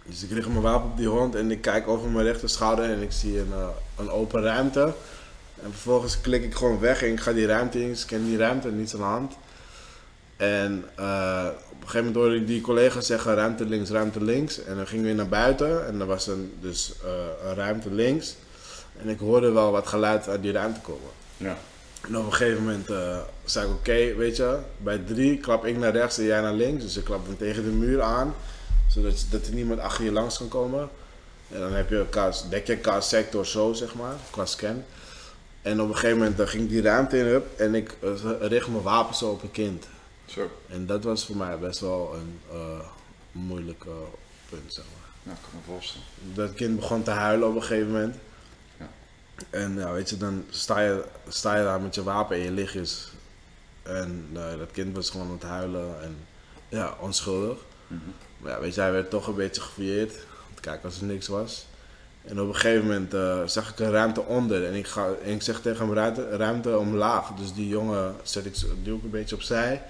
Dus 0.05 0.23
ik 0.23 0.31
richt 0.31 0.47
mijn 0.47 0.61
wapen 0.61 0.89
op 0.89 0.97
die 0.97 1.07
hond 1.07 1.35
en 1.35 1.51
ik 1.51 1.61
kijk 1.61 1.87
over 1.87 2.09
mijn 2.09 2.25
rechter 2.25 2.49
schouder 2.49 2.85
en 2.85 3.01
ik 3.01 3.11
zie 3.11 3.39
een, 3.39 3.51
eh, 3.51 3.67
een 3.97 4.09
open 4.09 4.41
ruimte. 4.41 4.93
En 5.63 5.71
vervolgens 5.71 6.21
klik 6.21 6.43
ik 6.43 6.55
gewoon 6.55 6.79
weg 6.79 7.03
en 7.03 7.11
ik 7.11 7.19
ga 7.19 7.33
die 7.33 7.45
ruimte 7.45 7.81
in, 7.81 7.95
scan 7.95 8.25
die 8.25 8.37
ruimte, 8.37 8.71
niets 8.71 8.93
aan 8.93 8.99
de 8.99 9.05
hand. 9.05 9.33
En 10.37 10.85
eh, 10.95 11.47
op 11.71 11.81
een 11.81 11.89
gegeven 11.89 12.05
moment 12.05 12.15
hoorde 12.15 12.35
ik 12.35 12.47
die 12.47 12.61
collega's 12.61 13.05
zeggen 13.05 13.35
ruimte 13.35 13.65
links, 13.65 13.89
ruimte 13.89 14.23
links. 14.23 14.63
En 14.63 14.75
dan 14.75 14.87
gingen 14.87 15.03
we 15.03 15.09
weer 15.09 15.17
naar 15.17 15.29
buiten 15.29 15.87
en 15.87 15.99
er 15.99 16.05
was 16.05 16.27
een, 16.27 16.53
dus, 16.61 16.93
eh, 17.03 17.49
een 17.49 17.55
ruimte 17.55 17.91
links. 17.91 18.35
En 19.01 19.09
ik 19.09 19.19
hoorde 19.19 19.51
wel 19.51 19.71
wat 19.71 19.87
geluid 19.87 20.29
uit 20.29 20.41
die 20.41 20.51
ruimte 20.51 20.79
komen. 20.79 21.09
Ja. 21.37 21.57
En 22.07 22.17
op 22.17 22.25
een 22.25 22.33
gegeven 22.33 22.63
moment 22.63 22.85
zei 23.45 23.65
ik, 23.65 23.71
oké, 23.71 24.15
weet 24.15 24.35
je, 24.35 24.57
bij 24.77 24.97
drie 24.97 25.37
klap 25.37 25.65
ik 25.65 25.77
naar 25.77 25.91
rechts 25.91 26.17
en 26.17 26.23
jij 26.23 26.41
naar 26.41 26.53
links. 26.53 26.83
Dus 26.83 26.97
ik 26.97 27.03
klap 27.03 27.25
hem 27.25 27.37
tegen 27.37 27.63
de 27.63 27.69
muur 27.69 28.01
aan, 28.01 28.33
zodat 28.87 29.19
je- 29.21 29.27
dat 29.29 29.47
er 29.47 29.53
niemand 29.53 29.79
achter 29.79 30.03
je 30.03 30.11
langs 30.11 30.37
kan 30.37 30.47
komen. 30.47 30.89
En 31.49 31.59
dan 31.59 31.73
heb 31.73 31.89
je 31.89 31.97
elkaar, 31.97 32.35
dek 32.49 32.67
je 32.67 32.73
elkaar 32.75 33.03
sector 33.03 33.45
zo, 33.45 33.73
zeg 33.73 33.95
maar, 33.95 34.15
qua 34.31 34.45
scan. 34.45 34.83
En 35.61 35.81
op 35.81 35.87
een 35.89 35.95
gegeven 35.95 36.17
moment 36.17 36.39
eh, 36.39 36.47
ging 36.47 36.63
ik 36.63 36.69
die 36.69 36.81
ruimte 36.81 37.17
in 37.17 37.25
up 37.25 37.59
en 37.59 37.75
ik 37.75 37.97
eh, 38.01 38.09
richt 38.39 38.67
mijn 38.67 38.81
wapen 38.83 39.15
zo 39.15 39.29
op 39.29 39.43
een 39.43 39.51
kind. 39.51 39.85
Zo. 40.25 40.51
En 40.69 40.85
dat 40.85 41.03
was 41.03 41.25
voor 41.25 41.35
mij 41.37 41.59
best 41.59 41.79
wel 41.79 42.13
een 42.15 42.39
eh, 42.51 42.79
moeilijk 43.31 43.83
eh, 43.85 43.91
punt, 44.49 44.73
zeg 44.73 44.85
maar. 44.85 45.01
Ja, 45.23 45.31
ik 45.31 45.37
kan 45.41 45.51
me 45.65 45.73
voorstellen. 45.73 46.05
Dat 46.33 46.53
kind 46.53 46.75
begon 46.75 47.03
te 47.03 47.11
huilen 47.11 47.47
op 47.49 47.55
een 47.55 47.61
gegeven 47.63 47.91
moment. 47.91 48.15
Ja. 48.79 48.87
En 49.49 49.75
ja, 49.77 49.91
weet 49.91 50.09
je, 50.09 50.17
dan 50.17 50.45
sta 50.49 50.79
je, 50.79 51.03
sta 51.27 51.57
je 51.57 51.63
daar 51.63 51.81
met 51.81 51.95
je 51.95 52.03
wapen 52.03 52.37
in 52.37 52.43
je 52.43 52.51
lichtjes. 52.51 53.07
En 53.83 54.27
dat 54.33 54.71
kind 54.71 54.95
was 54.95 55.09
gewoon 55.09 55.25
aan 55.27 55.31
het 55.33 55.43
huilen 55.43 56.01
en 56.01 56.15
ja, 56.69 56.97
onschuldig. 56.99 57.57
Mhm. 57.87 58.01
Maar 58.43 58.51
ja, 58.51 58.59
weet 58.59 58.75
je, 58.75 58.81
hij 58.81 58.91
werd 58.91 59.09
toch 59.09 59.27
een 59.27 59.35
beetje 59.35 59.61
gefouilleerd. 59.61 60.11
Om 60.49 60.55
te 60.55 60.61
kijken 60.61 60.85
als 60.85 60.99
er 60.99 61.05
niks 61.05 61.27
was. 61.27 61.65
En 62.25 62.41
op 62.41 62.47
een 62.47 62.55
gegeven 62.55 62.85
moment 62.85 63.13
eh, 63.13 63.41
zag 63.45 63.69
ik 63.69 63.79
een 63.79 63.91
ruimte 63.91 64.21
onder. 64.21 64.65
En 64.65 64.73
ik, 64.73 64.87
ga, 64.87 65.07
en 65.23 65.31
ik 65.31 65.41
zeg 65.41 65.61
tegen 65.61 65.85
hem 65.85 65.95
ruimte, 65.95 66.29
ruimte 66.37 66.77
omlaag. 66.77 67.27
Dus 67.29 67.53
die 67.53 67.67
jongen 67.67 68.15
zet 68.23 68.45
ik, 68.45 68.55
duw 68.83 68.97
ik 68.97 69.03
een 69.03 69.09
beetje 69.09 69.35
opzij. 69.35 69.81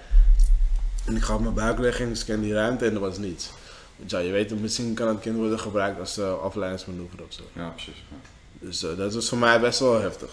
En 1.06 1.16
ik 1.16 1.22
ga 1.22 1.34
op 1.34 1.40
mijn 1.40 1.54
buik 1.54 1.78
leggen 1.78 2.04
en 2.04 2.10
ik 2.10 2.16
scan 2.16 2.40
die 2.40 2.52
ruimte 2.54 2.86
en 2.86 2.94
er 2.94 3.00
was 3.00 3.18
niets. 3.18 3.50
Want 3.96 4.10
ja, 4.10 4.18
je 4.18 4.30
weet, 4.30 4.60
misschien 4.60 4.94
kan 4.94 5.08
het 5.08 5.20
kind 5.20 5.36
worden 5.36 5.60
gebruikt 5.60 6.00
als 6.00 6.18
uh, 6.18 6.40
afleidingsmanoeuvre 6.42 7.22
of 7.22 7.32
zo. 7.32 7.42
Ja, 7.52 7.68
precies. 7.68 8.02
Ja. 8.10 8.16
Dus 8.58 8.82
eh, 8.82 8.96
dat 8.96 9.14
was 9.14 9.28
voor 9.28 9.38
mij 9.38 9.60
best 9.60 9.78
wel 9.78 10.00
heftig. 10.00 10.30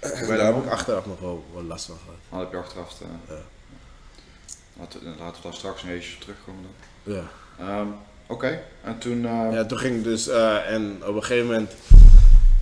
Daar 0.00 0.44
heb 0.46 0.56
ik 0.64 0.70
achteraf 0.70 1.06
nog 1.06 1.20
wel, 1.20 1.44
wel 1.52 1.62
last 1.62 1.84
van 1.86 1.96
gehad. 2.04 2.16
Dan 2.30 2.38
heb 2.40 2.50
je 2.50 2.56
achteraf. 2.56 3.00
eh, 3.00 3.06
Ja. 3.28 3.42
laten, 4.78 5.00
we- 5.00 5.06
laten 5.18 5.36
we 5.42 5.48
daar 5.48 5.54
straks 5.54 5.82
eventjes 5.84 6.14
op 6.14 6.20
terugkomen 6.20 6.62
dan. 6.62 7.14
Ja. 7.14 7.22
Ehm, 7.58 7.86
Oké, 8.26 8.60
en 8.84 8.98
toen. 8.98 9.26
eh, 9.26 9.48
Ja, 9.52 9.64
toen 9.66 9.78
ging 9.78 9.96
ik 9.96 10.04
dus, 10.04 10.28
eh, 10.28 10.70
en 10.70 10.96
op 11.06 11.14
een 11.14 11.22
gegeven 11.24 11.46
moment 11.46 11.70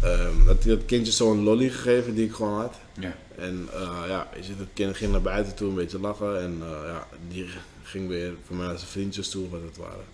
ehm 0.02 0.46
had 0.46 0.62
hij 0.64 0.74
dat 0.76 0.84
kindje 0.86 1.12
zo'n 1.12 1.42
lolly 1.42 1.68
gegeven 1.68 2.14
die 2.14 2.24
ik 2.26 2.32
gewoon 2.34 2.60
had. 2.60 2.74
ja. 3.00 3.12
En 3.36 3.68
eh, 3.72 4.02
ja, 4.08 4.26
het 4.34 4.68
kind 4.74 4.96
ging 4.96 5.12
naar 5.12 5.22
buiten 5.22 5.54
toe 5.54 5.68
een 5.68 5.74
beetje 5.74 6.00
lachen 6.00 6.40
en 6.40 6.58
eh, 6.62 6.68
ja, 6.86 7.06
die 7.28 7.46
ging 7.82 8.08
weer 8.08 8.32
voor 8.46 8.56
mij 8.56 8.66
naar 8.66 8.78
zijn 8.78 8.90
vriendjes 8.90 9.28
toe, 9.28 9.48
wat 9.50 9.60
het 9.62 9.76
waren. 9.76 10.04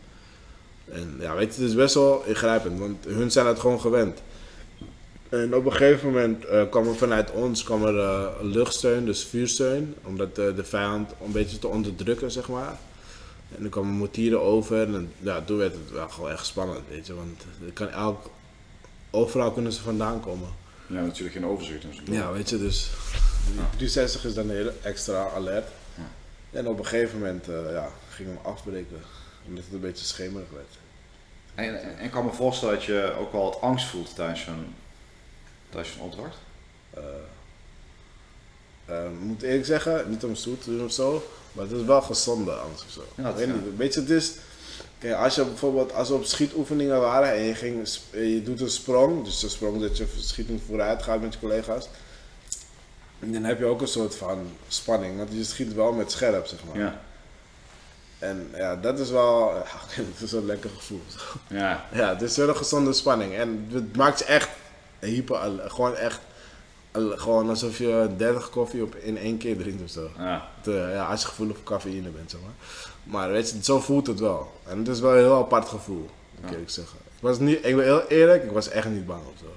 En 0.93 1.17
ja, 1.21 1.35
weet 1.35 1.55
je, 1.55 1.61
het 1.61 1.71
is 1.71 1.77
best 1.77 1.95
wel 1.95 2.23
ingrijpend, 2.27 2.79
want 2.79 3.05
hun 3.05 3.31
zijn 3.31 3.47
het 3.47 3.59
gewoon 3.59 3.81
gewend. 3.81 4.23
En 5.29 5.55
op 5.55 5.65
een 5.67 5.73
gegeven 5.73 6.09
moment 6.11 6.45
kwam 6.71 6.89
er 6.89 6.97
vanuit 6.97 7.31
ons 7.31 7.63
kwam 7.63 7.85
er, 7.85 8.31
luchtsteun, 8.43 9.05
dus 9.05 9.25
vuursteun, 9.25 9.95
omdat 10.03 10.39
eh, 10.39 10.57
de 10.57 10.65
vijand 10.65 11.11
een 11.25 11.33
beetje 11.33 11.59
te 11.59 11.69
onderdrukken, 11.69 12.31
zeg 12.31 12.49
maar. 12.49 12.77
En 13.57 13.65
er 13.65 13.71
kwamen 13.71 13.93
mortieren 13.93 14.43
over 14.43 14.95
en 14.95 15.13
ja, 15.19 15.41
toen 15.43 15.57
werd 15.57 15.73
het 15.73 15.91
wel 15.91 16.09
gewoon 16.09 16.31
echt 16.31 16.47
spannend, 16.47 16.81
weet 16.89 17.07
je, 17.07 17.15
want 17.15 17.45
er 17.67 17.73
kan 17.73 17.89
elk, 17.89 18.31
overal 19.11 19.53
kunnen 19.53 19.73
ze 19.73 19.83
vandaan 19.83 20.21
komen. 20.21 20.49
ja, 20.87 21.01
natuurlijk 21.01 21.35
geen 21.35 21.47
overzicht. 21.47 21.85
en 21.85 21.95
zo. 21.95 22.13
Ja, 22.13 22.33
weet 22.33 22.51
je, 22.51 22.59
dus 22.59 22.91
Ja. 23.57 23.63
360 23.77 24.25
is 24.25 24.35
dan 24.35 24.51
heel 24.51 24.73
extra 24.83 25.29
alert. 25.35 25.69
Ja. 25.95 26.11
En 26.59 26.69
op 26.69 26.79
een 26.79 26.87
gegeven 26.87 27.19
moment 27.19 27.49
eh, 27.49 27.73
ja, 27.73 27.89
ging 28.11 28.29
hem 28.29 28.39
afbreken, 28.43 29.01
omdat 29.47 29.65
het 29.65 29.73
een 29.73 29.81
beetje 29.81 30.05
schemerig 30.05 30.51
werd. 30.51 30.79
En, 31.55 31.99
en, 31.99 32.11
kan 32.11 32.25
me 32.25 32.33
voorstellen 32.33 32.75
dat 32.75 32.85
je 32.85 33.15
ook 33.19 33.33
wel 33.33 33.43
wat 33.43 33.61
angst 33.61 33.87
voelt 33.87 34.15
tijdens 34.15 34.43
zo'n 34.43 34.75
tijdens 35.71 35.95
zo'n 35.95 36.03
opdracht. 36.03 36.37
Eh, 36.91 37.03
ik 38.87 39.21
moet 39.21 39.43
eerlijk 39.43 39.67
zeggen, 39.67 40.11
niet 40.11 40.25
om 40.25 40.35
stoer 40.35 40.59
te 40.59 40.71
doen 40.71 40.85
of 40.85 40.93
zo, 40.93 41.23
maar 41.53 41.65
het 41.65 41.75
is 41.75 41.85
wel 41.85 42.03
gezonde 42.03 42.59
of 42.75 42.85
zo. 42.89 43.05
Ja, 43.15 43.35
weet 43.35 43.47
ja. 43.47 43.53
niet, 43.53 43.77
weet 43.77 43.95
je, 43.95 44.01
het 44.01 44.11
is... 44.11 44.33
Kijk, 44.99 45.15
als 45.15 45.35
je 45.35 45.45
bijvoorbeeld, 45.45 45.95
als 45.95 46.09
we 46.09 46.15
op 46.15 46.25
schietoefeningen 46.25 47.01
waren 47.01 47.33
en 47.33 47.43
je, 47.43 47.55
ging, 47.55 47.89
eh, 48.11 48.35
je 48.35 48.43
doet 48.43 48.61
een 48.61 48.71
sprong, 48.71 49.25
dus 49.25 49.43
een 49.43 49.51
sprong 49.51 49.81
dat 49.81 49.97
je 49.97 50.07
verschieting 50.07 50.61
vooruit 50.67 51.03
gaat 51.03 51.21
met 51.21 51.33
je 51.33 51.41
collega's, 51.41 51.89
dan 53.19 53.45
heb 53.45 53.59
je 53.59 53.65
ook 53.65 53.81
een 53.81 53.89
soort 53.89 54.15
van 54.15 54.51
spanning, 54.69 55.17
want 55.17 55.33
je 55.33 55.45
schiet 55.45 55.75
wel 55.75 55.93
met 55.93 56.11
scherp, 56.11 56.47
zeg 56.47 56.59
maar. 56.65 56.79
Ja. 56.79 57.01
En 58.19 58.51
ja, 58.55 58.77
dat 58.77 58.99
is 58.99 59.11
wel, 59.11 59.55
ja, 59.55 59.65
het 60.03 60.21
is 60.21 60.33
een 60.33 60.47
lekker 60.47 60.71
gevoel. 60.71 61.03
Ja. 61.49 61.85
Ja, 61.93 62.09
het 62.09 62.23
is 62.23 62.37
wel 62.37 62.49
een 62.49 62.57
gezonde 62.57 62.93
spanning. 62.93 63.35
En 63.35 63.69
het 63.73 63.97
maakt 63.97 64.19
je 64.19 64.25
echt 64.25 64.49
hyper, 64.99 65.61
gewoon 65.71 65.95
echt, 65.95 66.21
gewoon 67.17 67.49
alsof 67.49 67.79
je 67.79 68.09
30 68.17 68.51
koffie 68.51 68.83
op, 68.83 68.95
in 68.95 69.19
één 69.19 69.37
keer 69.39 69.57
drinkt 69.57 69.83
of 69.83 69.91
zo. 69.91 70.11
Ja. 70.19 70.49
Eh, 70.65 70.93
ja, 70.93 71.05
als 71.05 71.21
je 71.21 71.27
gevoelig 71.29 71.57
voor 71.57 71.65
cafeïne 71.65 72.09
bent, 72.09 72.31
zeg 72.31 72.41
maar. 72.41 72.51
Maar 73.03 73.31
weet 73.31 73.51
je, 73.51 73.57
zo 73.63 73.81
voelt 73.81 74.07
het 74.07 74.21
wel. 74.21 74.53
En 74.65 74.79
het 74.79 74.89
is 74.89 75.01
wel 75.01 75.11
een 75.13 75.19
heel 75.19 75.37
apart 75.37 75.69
gevoel, 75.69 76.09
moet 76.41 76.51
ik 76.51 76.59
Ja. 76.59 76.63
zeggen. 76.67 76.99
Ik 77.17 77.23
was 77.23 77.39
niet, 77.39 77.65
ik 77.67 77.77
ben 77.77 77.85
heel 77.85 78.07
eerlijk, 78.07 78.45
ik 78.45 78.51
was 78.51 78.69
echt 78.69 78.89
niet 78.89 79.07
bang 79.07 79.21
of 79.27 79.39
zo. 79.41 79.53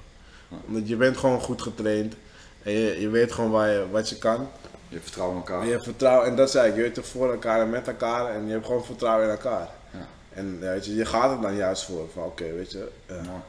Ja. 0.48 0.56
Omdat 0.66 0.88
je 0.88 0.96
bent 0.96 1.16
gewoon 1.16 1.40
goed 1.40 1.62
getraind. 1.62 2.14
En 2.62 2.72
je, 2.72 3.00
je 3.00 3.08
weet 3.08 3.32
gewoon 3.32 3.50
waar 3.50 3.70
je, 3.70 3.86
wat 3.90 4.08
je 4.08 4.18
kan. 4.18 4.48
Je 4.88 5.00
in 5.16 5.22
elkaar. 5.22 5.60
En 5.60 5.66
je 5.66 5.72
hebt 5.72 5.84
vertrouwen, 5.84 6.26
en 6.26 6.36
dat 6.36 6.50
zei 6.50 6.68
ik, 6.70 6.76
je 6.76 6.82
weet 6.82 6.96
er 6.96 7.04
voor 7.04 7.30
elkaar 7.30 7.60
en 7.60 7.70
met 7.70 7.88
elkaar. 7.88 8.34
En 8.34 8.46
je 8.46 8.52
hebt 8.52 8.66
gewoon 8.66 8.84
vertrouwen 8.84 9.24
in 9.24 9.30
elkaar. 9.30 9.68
Ja. 9.92 10.06
En 10.30 10.58
weet 10.60 10.86
je, 10.86 10.94
je 10.94 11.04
gaat 11.04 11.30
er 11.32 11.40
dan 11.40 11.54
juist 11.56 11.84
voor. 11.84 12.08
Van 12.12 12.22
oké, 12.22 12.52
weet 12.52 12.70
je. 12.72 12.88
ja. 13.08 13.42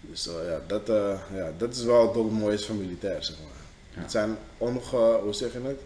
Mooi. 0.00 0.12
Dus 0.12 0.28
eh, 0.28 0.46
ja, 0.46 0.60
dat, 0.66 0.88
eh, 0.88 1.20
ja, 1.34 1.52
dat 1.56 1.74
is 1.74 1.82
wel 1.82 2.14
het 2.14 2.30
mooiste 2.30 2.66
van 2.66 2.78
militair, 2.78 3.24
zeg 3.24 3.36
maar. 3.36 3.64
Ja. 3.94 4.00
Het 4.00 4.10
zijn 4.10 4.36
onge, 4.58 5.18
hoe 5.22 5.34
zeg 5.34 5.52
je 5.52 5.60
het? 5.62 5.80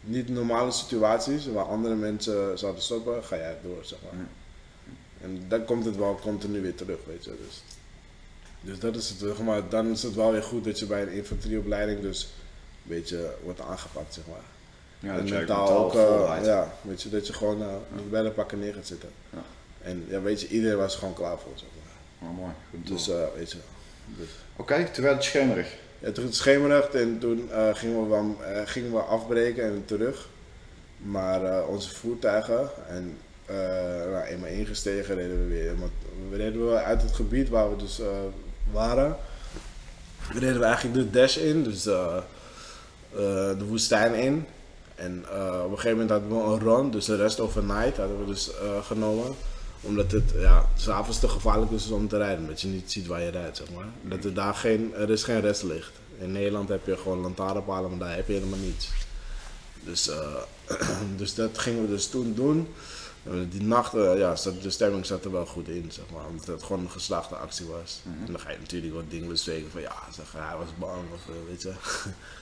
Niet 0.00 0.28
normale 0.28 0.70
situaties 0.70 1.46
waar 1.46 1.64
andere 1.64 1.94
mensen 1.94 2.58
zouden 2.58 2.82
stoppen, 2.82 3.24
ga 3.24 3.36
jij 3.36 3.56
door, 3.62 3.84
zeg 3.84 3.98
maar. 4.02 4.26
En 5.20 5.44
dan 5.48 5.64
komt 5.64 5.84
het 5.84 5.96
wel 5.96 6.18
continu 6.22 6.60
weer 6.60 6.74
terug, 6.74 6.98
weet 7.06 7.24
je. 7.24 7.36
Dus, 7.46 7.62
dus 8.60 8.78
dat 8.78 8.96
is 8.96 9.08
het, 9.08 9.18
zeg 9.18 9.38
maar. 9.38 9.68
Dan 9.68 9.90
is 9.90 10.02
het 10.02 10.14
wel 10.14 10.32
weer 10.32 10.42
goed 10.42 10.64
dat 10.64 10.78
je 10.78 10.86
bij 10.86 11.02
een 11.02 11.12
infanterieopleiding 11.12 12.00
dus 12.00 12.22
een 12.22 12.28
beetje 12.82 13.34
wordt 13.42 13.60
aangepakt, 13.60 14.14
zeg 14.14 14.24
maar. 14.26 14.44
Ja, 14.98 15.18
en 15.18 15.28
mentaal 15.28 15.84
ook, 15.84 15.94
eh, 15.94 16.44
ja, 16.44 16.72
weet 16.82 17.02
je, 17.02 17.08
dat 17.08 17.26
je 17.26 17.32
gewoon 17.32 17.64
bij 18.10 18.22
de 18.22 18.30
pakken 18.30 18.58
neer 18.58 18.74
gaat 18.74 18.86
zitten. 18.86 19.08
Ja. 19.32 19.42
En 19.82 20.04
ja, 20.08 20.20
weet 20.20 20.40
je, 20.40 20.48
iedereen 20.48 20.76
was 20.76 20.96
gewoon 20.96 21.14
klaar 21.14 21.38
voor, 21.38 21.52
zeg 21.54 21.68
maar. 21.74 21.75
Oh, 22.22 22.36
mooi. 22.36 22.52
Goed 22.70 22.86
Dus 22.86 23.08
eh, 23.08 23.16
weet 23.36 23.50
je, 23.50 23.58
dus, 24.04 24.28
Oké, 24.56 24.84
toen 24.92 25.04
werd 25.04 25.16
het 25.16 25.24
schemerig. 25.24 25.74
Ja, 25.98 26.12
toen 26.12 26.24
het 26.24 26.34
schemerig 26.34 26.88
en 26.88 27.18
toen 27.18 27.50
eh, 27.50 27.74
gingen, 27.74 28.08
we 28.08 28.44
eh, 28.44 28.62
gingen 28.64 28.92
we 28.92 28.98
afbreken 28.98 29.64
en 29.64 29.82
terug. 29.84 30.28
Maar 30.96 31.66
onze 31.66 31.94
voertuigen 31.94 32.70
en 32.88 33.18
nou, 34.10 34.24
eenmaal 34.24 34.48
ingestegen 34.48 35.14
reden 35.14 35.38
we 35.38 35.54
weer. 35.54 35.74
We 36.30 36.36
reden 36.36 36.68
we 36.68 36.74
uit 36.74 37.02
het 37.02 37.12
gebied 37.12 37.48
waar 37.48 37.70
we 37.70 37.76
dus 37.76 38.00
waren. 38.72 39.16
Reden 40.32 40.58
we 40.58 40.64
eigenlijk 40.64 40.94
de 40.94 41.10
dash 41.10 41.36
in, 41.36 41.62
dus 41.62 41.82
de 41.82 43.64
woestijn 43.68 44.14
in. 44.14 44.46
En 44.94 45.24
op 45.64 45.70
een 45.70 45.78
gegeven 45.78 45.90
moment 45.90 46.10
hadden 46.10 46.28
we 46.28 46.52
een 46.52 46.60
run, 46.60 46.90
dus 46.90 47.04
de 47.04 47.16
rest 47.16 47.40
overnight 47.40 47.96
hadden 47.96 48.18
we 48.18 48.26
dus 48.26 48.50
genomen. 48.82 49.34
Omdat 49.86 50.12
het 50.12 50.32
ja, 50.36 50.68
s'avonds 50.76 51.20
te 51.20 51.28
gevaarlijk 51.28 51.70
is 51.70 51.90
om 51.90 52.08
te 52.08 52.16
rijden, 52.16 52.38
omdat 52.38 52.60
je 52.60 52.68
niet 52.68 52.92
ziet 52.92 53.06
waar 53.06 53.22
je 53.22 53.30
rijdt, 53.30 53.56
zeg 53.56 53.70
maar. 53.70 53.86
Dat 54.02 54.24
er 54.24 54.34
daar 54.34 54.54
geen, 54.54 54.94
er 54.94 55.10
is 55.10 55.24
geen 55.24 55.40
restlicht. 55.40 55.92
In 56.18 56.32
Nederland 56.32 56.68
heb 56.68 56.86
je 56.86 56.96
gewoon 56.96 57.18
lantaarnpalen, 57.18 57.90
maar 57.90 57.98
daar 57.98 58.16
heb 58.16 58.26
je 58.26 58.32
helemaal 58.32 58.58
niets. 58.58 58.88
Dus, 59.84 60.08
eh, 60.08 60.34
dus 61.16 61.34
dat 61.34 61.58
gingen 61.58 61.82
we 61.82 61.88
dus 61.88 62.08
toen 62.08 62.34
doen. 62.34 62.68
En 63.22 63.48
die 63.48 63.62
nacht, 63.62 63.94
eh, 63.94 64.18
ja, 64.18 64.34
de 64.62 64.70
stemming 64.70 65.06
zat 65.06 65.24
er 65.24 65.32
wel 65.32 65.46
goed 65.46 65.68
in, 65.68 65.86
zeg 65.92 66.04
maar. 66.12 66.26
Omdat 66.26 66.46
het 66.46 66.62
gewoon 66.62 66.82
een 66.82 66.90
geslaagde 66.90 67.34
actie 67.34 67.66
was. 67.66 68.00
En 68.04 68.32
dan 68.32 68.40
ga 68.40 68.50
je 68.50 68.58
natuurlijk 68.58 68.94
wat 68.94 69.10
dingen 69.10 69.28
bespreken 69.28 69.70
van, 69.70 69.80
ja, 69.80 69.94
zeg, 70.12 70.32
hij 70.32 70.56
was 70.56 70.68
bang 70.78 71.12
of 71.12 71.28
eh, 71.28 71.34
weet 71.48 71.62
je. 71.62 71.72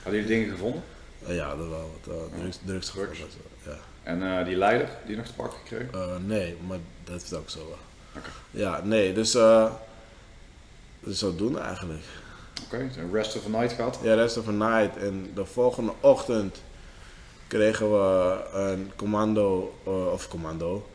Hadden 0.03 0.21
jullie 0.21 0.25
dingen 0.25 0.49
gevonden? 0.49 0.83
Ja, 1.27 1.55
dat 1.55 1.67
wel 1.67 1.99
wat 2.03 2.31
drugs, 2.39 2.59
drugs 2.65 2.89
gevonden, 2.89 3.27
Ja. 3.65 3.79
En 4.05 4.37
eh, 4.37 4.45
die 4.45 4.55
leider 4.55 4.89
die 5.05 5.15
nog 5.15 5.25
te 5.25 5.33
pakken 5.33 5.59
gekregen? 5.59 5.93
Eh, 5.93 6.15
nee, 6.25 6.57
maar 6.67 6.77
dat 7.03 7.21
is 7.21 7.33
ook 7.33 7.49
zo 7.49 7.57
wel. 7.57 7.77
Oké. 8.17 8.29
Ja, 8.51 8.81
nee, 8.83 9.13
dus, 9.13 9.35
eh 9.35 9.71
dus 10.99 11.19
zo 11.19 11.35
doen 11.35 11.59
eigenlijk. 11.59 12.03
Oké, 12.65 12.89
de 12.93 13.09
rest 13.11 13.35
of 13.35 13.43
the 13.43 13.49
night 13.49 13.73
gehad. 13.73 13.99
Ja, 14.01 14.13
rest 14.13 14.37
of 14.37 14.45
the 14.45 14.51
night. 14.51 14.97
En 14.97 15.31
de 15.33 15.45
volgende 15.45 15.91
ochtend 15.99 16.61
kregen 17.47 17.91
we 17.91 18.37
een 18.53 18.91
commando, 18.95 19.73
of 20.13 20.27
commando, 20.27 20.89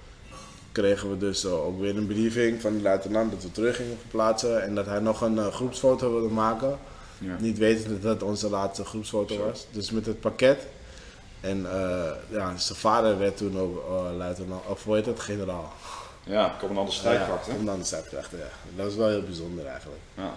kregen 0.73 1.11
we 1.11 1.16
dus 1.16 1.44
ook 1.46 1.81
weer 1.81 1.96
een 1.96 2.07
briefing 2.07 2.61
van 2.61 2.77
de 2.77 2.83
luitenant 2.83 3.31
dat 3.31 3.42
we 3.42 3.53
terug 3.53 3.77
gingen 3.77 3.99
verplaatsen 3.99 4.62
en 4.62 4.75
dat 4.75 4.87
hij 4.87 4.99
nog 5.01 5.20
een 5.20 5.53
groepsfoto 5.53 6.12
wilde 6.12 6.35
maken. 6.35 6.79
Ja. 7.18 7.37
Niet 7.40 7.59
wetende 7.59 8.01
dat 8.01 8.12
het 8.12 8.23
onze 8.23 8.51
laatste 8.51 8.85
groepsfoto 8.85 9.35
Zo. 9.35 9.44
was. 9.44 9.66
Dus 9.70 9.90
met 9.90 10.07
het 10.07 10.20
pakket. 10.20 10.66
En 11.40 11.72
eh, 11.72 12.11
ja, 12.29 12.57
zijn 12.57 12.79
vader 12.79 13.18
werd 13.18 13.37
toen 13.37 13.59
ook 13.59 13.85
eh, 13.88 14.16
luitenant, 14.16 14.66
of 14.66 14.85
hoe 14.85 14.94
heet 14.94 15.07
het, 15.07 15.20
generaal. 15.20 15.72
Ja, 16.24 16.57
commandant 16.59 16.88
de 16.88 16.94
strijdkracht, 16.94 17.46
hè? 17.46 17.53
Ja, 17.53 17.64
dan 17.64 17.79
de 17.79 17.85
strijdkrachten, 17.85 18.38
ja. 18.38 18.44
Dat 18.76 18.85
was 18.87 18.94
wel 18.94 19.09
heel 19.09 19.22
bijzonder 19.22 19.66
eigenlijk. 19.66 20.00
Ja. 20.14 20.33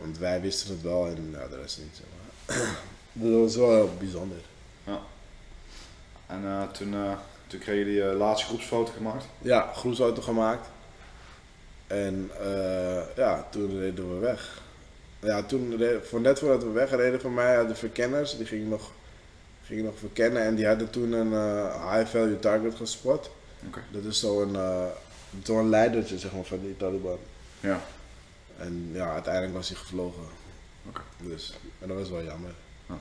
Want 0.00 0.18
wij 0.18 0.40
wisten 0.40 0.68
het 0.68 0.82
wel 0.82 1.06
en 1.06 1.28
ja, 1.32 1.48
de 1.48 1.56
rest 1.56 1.78
niet. 1.78 1.96
Zeg 1.96 2.06
maar. 2.16 2.76
dat 3.30 3.40
was 3.40 3.56
wel 3.56 3.70
heel 3.70 3.90
bijzonder. 3.98 4.38
En 6.26 6.44
eh, 6.44 6.62
toen, 6.70 6.94
toen 7.46 7.60
kreeg 7.60 7.78
je 7.78 7.84
die 7.84 8.02
laatste 8.02 8.46
groepsfoto 8.46 8.92
gemaakt. 8.92 9.24
Ja, 9.38 9.72
groepsauto 9.74 10.22
gemaakt. 10.22 10.68
En 11.86 12.30
ja, 13.16 13.46
toen 13.50 13.78
reden 13.78 14.14
we 14.14 14.18
weg. 14.18 14.62
Ja, 15.20 15.42
toen, 15.42 15.80
voor 16.02 16.20
net 16.20 16.38
voordat 16.38 16.62
we 16.62 16.70
wegreden 16.70 17.20
van 17.20 17.34
mij, 17.34 17.66
de 17.66 17.74
verkenners, 17.74 18.36
die 18.36 18.46
gingen 18.46 18.68
nog, 18.68 18.90
gingen 19.74 19.90
nog 19.90 19.98
verkennen. 19.98 20.42
En 20.42 20.54
die 20.54 20.66
hadden 20.66 20.90
toen 20.90 21.12
een 21.12 21.32
eh, 21.32 21.92
high 21.92 22.10
value 22.10 22.38
target 22.38 22.74
gespot. 22.74 23.30
Dat 23.90 24.04
is 24.04 24.18
zo'n 24.18 24.56
eh 24.56 24.86
zo'n 25.42 25.68
leidertje 25.68 26.18
zeg 26.18 26.32
maar, 26.32 26.44
van 26.44 26.60
die 26.60 26.76
Taliban. 26.76 27.18
Ja. 27.60 27.84
En 28.56 28.90
ja, 28.92 29.12
uiteindelijk 29.12 29.54
was 29.54 29.68
hij 29.68 29.76
gevlogen. 29.76 30.22
Dus, 31.16 31.58
en 31.80 31.88
dat 31.88 31.96
was 31.96 32.10
wel 32.10 32.24
jammer. 32.24 32.54
Ja. 32.88 32.98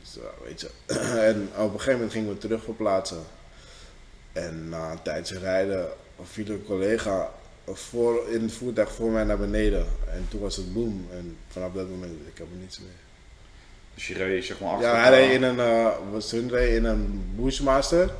Dus, 0.00 0.18
weet 0.44 0.60
je. 0.60 0.70
en 1.30 1.48
op 1.56 1.64
een 1.64 1.70
gegeven 1.70 1.92
moment 1.92 2.12
gingen 2.12 2.32
we 2.32 2.38
terug 2.38 2.64
verplaatsen. 2.64 3.22
En 4.32 4.68
na 4.68 4.90
een 4.90 5.02
tijdje 5.02 5.38
rijden 5.38 5.88
viel 6.22 6.48
een 6.48 6.64
collega 6.64 7.32
voor, 7.66 8.28
in 8.28 8.42
het 8.42 8.52
voertuig 8.52 8.92
voor 8.92 9.10
mij 9.10 9.24
naar 9.24 9.38
beneden. 9.38 9.86
En 10.08 10.26
toen 10.28 10.40
was 10.40 10.56
het 10.56 10.74
boom. 10.74 11.06
En 11.10 11.36
vanaf 11.48 11.72
dat 11.72 11.88
moment, 11.88 12.12
ik 12.12 12.38
heb 12.38 12.46
er 12.50 12.56
niets 12.56 12.78
meer. 12.78 12.88
Dus 13.94 14.06
je 14.06 14.14
reed 14.14 14.44
zeg 14.44 14.60
maar 14.60 14.70
achter 14.70 14.88
Ja, 14.88 15.02
hij 15.02 15.10
reed 15.10 15.30
in 15.30 15.42
een, 15.42 15.58
eh 15.60 15.88
was 16.10 16.30
hun 16.30 16.48
reed 16.50 16.76
in 16.76 16.84
een 16.84 17.32
Bushmaster. 17.36 18.10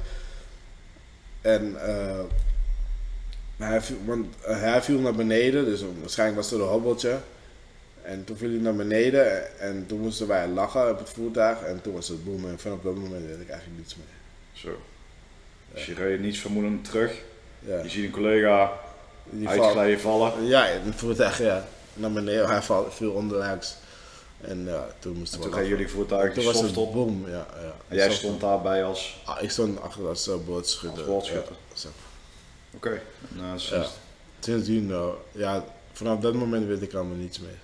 En 1.40 1.76
eh, 1.86 2.20
hij, 3.56 3.80
viel, 3.80 3.96
want, 4.04 4.26
eh, 4.44 4.60
hij 4.60 4.82
viel 4.82 4.98
naar 4.98 5.14
beneden, 5.14 5.64
dus 5.64 5.84
waarschijnlijk 6.00 6.40
was 6.40 6.52
er 6.52 6.60
een 6.60 6.68
hobbeltje. 6.68 7.18
En 8.02 8.24
toen 8.24 8.36
viel 8.36 8.48
hij 8.48 8.58
naar 8.58 8.74
beneden 8.74 9.58
en 9.58 9.86
toen 9.86 10.00
moesten 10.00 10.26
wij 10.28 10.48
lachen 10.48 10.90
op 10.90 10.98
het 10.98 11.10
voertuig. 11.10 11.60
En 11.60 11.80
toen 11.82 11.94
was 11.94 12.08
het 12.08 12.24
boom 12.24 12.48
en 12.48 12.58
vanaf 12.58 12.80
dat 12.82 12.94
moment 12.94 13.26
weet 13.26 13.40
ik 13.40 13.48
eigenlijk 13.48 13.78
niets 13.78 13.96
meer. 13.96 14.06
Zo. 14.52 14.80
Dus 15.72 15.86
je 15.86 15.94
reed 15.94 16.20
niets 16.20 16.38
vermoedend 16.38 16.84
terug. 16.84 17.12
Ja, 17.60 17.82
Je 17.82 17.88
ziet 17.88 18.04
een 18.04 18.10
collega 18.10 18.72
die 19.24 19.48
uitglijden 19.48 20.00
vallen. 20.00 20.46
Ja, 20.46 20.66
in 20.66 20.80
het 20.84 20.94
voertuig, 20.94 21.38
ja. 21.38 21.66
Naar 21.94 22.12
beneden, 22.12 22.48
hij 22.48 22.62
viel 22.88 23.10
onderlangs. 23.10 23.76
En 24.44 24.64
ja, 24.64 24.86
toen 24.98 25.16
moesten 25.18 25.38
En 25.38 25.44
we 25.44 25.50
toen 25.50 25.58
reden 25.60 25.76
jullie 25.76 25.92
voertuig 25.92 26.34
Toen 26.34 26.44
was 26.44 26.54
het 26.54 26.64
soft 26.64 26.76
op. 26.76 26.92
boom, 26.92 27.28
ja. 27.28 27.46
ja. 27.60 27.74
En 27.88 27.96
jij 27.96 28.10
stond 28.10 28.40
daarbij 28.40 28.84
als... 28.84 29.16
Ah, 29.24 29.42
ik 29.42 29.50
stond 29.50 29.80
achter 29.80 30.08
als 30.08 30.28
uh, 30.28 30.34
bootschutter. 30.46 31.08
Als. 31.08 31.86
Oké. 32.74 33.02
Sinds- 33.36 33.68
Ja. 33.68 33.86
Sindsdien, 34.40 34.86
nou, 34.86 35.14
ja, 35.32 35.64
vanaf 35.92 36.20
dat 36.20 36.34
moment 36.34 36.66
weet 36.66 36.82
ik 36.82 36.94
allemaal 36.94 37.16
niets 37.16 37.38
meer. 37.40 37.58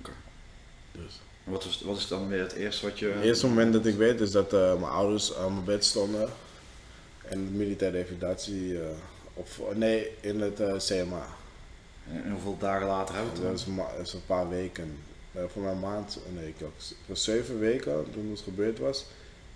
Oké. 0.00 0.10
Dus. 0.92 1.20
Wat, 1.44 1.64
is, 1.64 1.80
wat 1.84 1.96
is 1.96 2.08
dan 2.08 2.28
weer 2.28 2.40
het 2.40 2.52
eerste 2.52 2.86
wat 2.86 2.98
je... 2.98 3.06
Het 3.06 3.24
eerste 3.24 3.46
moment 3.46 3.72
dat 3.72 3.86
ik 3.86 3.96
weet 3.96 4.20
is 4.20 4.30
dat 4.30 4.52
eh, 4.52 4.72
mijn 4.72 4.92
ouders 4.92 5.34
aan 5.36 5.52
mijn 5.52 5.64
bed 5.64 5.84
stonden. 5.84 6.28
En 7.24 7.44
de 7.44 7.50
militaire 7.50 7.96
revalidatie, 7.98 8.80
eh, 8.80 8.86
of 9.34 9.60
nee, 9.74 10.10
in 10.20 10.40
het 10.40 10.84
CMA. 10.84 11.26
En, 12.12 12.30
hoeveel 12.30 12.56
dagen 12.58 12.86
later 12.86 13.14
hebben 13.14 13.32
we 13.32 13.48
het 13.48 13.66
dat 13.96 14.06
is 14.06 14.12
een 14.12 14.26
paar 14.26 14.48
weken. 14.48 14.98
Eh, 15.32 15.42
voor 15.52 15.62
mijn 15.62 15.80
maand, 15.80 16.18
nee, 16.34 16.48
ik 16.48 16.54
het 16.58 16.94
was 17.06 17.24
zeven 17.24 17.58
weken 17.58 18.06
toen 18.12 18.30
het 18.30 18.40
gebeurd 18.40 18.78
was. 18.78 19.04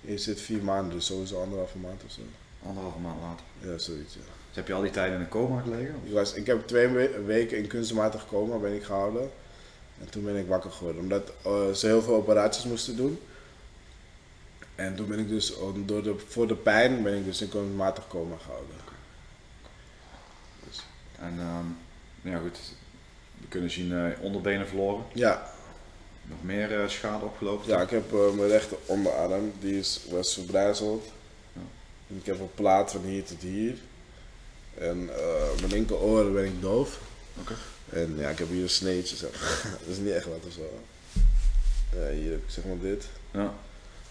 Je 0.00 0.18
zit 0.18 0.40
vier 0.40 0.62
maanden, 0.62 0.92
dus 0.94 1.06
sowieso 1.06 1.40
anderhalve 1.42 1.78
maand 1.78 2.04
of 2.04 2.10
zo. 2.10 2.20
Anderhalve 2.66 2.98
maand 2.98 3.20
later. 3.20 3.44
Ja, 3.58 3.78
zoiets. 3.78 4.14
Ja. 4.14 4.20
Dus 4.20 4.56
heb 4.56 4.66
je 4.66 4.72
al 4.74 4.82
die 4.82 4.90
tijd 4.90 5.12
in 5.12 5.20
een 5.20 5.28
coma 5.28 5.60
gelegen? 5.60 5.94
Ik, 6.04 6.12
was, 6.12 6.32
ik 6.34 6.46
heb 6.46 6.66
twee 6.66 6.88
we- 6.88 7.22
weken 7.26 7.58
in 7.58 7.66
kunstmatig 7.66 8.26
coma 8.26 8.56
ben 8.56 8.74
ik 8.74 8.82
gehouden. 8.82 9.30
En 10.00 10.10
toen 10.10 10.24
ben 10.24 10.36
ik 10.36 10.46
wakker 10.46 10.70
geworden. 10.70 11.02
Omdat 11.02 11.32
eh, 11.42 11.70
ze 11.70 11.86
heel 11.86 12.02
veel 12.02 12.14
operaties 12.14 12.64
moesten 12.64 12.96
doen. 12.96 13.18
En 14.74 14.94
toen 14.94 15.06
ben 15.08 15.18
ik 15.18 15.28
dus, 15.28 15.52
door 15.84 16.02
de, 16.02 16.14
voor 16.26 16.46
de 16.46 16.56
pijn 16.56 17.02
ben 17.02 17.16
ik 17.16 17.24
dus 17.24 17.40
in 17.42 17.48
kunstmatig 17.48 18.06
coma 18.08 18.36
gehouden. 18.36 18.74
En 21.18 21.34
ehm, 21.38 21.66
ja 22.32 22.38
goed, 22.38 22.58
we 23.38 23.46
kunnen 23.48 23.70
zien 23.70 23.92
eh, 23.92 24.22
onderbenen 24.22 24.66
verloren. 24.68 25.04
Ja, 25.12 25.50
Nog 26.22 26.38
meer 26.42 26.80
eh, 26.80 26.88
schade 26.88 27.24
opgelopen? 27.24 27.68
ja 27.68 27.80
ik 27.80 27.90
heb 27.90 28.12
eh, 28.12 28.32
mijn 28.32 28.48
rechter 28.48 28.76
onderarm, 28.86 29.52
die 29.60 29.78
is, 29.78 30.00
was 30.10 30.34
verbrijzeld. 30.34 31.04
Ja. 31.52 31.60
En 32.08 32.16
ik 32.16 32.26
heb 32.26 32.40
een 32.40 32.54
plaat 32.54 32.90
van 32.92 33.02
hier 33.02 33.24
tot 33.24 33.40
hier. 33.40 33.74
En 34.78 35.08
eh, 35.16 35.58
mijn 35.60 35.72
linkeroor 35.72 36.30
ben 36.30 36.44
ik 36.44 36.60
doof. 36.60 37.00
Oké. 37.40 37.54
En 37.88 38.14
ja, 38.16 38.28
ik 38.28 38.38
heb 38.38 38.48
hier 38.48 38.62
een 38.62 38.68
sneetje. 38.68 39.16
Zeg 39.16 39.30
maar. 39.30 39.70
dat 39.80 39.88
is 39.88 39.98
niet 39.98 40.12
echt 40.12 40.26
wat 40.26 40.46
of 40.46 40.52
zo. 40.52 40.80
Ja, 41.98 42.10
hier 42.10 42.30
heb 42.30 42.42
ik 42.42 42.50
zeg 42.50 42.64
maar 42.64 42.78
dit. 42.78 43.04
Ja. 43.30 43.54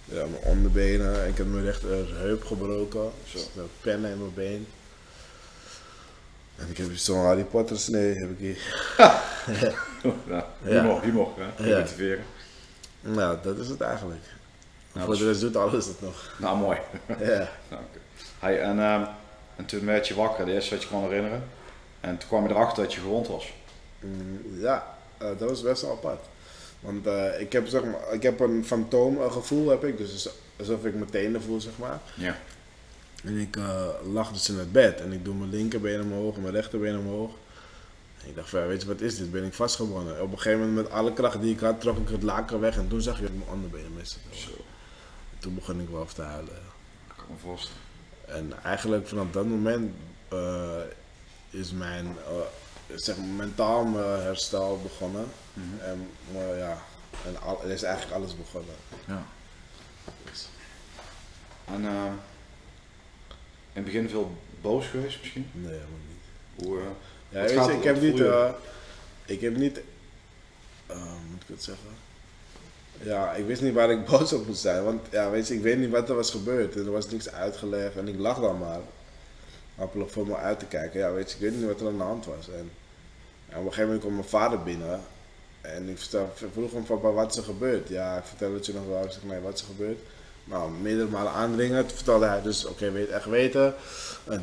Ja, 0.05 0.25
mijn 0.25 0.43
onderbenen. 0.43 1.27
Ik 1.27 1.37
heb 1.37 1.47
mijn 1.47 1.63
rechterheup 1.63 2.43
gebroken. 2.43 3.11
Zo. 3.27 3.37
Dus 3.37 3.65
pennen 3.81 4.11
in 4.11 4.17
mijn 4.17 4.33
been. 4.33 4.67
En 6.55 6.69
ik 6.69 6.77
heb 6.77 6.95
zo'n 6.95 7.25
Harry 7.25 7.43
Potter 7.43 7.79
snee. 7.79 8.13
Heb 8.13 8.29
ik 8.29 8.37
hier. 8.37 8.59
ja. 10.27 10.45
Humor, 10.63 11.01
humor, 11.01 11.27
hè? 11.37 11.43
Ja. 11.43 11.69
Relativeren. 11.73 12.23
Nou, 13.01 13.37
dat 13.43 13.57
is 13.57 13.67
het 13.67 13.81
eigenlijk. 13.81 14.21
Nou, 14.93 15.05
Voor 15.05 15.15
de 15.15 15.21
is- 15.21 15.27
rest 15.27 15.41
doet 15.41 15.55
alles 15.55 15.85
het 15.85 16.01
nog. 16.01 16.35
Nou, 16.39 16.57
mooi. 16.57 16.77
ja. 17.19 17.49
Nou. 17.69 17.81
Hey, 18.39 18.61
en, 18.61 18.79
ehm, 18.79 19.03
en 19.55 19.65
toen 19.65 19.85
werd 19.85 20.07
je 20.07 20.15
wakker, 20.15 20.45
de 20.45 20.51
eerste 20.53 20.73
wat 20.73 20.83
je 20.83 20.89
kon 20.89 21.01
herinneren. 21.03 21.43
En 21.99 22.17
toen 22.17 22.27
kwam 22.29 22.43
je 22.43 22.49
erachter 22.49 22.83
dat 22.83 22.93
je 22.93 22.99
gewond 22.99 23.27
was. 23.27 23.53
Mm, 23.99 24.41
ja, 24.59 24.95
eh, 25.17 25.27
dat 25.37 25.49
was 25.49 25.61
best 25.61 25.81
wel 25.81 25.91
apart. 25.91 26.25
Want 26.79 27.07
eh, 27.07 27.39
ik, 27.41 27.51
heb, 27.51 27.67
zeg 27.67 27.83
maar, 27.83 28.13
ik 28.13 28.23
heb 28.23 28.39
een 28.39 28.65
fantoomgevoel, 28.65 29.69
heb 29.69 29.83
ik. 29.83 29.97
Dus 29.97 30.29
alsof 30.59 30.85
ik 30.85 30.93
mijn 30.95 31.09
tenen 31.09 31.41
voel, 31.41 31.61
zeg 31.61 31.73
maar. 31.77 31.99
Ja. 32.13 32.37
En 33.23 33.37
ik 33.37 33.55
eh, 33.55 33.85
lag 34.13 34.31
dus 34.31 34.49
in 34.49 34.57
het 34.57 34.71
bed 34.71 35.01
en 35.01 35.11
ik 35.11 35.25
doe 35.25 35.35
mijn 35.35 35.49
linkerbeen 35.49 36.01
omhoog 36.01 36.35
en 36.35 36.41
mijn 36.41 36.53
rechterbeen 36.53 36.97
omhoog. 36.97 37.31
Ik 38.25 38.35
dacht 38.35 38.49
van, 38.49 38.67
weet 38.67 38.81
je 38.81 38.87
wat 38.87 39.01
is 39.01 39.17
dit? 39.17 39.31
Ben 39.31 39.43
ik 39.43 39.53
vastgebonden. 39.53 40.21
Op 40.21 40.31
een 40.31 40.37
gegeven 40.37 40.59
moment 40.59 40.77
met 40.77 40.89
alle 40.91 41.13
kracht 41.13 41.41
die 41.41 41.53
ik 41.53 41.59
had, 41.59 41.81
trok 41.81 41.97
ik 41.97 42.09
het 42.09 42.23
laken 42.23 42.59
weg 42.59 42.77
en 42.77 42.87
toen 42.87 43.01
zag 43.01 43.15
je 43.17 43.23
dat 43.23 43.33
mijn 43.33 43.49
onderbenen 43.49 43.93
misten. 43.93 44.21
Zo, 44.31 44.51
En 45.33 45.39
toen 45.39 45.55
begon 45.55 45.79
ik 45.79 45.89
wel 45.89 46.01
even 46.01 46.15
te 46.15 46.21
huilen. 46.21 46.55
ik 47.07 47.15
kan 47.15 47.25
me 47.29 47.37
voorstellen. 47.41 47.81
En 48.25 48.63
eigenlijk 48.63 49.07
vanaf 49.07 49.31
dat 49.31 49.45
moment 49.45 49.93
eh, 50.27 50.81
is 51.49 51.71
mijn 51.71 52.05
eh, 52.05 52.95
zeg 52.95 53.15
mentaal 53.17 53.85
mijn 53.85 54.21
herstel 54.21 54.79
begonnen. 54.81 55.25
Mhm. 55.53 55.79
En 55.79 56.09
maar 56.33 56.57
ja, 56.57 56.81
En 57.25 57.41
al, 57.41 57.63
er 57.63 57.69
is 57.69 57.83
eigenlijk 57.83 58.15
alles 58.15 58.37
begonnen. 58.37 58.75
Ja. 59.07 59.25
En 61.65 61.83
uh, 61.83 62.05
in 63.73 63.83
het 63.83 63.85
begin 63.85 64.09
veel 64.09 64.37
boos 64.61 64.87
geweest 64.87 65.19
misschien? 65.19 65.49
Nee, 65.53 65.71
helemaal 65.71 65.89
niet. 66.07 66.65
Hoe, 66.65 66.77
uh, 66.77 66.83
ja, 67.31 67.41
weet 67.41 67.65
je, 67.65 67.73
ik 67.73 67.83
heb 67.83 68.01
niet, 68.01 68.19
uh, 68.19 68.49
ik 69.25 69.41
heb 69.41 69.55
niet, 69.55 69.81
moet 71.31 71.41
ik 71.41 71.47
het 71.47 71.63
zeggen? 71.63 71.89
Ja, 73.03 73.33
ik 73.33 73.45
wist 73.45 73.61
niet 73.61 73.73
waar 73.73 73.91
ik 73.91 74.05
boos 74.09 74.33
op 74.33 74.47
moest 74.47 74.61
zijn. 74.61 74.83
Want 74.83 75.01
ja, 75.11 75.29
weet 75.29 75.47
je, 75.47 75.53
ik 75.53 75.61
weet 75.61 75.77
niet 75.77 75.89
wat 75.89 76.09
er 76.09 76.15
was 76.15 76.31
gebeurd. 76.31 76.75
Er 76.75 76.91
was 76.91 77.09
niks 77.09 77.31
uitgelegd 77.31 77.97
en 77.97 78.07
ik 78.07 78.19
lag 78.19 78.39
dan 78.39 78.57
maar. 78.57 78.79
Hopelijk 79.75 80.09
voor 80.09 80.27
me 80.27 80.35
uit 80.35 80.59
te 80.59 80.65
kijken. 80.65 80.99
Ja, 80.99 81.11
weet 81.11 81.29
je, 81.29 81.35
ik 81.35 81.41
weet 81.41 81.55
niet 81.55 81.67
wat 81.67 81.81
er 81.81 81.87
aan 81.87 81.97
de 81.97 82.03
hand 82.03 82.25
was. 82.25 82.49
En, 82.49 82.71
en 83.49 83.59
op 83.59 83.65
een 83.65 83.73
gegeven 83.73 83.83
moment 83.83 83.99
kwam 84.01 84.13
mijn 84.13 84.27
vader 84.27 84.63
binnen. 84.63 85.01
En 85.61 85.89
ik 85.89 85.97
vroeg 86.53 86.71
hem 86.71 86.85
van, 86.85 86.99
wat 86.99 87.31
is 87.31 87.37
er 87.37 87.43
gebeurd? 87.43 87.89
Ja, 87.89 88.17
ik 88.17 88.23
vertel 88.23 88.53
het 88.53 88.65
je 88.65 88.73
nog 88.73 88.87
wel. 88.87 89.03
Ik 89.03 89.11
zeg, 89.11 89.23
nee, 89.23 89.39
wat 89.39 89.53
is 89.53 89.61
er 89.61 89.67
gebeurd? 89.67 89.99
Nou, 90.43 90.71
meerdere 90.71 91.07
malen 91.07 91.31
aandringen. 91.31 91.85
Toen 91.85 91.95
vertelde 91.95 92.25
hij 92.25 92.41
dus, 92.41 92.65
oké, 92.65 92.73
okay, 92.73 92.91
weet 92.91 93.09
echt 93.09 93.25
weten. 93.25 93.73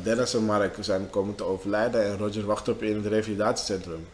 Dennis 0.03 0.33
en 0.33 0.43
Mark 0.43 0.75
zijn 0.79 1.09
komen 1.09 1.35
te 1.35 1.43
overlijden. 1.43 2.03
En 2.03 2.17
Roger 2.17 2.45
wacht 2.45 2.67
op 2.67 2.83
in 2.83 2.95
het 2.95 3.05
revalidatiecentrum. 3.05 4.07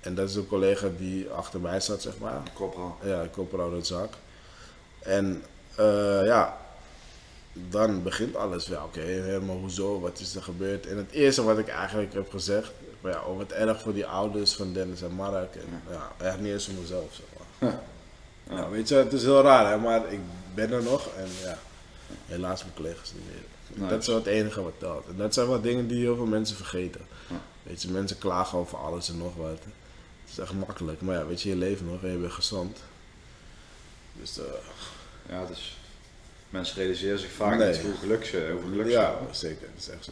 En 0.00 0.14
dat 0.14 0.28
is 0.28 0.34
een 0.34 0.46
collega 0.46 0.88
die 0.98 1.30
achter 1.30 1.60
mij 1.60 1.80
zat, 1.80 2.02
zeg 2.02 2.18
maar. 2.18 2.42
Corporaal. 2.54 2.98
Ja, 3.02 3.26
corporaal 3.32 3.84
zak. 3.84 4.12
En 4.98 5.42
uh, 5.80 6.24
ja, 6.24 6.56
dan 7.52 8.02
begint 8.02 8.36
alles. 8.36 8.66
Ja, 8.66 8.84
oké, 8.84 9.00
helemaal 9.00 9.56
hoezo, 9.56 10.00
wat 10.00 10.18
is 10.18 10.34
er 10.34 10.42
gebeurd? 10.42 10.86
En 10.86 10.96
het 10.96 11.10
eerste 11.10 11.42
wat 11.42 11.58
ik 11.58 11.68
eigenlijk 11.68 12.14
heb 12.14 12.30
gezegd, 12.30 12.72
ja, 13.02 13.22
oh, 13.26 13.36
wat 13.36 13.50
erg 13.50 13.80
voor 13.80 13.94
die 13.94 14.06
ouders 14.06 14.54
van 14.54 14.72
Dennis 14.72 15.02
en 15.02 15.12
Mark. 15.12 15.54
En, 15.54 15.82
ja. 15.90 16.10
ja 16.18 16.26
echt 16.26 16.40
niet 16.40 16.52
eens 16.52 16.64
voor 16.64 16.80
mezelf, 16.80 17.08
zeg 17.10 17.26
maar. 17.58 17.70
Ja. 17.70 17.80
ja. 18.56 18.68
weet 18.68 18.88
je, 18.88 18.94
het 18.94 19.12
is 19.12 19.22
heel 19.22 19.42
raar, 19.42 19.70
hè, 19.70 19.76
maar 19.78 20.12
ik 20.12 20.20
ben 20.56 20.72
er 20.72 20.82
nog 20.82 21.08
en 21.16 21.28
ja, 21.42 21.58
helaas 22.26 22.62
mijn 22.62 22.74
collega's 22.74 23.12
niet 23.12 23.24
meer. 23.26 23.88
Dat 23.88 24.00
is 24.00 24.06
wel 24.06 24.16
het 24.16 24.26
enige 24.26 24.62
wat 24.62 24.78
telt. 24.78 25.06
En 25.08 25.16
dat 25.16 25.34
zijn 25.34 25.48
wel 25.48 25.60
dingen 25.60 25.88
die 25.88 26.00
heel 26.00 26.16
veel 26.16 26.26
mensen 26.26 26.56
vergeten. 26.56 27.00
Weet 27.62 27.82
je, 27.82 27.88
mensen 27.88 28.18
klagen 28.18 28.58
over 28.58 28.78
alles 28.78 29.08
en 29.08 29.18
nog 29.18 29.34
wat. 29.34 29.50
Het 29.50 30.30
is 30.30 30.38
echt 30.38 30.52
makkelijk, 30.52 31.00
maar 31.00 31.14
ja, 31.14 31.26
weet 31.26 31.42
je, 31.42 31.48
je 31.48 31.56
leeft 31.56 31.80
nog 31.80 32.02
en 32.02 32.10
je 32.10 32.18
bent 32.18 32.32
gezond. 32.32 32.78
Dus 34.12 34.38
uh, 34.38 34.44
ja, 35.28 35.46
dus 35.46 35.76
mensen 36.50 36.76
realiseren 36.76 37.18
zich 37.18 37.30
vaak 37.30 37.58
nee. 37.58 37.72
niet 37.72 37.80
hoe 37.80 37.96
geluk 37.96 38.24
ze, 38.24 38.50
hoe 38.52 38.70
geluk 38.70 38.88
Ja, 38.88 39.18
zeker, 39.30 39.66
dat 39.74 39.82
is 39.82 39.88
echt 39.88 40.04
zo. 40.04 40.10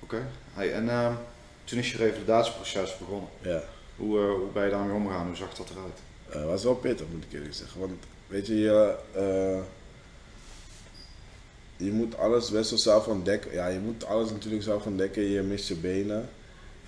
Oké, 0.00 0.14
okay. 0.14 0.26
hey, 0.52 0.72
en 0.72 0.84
uh, 0.84 1.14
toen 1.64 1.78
is 1.78 1.92
je 1.92 1.96
revalidatieproces 1.96 2.98
begonnen. 2.98 3.28
Ja. 3.40 3.62
Hoe, 3.96 4.18
uh, 4.18 4.34
hoe 4.34 4.50
ben 4.52 4.64
je 4.64 4.70
daarmee 4.70 4.94
omgegaan? 4.94 5.26
Hoe 5.26 5.36
zag 5.36 5.54
dat 5.54 5.70
eruit? 5.70 5.98
Het 6.26 6.36
uh, 6.36 6.44
was 6.44 6.64
wel 6.64 6.74
pittig, 6.74 7.06
moet 7.12 7.24
ik 7.24 7.32
eerlijk 7.32 7.54
zeggen. 7.54 7.80
Want 7.80 7.92
weet 8.26 8.46
je, 8.46 8.58
je, 8.58 8.94
je 11.76 11.92
moet 11.92 12.18
alles 12.18 12.50
best 12.50 12.70
wel 12.70 12.78
zelf 12.78 13.06
ontdekken. 13.06 13.52
Ja, 13.52 13.66
je 13.66 13.78
moet 13.78 14.06
alles 14.06 14.30
natuurlijk 14.30 14.62
zelf 14.62 14.86
ontdekken. 14.86 15.22
Je 15.22 15.42
mist 15.42 15.68
je 15.68 15.76
benen. 15.76 16.28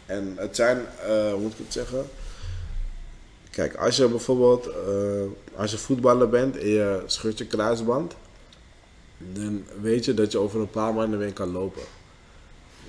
En 0.06 0.34
het 0.36 0.56
zijn, 0.56 0.78
uh, 1.06 1.30
hoe 1.30 1.40
moet 1.40 1.52
ik 1.52 1.58
het 1.58 1.72
zeggen? 1.72 2.04
Kijk, 3.50 3.74
als 3.74 3.96
je 3.96 4.08
bijvoorbeeld, 4.08 4.66
uh, 4.66 5.22
als 5.56 5.70
je 5.70 5.78
voetballer 5.78 6.28
bent 6.28 6.56
en 6.56 6.68
je 6.68 7.02
scheurt 7.06 7.38
je 7.38 7.46
kruisband, 7.46 8.14
dan 9.18 9.64
weet 9.80 10.04
je 10.04 10.14
dat 10.14 10.32
je 10.32 10.38
over 10.38 10.60
een 10.60 10.70
paar 10.70 10.94
maanden 10.94 11.18
weer 11.18 11.32
kan 11.32 11.52
lopen. 11.52 11.82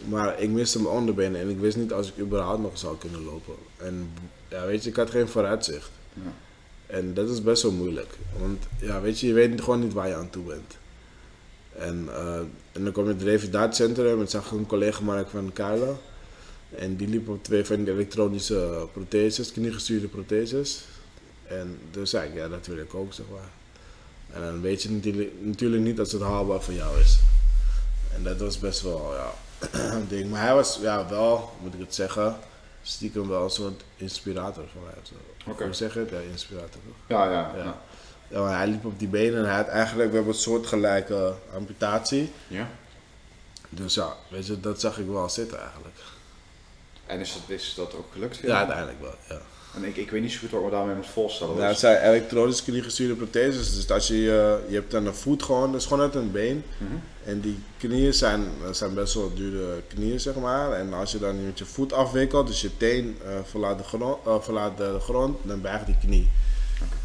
Maar 0.08 0.42
ik 0.42 0.50
miste 0.50 0.82
mijn 0.82 0.96
onderbenen 0.96 1.42
en 1.42 1.50
ik 1.50 1.60
wist 1.60 1.78
niet 1.78 1.94
als 1.94 2.08
ik 2.08 2.20
überhaupt 2.20 2.62
nog 2.62 2.78
zou 2.78 2.98
kunnen 2.98 3.24
lopen. 3.24 3.56
En 3.78 4.12
ja, 4.48 4.66
weet 4.66 4.84
je, 4.84 4.90
ik 4.90 4.96
had 4.96 5.10
geen 5.10 5.28
vooruitzicht. 5.28 5.90
Ja. 6.14 6.32
En 6.90 7.14
dat 7.14 7.30
is 7.30 7.42
best 7.42 7.64
wel 7.64 7.72
moeilijk. 7.72 8.18
Want 8.40 8.66
ja, 8.80 9.02
weet 9.02 9.20
je, 9.20 9.28
je 9.28 9.34
weet 9.34 9.62
gewoon 9.62 9.80
niet 9.80 9.94
waar 9.94 10.08
je 10.08 10.16
aan 10.16 10.30
toe 10.30 10.44
bent. 10.44 10.78
En, 11.78 12.08
uh, 12.10 12.38
en 12.72 12.84
dan 12.84 12.92
kom 12.92 13.04
je 13.04 13.14
het 13.14 13.22
revalidatiecentrum 13.22 14.20
en 14.20 14.28
zag 14.28 14.52
een 14.52 14.66
collega 14.66 15.04
Mark 15.04 15.30
van 15.30 15.54
Kuilen. 15.54 15.98
En 16.76 16.96
die 16.96 17.08
liep 17.08 17.30
op 17.30 17.44
twee 17.44 17.66
van 17.66 17.84
die 17.84 17.94
elektronische 17.94 18.88
protheses, 18.94 19.52
kniegestuurde 19.52 20.08
protheses. 20.08 20.84
En 21.44 21.78
dus 21.92 22.10
zei 22.10 22.30
ik, 22.30 22.36
ja, 22.36 22.48
dat 22.48 22.68
wil 22.68 22.78
ik 22.78 22.94
ook, 22.94 23.14
zeg 23.14 23.26
maar. 23.32 23.50
En 24.34 24.42
dan 24.42 24.62
weet 24.62 24.82
je 24.82 24.92
natuurlijk, 24.92 25.32
natuurlijk 25.40 25.84
niet 25.84 25.98
dat 25.98 26.12
het 26.12 26.22
haalbaar 26.22 26.62
voor 26.62 26.74
jou 26.74 27.00
is. 27.00 27.20
En 28.14 28.24
dat 28.24 28.40
was 28.40 28.60
best 28.60 28.82
wel, 28.82 29.14
ja, 29.14 29.34
een 29.96 30.08
ding. 30.08 30.30
Maar 30.30 30.42
hij 30.42 30.54
was, 30.54 30.80
ja, 30.82 31.10
wel, 31.10 31.52
moet 31.62 31.74
ik 31.74 31.80
het 31.80 31.96
zeggen, 31.96 32.38
stiekem 32.82 33.28
wel 33.28 33.44
een 33.44 33.50
soort 33.50 33.84
inspirator 33.96 34.64
voor 34.74 34.82
mij. 34.82 34.94
Oké. 34.94 35.50
Okay. 35.52 35.66
Hoe 35.66 35.76
zeg 35.76 35.94
je 35.94 36.00
het? 36.00 36.10
Ja, 36.10 36.20
inspirator 36.20 36.70
toch? 36.70 36.96
Ja, 37.08 37.32
ja. 37.32 37.52
ja. 37.58 37.82
ja. 38.28 38.48
hij 38.48 38.68
liep 38.68 38.86
op 38.86 39.00
die 39.00 39.08
benen 39.08 39.40
en 39.40 39.46
hij 39.46 39.56
had 39.56 39.68
eigenlijk, 39.68 40.10
we 40.10 40.16
hebben 40.16 40.34
een 40.34 40.40
soortgelijke 40.40 41.34
amputatie. 41.54 42.32
Ja. 42.48 42.70
Dus 43.70 43.94
ja, 43.94 44.16
weet 44.28 44.48
je, 44.48 44.60
dat 44.60 44.80
zag 44.80 44.98
ik 44.98 45.08
wel 45.08 45.30
zitten 45.30 45.60
eigenlijk. 45.60 45.98
En 47.06 47.20
is 47.20 47.34
dat, 47.34 47.58
is 47.58 47.74
dat 47.76 47.96
ook 47.96 48.12
gelukt? 48.12 48.38
Ja, 48.38 48.58
uiteindelijk 48.58 49.02
wel, 49.02 49.16
ja. 49.30 49.42
En 49.76 49.84
ik, 49.84 49.96
ik 49.96 50.12
weet 50.12 50.22
niet 50.22 50.32
zo 50.32 50.40
goed 50.40 50.50
wat 50.50 50.64
me 50.64 50.70
daarmee 50.70 50.96
moet 50.96 51.08
voorstellen. 51.08 51.56
Nou, 51.56 51.68
het 51.68 51.80
zijn 51.80 52.02
elektronisch 52.02 52.64
kniegestuurde 52.64 53.16
protheses. 53.16 53.76
Dus 53.76 53.92
als 53.92 54.08
je, 54.08 54.14
uh, 54.14 54.70
je 54.70 54.76
hebt 54.76 54.92
dan 54.92 55.06
een 55.06 55.16
voet 55.16 55.44
gewoon, 55.44 55.72
dat 55.72 55.82
is 55.82 55.88
gewoon 55.88 56.04
uit 56.04 56.16
een 56.16 56.32
been. 56.32 56.64
Mhm. 56.78 56.94
En 57.24 57.40
die 57.40 57.60
knieën 57.78 58.14
zijn, 58.14 58.48
zijn 58.72 58.94
best 58.94 59.14
wel 59.14 59.34
dure 59.34 59.82
knieën, 59.88 60.20
zeg 60.20 60.36
maar. 60.36 60.72
En 60.72 60.94
als 60.94 61.12
je 61.12 61.20
dan 61.20 61.46
met 61.46 61.58
je 61.58 61.66
voet 61.66 61.94
afwikkelt, 61.94 62.48
dus 62.48 62.62
je 62.62 62.78
teen 62.78 63.18
uh, 63.26 63.30
verlaat, 63.44 63.78
de 63.78 63.84
grond, 63.84 64.18
uh, 64.28 64.36
verlaat 64.40 64.78
de 64.78 64.98
grond, 65.00 65.38
dan 65.42 65.62
buigt 65.62 65.86
die 65.86 65.98
knie. 65.98 66.30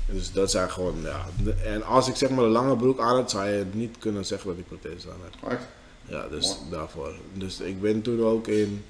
Dus 0.06 0.32
dat 0.32 0.50
zijn 0.50 0.70
gewoon, 0.70 0.94
ja. 1.02 1.26
En 1.64 1.82
als 1.82 2.08
ik 2.08 2.16
zeg 2.16 2.30
maar 2.30 2.44
een 2.44 2.50
lange 2.50 2.76
broek 2.76 3.00
aan 3.00 3.16
had, 3.16 3.30
zou 3.30 3.48
je 3.48 3.64
niet 3.72 3.96
kunnen 3.98 4.24
zeggen 4.24 4.48
dat 4.48 4.58
ik 4.58 4.66
prothese 4.66 5.08
aan 5.10 5.20
heb. 5.24 5.52
Echt? 5.52 5.66
Ja, 6.06 6.28
dus 6.28 6.56
daarvoor. 6.70 7.14
Dus 7.32 7.60
ik 7.60 7.80
ben 7.80 8.02
toen 8.02 8.24
ook 8.24 8.48
in 8.48 8.84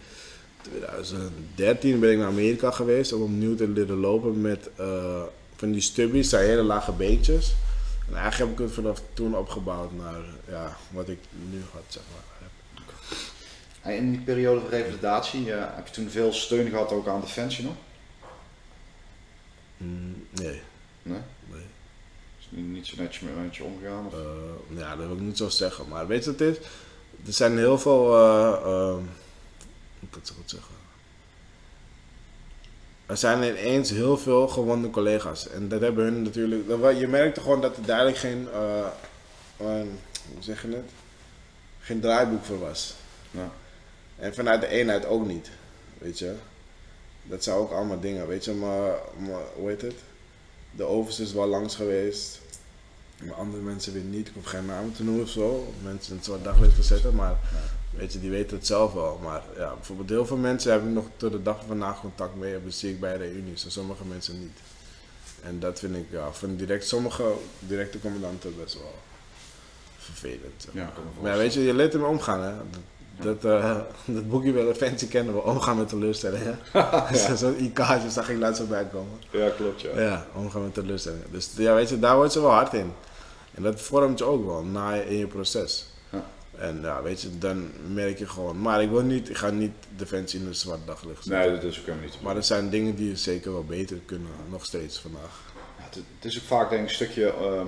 2013 0.65 2.01
ben 2.01 2.11
ik 2.11 2.19
naar 2.19 2.27
Amerika 2.27 2.71
geweest 2.71 3.13
om 3.13 3.23
opnieuw 3.23 3.57
te 3.57 3.69
leren 3.69 3.97
lopen 3.97 4.41
met 4.41 4.71
uh, 4.81 5.23
van 5.57 5.73
die 5.73 5.81
stubbies, 5.81 6.29
zijn 6.29 6.47
hele 6.47 6.63
lage 6.63 6.93
beentjes. 6.93 7.55
En 8.09 8.15
eigenlijk 8.17 8.39
heb 8.39 8.61
ik 8.61 8.65
het 8.65 8.75
vanaf 8.75 9.03
toen 9.13 9.37
opgebouwd 9.37 9.93
naar 9.93 10.23
ja, 10.49 10.77
wat 10.91 11.09
ik 11.09 11.19
nu 11.51 11.63
had, 11.73 11.83
zeg 11.89 12.03
maar. 12.13 12.23
In 13.95 14.11
die 14.11 14.21
periode 14.21 14.61
van 14.61 14.71
revalidatie, 14.71 15.47
uh, 15.47 15.65
heb 15.75 15.87
je 15.87 15.93
toen 15.93 16.09
veel 16.09 16.33
steun 16.33 16.69
gehad 16.69 16.93
ook 16.93 17.09
aan 17.09 17.21
Defensie 17.21 17.65
nog? 17.65 17.75
Mm, 19.77 20.27
nee. 20.31 20.61
Nee? 21.03 21.21
Nee. 21.51 21.63
Is 22.39 22.47
niet 22.51 22.87
zo 22.87 22.95
netjes 22.99 23.31
met 23.43 23.57
je 23.57 23.65
omgegaan? 23.65 24.07
Of? 24.07 24.15
Uh, 24.15 24.79
ja, 24.79 24.97
dat 24.97 25.07
wil 25.07 25.17
ik 25.17 25.23
niet 25.23 25.37
zo 25.37 25.49
zeggen. 25.49 25.89
Maar 25.89 26.07
weet 26.07 26.25
je 26.25 26.31
wat 26.31 26.39
het 26.39 26.59
is? 26.59 26.67
Er 27.27 27.33
zijn 27.33 27.59
heel 27.59 27.79
veel... 27.79 28.17
Uh, 30.05 30.11
ik 30.11 30.15
het 30.15 30.27
zo 30.27 30.35
goed 30.35 30.51
zeggen? 30.51 30.75
Er 33.07 33.17
zijn 33.17 33.43
ineens 33.43 33.91
heel 33.91 34.19
veel 34.19 34.49
gewonde 34.49 34.91
collega's. 34.91 35.49
En 35.49 35.69
dat 35.69 35.81
hebben 35.81 36.05
hun 36.05 36.23
natuurlijk. 36.23 36.99
Je 36.99 37.09
merkte 37.09 37.41
gewoon 37.41 37.61
dat 37.61 37.77
er 37.77 37.87
duidelijk 37.87 38.17
geen. 38.17 38.49
Uh, 38.53 38.87
hoe 39.57 40.43
zeg 40.43 40.63
je 40.63 40.69
het? 40.69 40.91
Geen 41.81 42.01
draaiboek 42.01 42.45
voor 42.45 42.59
was. 42.59 42.95
Ja. 43.31 43.51
En 44.19 44.35
vanuit 44.35 44.61
de 44.61 44.67
eenheid 44.67 45.07
ook 45.07 45.27
niet. 45.27 45.51
Weet 45.99 46.19
je? 46.19 46.35
Dat 47.23 47.45
zijn 47.45 47.57
ook 47.57 47.71
allemaal 47.71 48.01
dingen, 48.01 48.27
weet 48.27 48.45
je, 48.45 48.53
maar, 48.53 48.99
maar 49.19 49.43
hoe 49.55 49.69
heet 49.69 49.83
het? 49.83 49.95
De 50.71 50.85
overs 50.85 51.21
is 51.21 51.33
wel 51.33 51.47
langs 51.47 51.75
geweest. 51.77 52.41
Maar 53.27 53.37
andere 53.37 53.63
mensen 53.63 53.93
weer 53.93 54.03
niet. 54.03 54.29
Ik 54.29 54.35
hoef 54.35 54.45
geen 54.45 54.67
namen 54.67 54.93
te 54.93 55.05
noemen 55.05 55.23
of 55.23 55.29
zo. 55.29 55.73
Mensen 55.83 56.11
in 56.11 56.17
het 56.17 56.25
zwart 56.25 56.45
daglicht 56.45 56.75
te 56.75 56.83
zetten. 56.83 57.15
Maar 57.15 57.37
Weet 57.97 58.13
je, 58.13 58.21
die 58.21 58.31
weten 58.31 58.57
het 58.57 58.67
zelf 58.67 58.93
wel. 58.93 59.21
Maar 59.23 59.43
ja, 59.57 59.75
bijvoorbeeld 59.75 60.09
heel 60.09 60.27
veel 60.27 60.37
mensen 60.37 60.71
hebben 60.71 60.93
nog 60.93 61.05
tot 61.17 61.33
de 61.33 61.43
dag 61.43 61.57
van 61.57 61.67
vandaag 61.67 62.01
contact 62.01 62.35
mee. 62.35 62.53
Hebben 62.53 62.73
zie 62.73 62.91
ik 62.91 63.01
bij 63.01 63.17
reunies. 63.17 63.65
En 63.65 63.71
sommige 63.71 64.05
mensen 64.05 64.41
niet. 64.41 64.59
En 65.43 65.59
dat 65.61 65.79
vind 65.79 65.97
ik, 65.97 66.07
ja, 66.11 66.33
van 66.33 66.57
direct, 66.57 66.87
sommige 66.87 67.33
directe 67.59 68.01
commandanten 68.01 68.55
best 68.63 68.75
wel 68.75 68.95
vervelend. 69.99 70.69
Ja, 70.73 70.93
maar 71.21 71.33
ja, 71.33 71.37
weet 71.37 71.55
je, 71.55 71.63
je 71.63 71.75
leert 71.75 71.95
ermee 71.95 72.09
omgaan. 72.09 72.43
Hè? 72.43 72.53
Dat, 73.21 73.45
uh, 73.45 73.77
dat 74.17 74.29
boekje 74.29 74.53
wel 74.53 74.75
fancy 74.75 75.09
kennen 75.09 75.35
we, 75.35 75.43
omgaan 75.43 75.77
met 75.77 75.89
teleurstellingen. 75.89 76.59
ja. 76.73 77.37
Zo'n 77.37 77.59
IK'tje 77.59 78.11
zag 78.11 78.29
ik 78.29 78.39
laatst 78.39 78.69
bij 78.69 78.85
komen. 78.85 79.19
Ja, 79.31 79.49
klopt 79.51 79.81
ja. 79.81 80.01
Ja, 80.01 80.27
omgaan 80.35 80.63
met 80.63 80.75
teleurstellingen. 80.75 81.27
Dus 81.31 81.51
ja, 81.57 81.75
weet 81.75 81.89
je, 81.89 81.99
daar 81.99 82.17
wordt 82.17 82.33
ze 82.33 82.41
wel 82.41 82.51
hard 82.51 82.75
in. 82.75 82.93
En 83.55 83.63
dat 83.63 83.81
vormt 83.81 84.19
je 84.19 84.25
ook 84.25 84.47
wel 84.47 84.65
na 84.65 84.95
in 84.95 85.17
je 85.17 85.27
proces. 85.27 85.87
En 86.59 86.81
ja, 86.83 87.03
weet 87.03 87.21
je, 87.21 87.39
dan 87.39 87.71
merk 87.93 88.19
je 88.19 88.27
gewoon. 88.27 88.61
Maar 88.61 88.83
ik 88.83 88.91
wil 88.91 89.03
niet, 89.03 89.29
ik 89.29 89.37
ga 89.37 89.51
niet 89.51 89.73
Defensie 89.97 90.41
in 90.41 90.47
de 90.47 90.55
zwart 90.55 90.87
daglicht 90.87 91.25
zetten. 91.25 91.51
Nee, 91.51 91.61
dat 91.61 91.71
is 91.71 91.81
ook 91.81 92.01
niet. 92.03 92.21
Maar 92.21 92.37
er 92.37 92.45
zijn 92.45 92.71
dingen 92.71 92.95
die 92.95 93.17
zeker 93.17 93.53
wel 93.53 93.65
beter 93.65 93.97
kunnen, 94.05 94.31
nog 94.51 94.65
steeds 94.65 94.99
vandaag. 94.99 95.53
Ja, 95.79 95.85
het, 95.85 95.95
het, 95.95 96.25
is 96.25 96.39
ook 96.39 96.45
vaak 96.45 96.71
denk 96.71 96.83
ik 96.83 96.89
een 96.89 96.95
stukje 96.95 97.35
uh, 97.41 97.63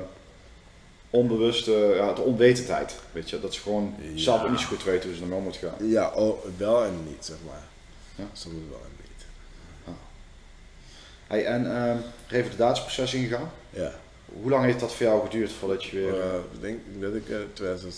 onbewuste, 1.10 1.92
ja, 1.96 2.12
de 2.12 2.20
onwetendheid. 2.20 2.94
Weet 3.12 3.30
je, 3.30 3.40
dat 3.40 3.54
ze 3.54 3.60
gewoon 3.60 3.94
ja. 4.00 4.18
zelf 4.18 4.50
niet 4.50 4.60
zo 4.60 4.66
goed 4.66 4.84
weten 4.84 5.08
hoe 5.08 5.16
ze 5.16 5.22
ermee 5.22 5.38
om 5.38 5.44
moeten 5.44 5.60
gaan. 5.60 5.88
Ja, 5.88 6.10
oh, 6.10 6.44
wel 6.56 6.84
en 6.84 7.04
niet, 7.04 7.24
zeg 7.24 7.36
maar. 7.46 7.62
Ja? 8.14 8.24
Soms 8.32 8.54
wel 8.70 8.80
en 8.84 8.96
niet. 8.96 9.26
Hey, 11.26 11.44
en 11.44 11.76
ehm 11.76 11.98
revalidatieproces 12.26 13.14
ingegaan. 13.14 13.50
Ja. 13.70 13.92
Hoe 14.40 14.50
lang 14.50 14.64
heeft 14.64 14.80
dat 14.80 14.94
voor 14.94 15.06
jou 15.06 15.22
geduurd 15.26 15.52
voordat 15.52 15.84
je 15.84 15.96
weer... 15.96 16.20
Eh, 16.20 16.34
ik 16.52 16.60
denk 16.60 16.78
dat 17.00 17.14
ik 17.14 17.28
uh, 17.28 17.36
2000, 17.52 17.94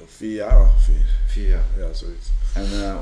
uh, 0.00 0.06
vier 0.06 0.34
jaar 0.34 0.60
ongeveer. 0.60 1.06
Vier 1.26 1.48
jaar. 1.48 1.64
Ja, 1.78 1.92
zoiets. 1.92 2.28
En 2.54 2.66
uh, 2.72 2.96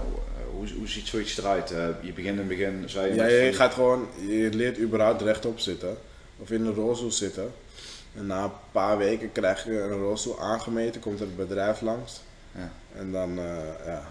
hoe, 0.51 0.69
hoe 0.79 0.89
ziet 0.89 1.07
zoiets 1.07 1.39
eruit? 1.39 1.71
Uh, 1.73 1.89
je 2.01 2.13
begint 2.13 2.33
in 2.33 2.39
het 2.39 2.49
begin, 2.49 2.83
zei 2.87 3.09
je... 3.09 3.15
Ja, 3.15 3.27
je 3.27 3.53
gaat 3.53 3.75
gewoon, 3.75 4.09
je 4.27 4.49
leert 4.53 4.79
überhaupt 4.79 5.23
rechtop 5.23 5.59
zitten. 5.59 5.97
Of 6.39 6.51
in 6.51 6.67
een 6.67 6.75
rolstoel 6.75 7.13
zitten. 7.13 7.53
En 8.15 8.27
na 8.27 8.45
een 8.45 8.51
paar 8.73 8.99
weken 8.99 9.33
krijg 9.33 9.65
je 9.65 9.81
een 9.81 9.99
rolstoel 9.99 10.41
aangemeten, 10.41 11.01
komt 11.01 11.21
het 11.21 11.37
bedrijf 11.37 11.81
langs. 11.81 12.21
Ja. 12.53 12.73
En 12.97 13.13
dan, 13.13 13.39
uh, 13.39 13.45
ja. 13.87 14.03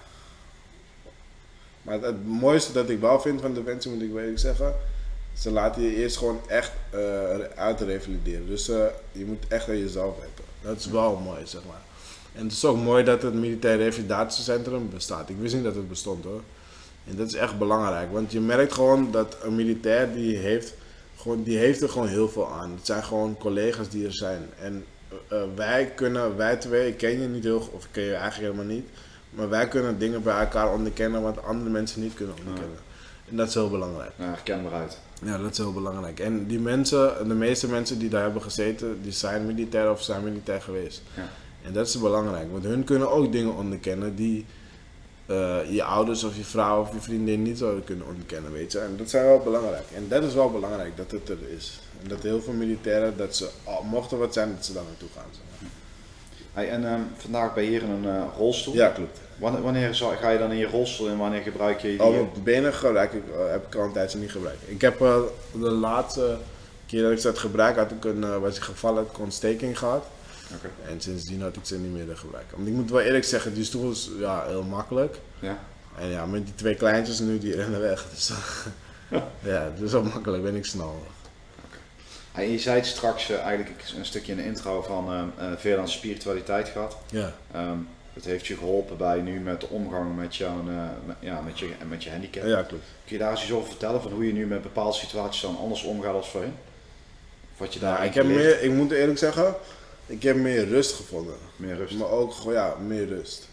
Maar 1.82 1.94
het, 1.94 2.04
het, 2.04 2.26
mooiste 2.26 2.72
dat 2.72 2.90
ik 2.90 3.00
wel 3.00 3.22
vind 3.22 3.42
van 3.42 3.54
Defensie, 3.54 3.92
moet 3.92 4.02
ik 4.02 4.10
eerlijk 4.10 4.40
zeggen, 4.40 4.76
ze 5.34 5.52
laten 5.52 5.82
je 5.82 5.96
eerst 5.96 6.18
gewoon 6.18 6.42
echt 6.48 6.72
uh, 6.94 7.00
uitrevalideren. 7.56 8.48
Dus 8.48 8.70
uh, 8.70 8.86
je 9.12 9.26
moet 9.26 9.48
echt 9.48 9.70
aan 9.70 9.78
jezelf 9.78 10.18
werken. 10.18 10.44
Dat 10.62 10.78
is 10.78 10.86
wel 10.86 11.16
mooi, 11.16 11.42
zeg 11.46 11.62
maar. 11.68 11.82
En 12.34 12.44
het 12.44 12.52
is 12.52 12.66
ook 12.66 12.78
mooi 12.78 13.04
dat 13.04 13.22
het 13.22 13.34
militair 13.34 13.78
revalidatiecentrum 13.78 14.90
bestaat. 14.90 15.30
Ik 15.30 15.38
wist 15.40 15.54
niet 15.54 15.64
dat 15.64 15.76
het 15.76 15.90
bestond 15.90 16.24
hoor. 16.24 16.42
En 17.08 17.16
dat 17.16 17.28
is 17.28 17.34
echt 17.34 17.58
belangrijk, 17.58 18.12
want 18.12 18.32
je 18.32 18.40
merkt 18.40 18.74
gewoon 18.74 19.12
dat 19.12 19.38
een 19.42 19.56
militair 19.56 20.14
die 20.14 20.38
heeft, 20.38 20.74
gewoon, 21.18 21.44
die 21.44 21.58
heeft 21.58 21.82
er 21.82 21.90
gewoon 21.90 22.08
heel 22.08 22.30
veel 22.30 22.52
aan. 22.52 22.72
Het 22.72 22.86
zijn 22.86 23.04
gewoon 23.04 23.38
collega's 23.38 23.90
die 23.90 24.06
er 24.06 24.14
zijn. 24.14 24.50
En 24.60 24.86
uh, 25.32 25.44
wij 25.56 25.92
kunnen, 25.96 26.38
wij 26.38 26.56
twee, 26.56 26.88
ik 26.88 26.98
ken 26.98 27.22
je 27.22 27.28
niet 27.28 27.44
heel 27.44 27.70
of 27.72 27.84
ik 27.84 27.90
ken 27.92 28.04
je 28.04 28.14
eigenlijk 28.14 28.54
helemaal 28.54 28.76
niet. 28.76 28.90
Maar 29.30 29.50
wij 29.50 29.68
kunnen 29.68 30.00
dingen 30.00 30.24
bij 30.24 30.40
elkaar 30.40 30.74
onderkennen 30.74 31.22
wat 31.22 31.44
andere 31.44 31.70
mensen 31.70 32.02
niet 32.02 32.14
kunnen 32.14 32.36
onderkennen. 32.38 32.78
Ja. 32.86 33.30
En 33.30 33.36
dat 33.36 33.48
is 33.48 33.54
heel 33.54 33.70
belangrijk. 33.70 34.12
Ja, 34.16 34.26
herkenbaarheid. 34.26 34.98
Ja, 35.26 35.38
dat 35.38 35.52
is 35.52 35.58
heel 35.58 35.74
belangrijk. 35.74 36.20
En 36.20 36.48
die 36.48 36.60
mensen, 36.60 37.28
de 37.28 37.34
meeste 37.34 37.68
mensen 37.68 38.00
die 38.00 38.10
daar 38.10 38.24
hebben 38.24 38.42
gezeten, 38.42 39.00
die 39.02 39.12
zijn 39.12 39.46
militair 39.46 39.92
of 39.92 40.02
zijn 40.02 40.24
militair 40.24 40.62
geweest. 40.62 41.02
Ja. 41.16 41.30
En 41.64 41.74
dat 41.74 41.88
is 41.88 42.00
belangrijk, 42.00 42.52
want 42.52 42.64
hun 42.64 42.84
kunnen 42.84 43.12
ook 43.12 43.32
dingen 43.32 43.56
onderkennen 43.56 44.16
die 44.16 44.46
uh, 45.28 45.58
je 45.72 45.84
ouders 45.84 46.24
of 46.24 46.38
je 46.38 46.44
vrouw 46.44 46.82
of 46.82 46.94
je 46.94 47.00
vriendin 47.00 47.42
niet 47.42 47.58
zouden 47.58 47.84
kunnen 47.84 48.08
onderkennen, 48.08 48.52
weet 48.52 48.72
je. 48.72 48.80
En 48.80 48.98
dat 48.98 49.10
zijn 49.10 49.26
wel 49.26 49.40
belangrijk. 49.40 49.86
En 49.96 50.08
dat 50.08 50.24
is 50.24 50.34
wel 50.34 50.52
belangrijk, 50.52 50.98
dat 50.98 51.12
het 51.12 51.30
er 51.30 51.38
is. 51.56 51.80
En 52.02 52.10
dat 52.10 52.24
heel 52.24 52.42
veel 52.42 52.54
militairen, 52.54 53.18
dat 53.18 53.36
ze, 53.36 53.50
mocht 53.84 54.12
er 54.12 54.18
wat 54.18 54.34
zijn, 54.34 54.56
dat 54.56 54.66
ze 54.66 54.74
daar 54.74 54.84
naartoe 54.84 55.10
gaan. 55.16 55.30
Zeg 55.32 55.42
maar. 55.62 55.70
hey, 56.54 56.70
en 56.70 56.94
um, 56.94 57.08
vandaag 57.18 57.54
ben 57.54 57.64
je 57.64 57.70
hier 57.70 57.82
in 57.82 57.90
een 57.90 58.04
uh, 58.04 58.24
rolstoel. 58.38 58.74
Ja, 58.74 58.90
klopt. 58.90 59.20
Wanneer, 59.52 59.96
ga 59.96 60.30
je 60.30 60.38
dan 60.38 60.52
in 60.52 60.58
je 60.58 60.68
rolstoel 60.68 61.10
en 61.10 61.18
wanneer 61.18 61.42
gebruik 61.42 61.80
je 61.80 61.88
die? 61.88 62.04
Oh, 62.04 62.12
mijn 62.12 62.30
benen 62.44 62.74
gebruik 62.74 63.14
ik, 63.14 63.24
uh, 63.28 63.52
heb 63.52 63.66
ik 63.68 63.76
al 63.76 63.84
een 63.84 63.92
tijdje 63.92 64.18
niet 64.18 64.32
gebruikt. 64.32 64.62
Ik 64.66 64.82
heb 64.82 65.02
uh, 65.02 65.16
de 65.52 65.72
laatste 65.72 66.38
keer 66.86 67.02
dat 67.02 67.12
ik 67.12 67.20
ze 67.20 67.28
had 67.28 67.38
gebruikt, 67.38 67.78
had 67.78 67.92
ik 67.92 68.06
een, 68.06 68.40
was 68.40 68.58
ik 68.58 68.64
gevallen, 68.64 69.04
had 69.04 69.12
ik 69.12 69.20
ontsteking 69.20 69.78
gehad. 69.78 70.06
Okay. 70.58 70.92
En 70.94 71.02
sindsdien 71.02 71.42
had 71.42 71.56
ik 71.56 71.66
ze 71.66 71.80
niet 71.80 71.92
meer 71.92 72.18
gebruiken. 72.18 72.58
Want 72.58 72.68
ik 72.68 72.74
moet 72.74 72.92
wel 72.92 73.02
eerlijk 73.02 73.24
zeggen, 73.24 73.54
die 73.54 73.64
stoel 73.64 73.92
is 73.92 74.10
ja, 74.20 74.46
heel 74.48 74.64
makkelijk. 74.64 75.18
Ja. 75.40 75.60
En 75.98 76.08
ja, 76.08 76.26
met 76.26 76.46
die 76.46 76.56
twee 76.56 76.76
kleintjes 76.76 77.20
nu, 77.20 77.40
die 77.40 77.56
rennen 77.56 77.80
weg. 77.80 78.06
Dus 78.14 78.32
ja, 79.40 79.62
het 79.74 79.82
is 79.82 79.92
wel 79.92 80.04
makkelijk, 80.04 80.44
ben 80.44 80.56
ik 80.56 80.66
snel. 80.66 81.04
Okay. 81.66 82.44
En 82.44 82.52
je 82.52 82.60
zei 82.60 82.76
het 82.76 82.86
straks 82.86 83.30
uh, 83.30 83.40
eigenlijk 83.40 83.84
een 83.98 84.06
stukje 84.06 84.32
in 84.32 84.38
de 84.38 84.46
intro 84.46 84.82
van 84.82 85.14
uh, 85.14 85.50
uh, 85.50 85.58
veel 85.58 85.80
aan 85.80 85.88
spiritualiteit 85.88 86.70
gehad. 86.70 86.98
Ja. 87.10 87.34
Um, 87.56 87.88
dat 88.14 88.24
heeft 88.24 88.48
je 88.48 88.58
geholpen 88.58 88.98
bij 88.98 89.22
nu 89.22 89.40
met 89.40 89.62
de 89.62 89.70
omgang 89.70 90.16
met, 90.16 90.36
jouw, 90.36 90.62
met, 91.06 91.16
ja, 91.20 91.42
met, 91.42 91.60
je, 91.60 91.70
met 91.88 92.04
je 92.04 92.10
handicap. 92.10 92.46
Ja, 92.46 92.62
klopt. 92.62 92.84
Kun 93.06 93.16
je 93.16 93.18
daar 93.18 93.32
eens 93.32 93.42
iets 93.42 93.52
over 93.52 93.70
vertellen 93.70 94.02
van 94.02 94.12
hoe 94.12 94.28
je 94.28 94.34
nu 94.34 94.46
met 94.46 94.62
bepaalde 94.62 94.98
situaties 94.98 95.42
dan 95.42 95.58
anders 95.58 95.84
omgaat 95.84 96.14
als 96.14 96.30
voorheen? 96.30 96.56
Of 97.54 97.60
wat 97.60 97.74
je 97.74 97.80
daar 97.80 97.98
ja, 97.98 98.04
ik, 98.04 98.14
heb 98.14 98.26
meer, 98.26 98.62
ik 98.62 98.72
moet 98.72 98.92
eerlijk 98.92 99.18
zeggen, 99.18 99.56
ik 100.06 100.24
heb 100.24 100.36
meer 100.36 100.68
rust 100.68 100.94
gevonden. 100.94 101.36
Meer 101.56 101.76
rust. 101.76 101.96
Maar 101.96 102.10
ook 102.10 102.34
ja, 102.46 102.76
meer 102.76 103.08
rust. 103.08 103.48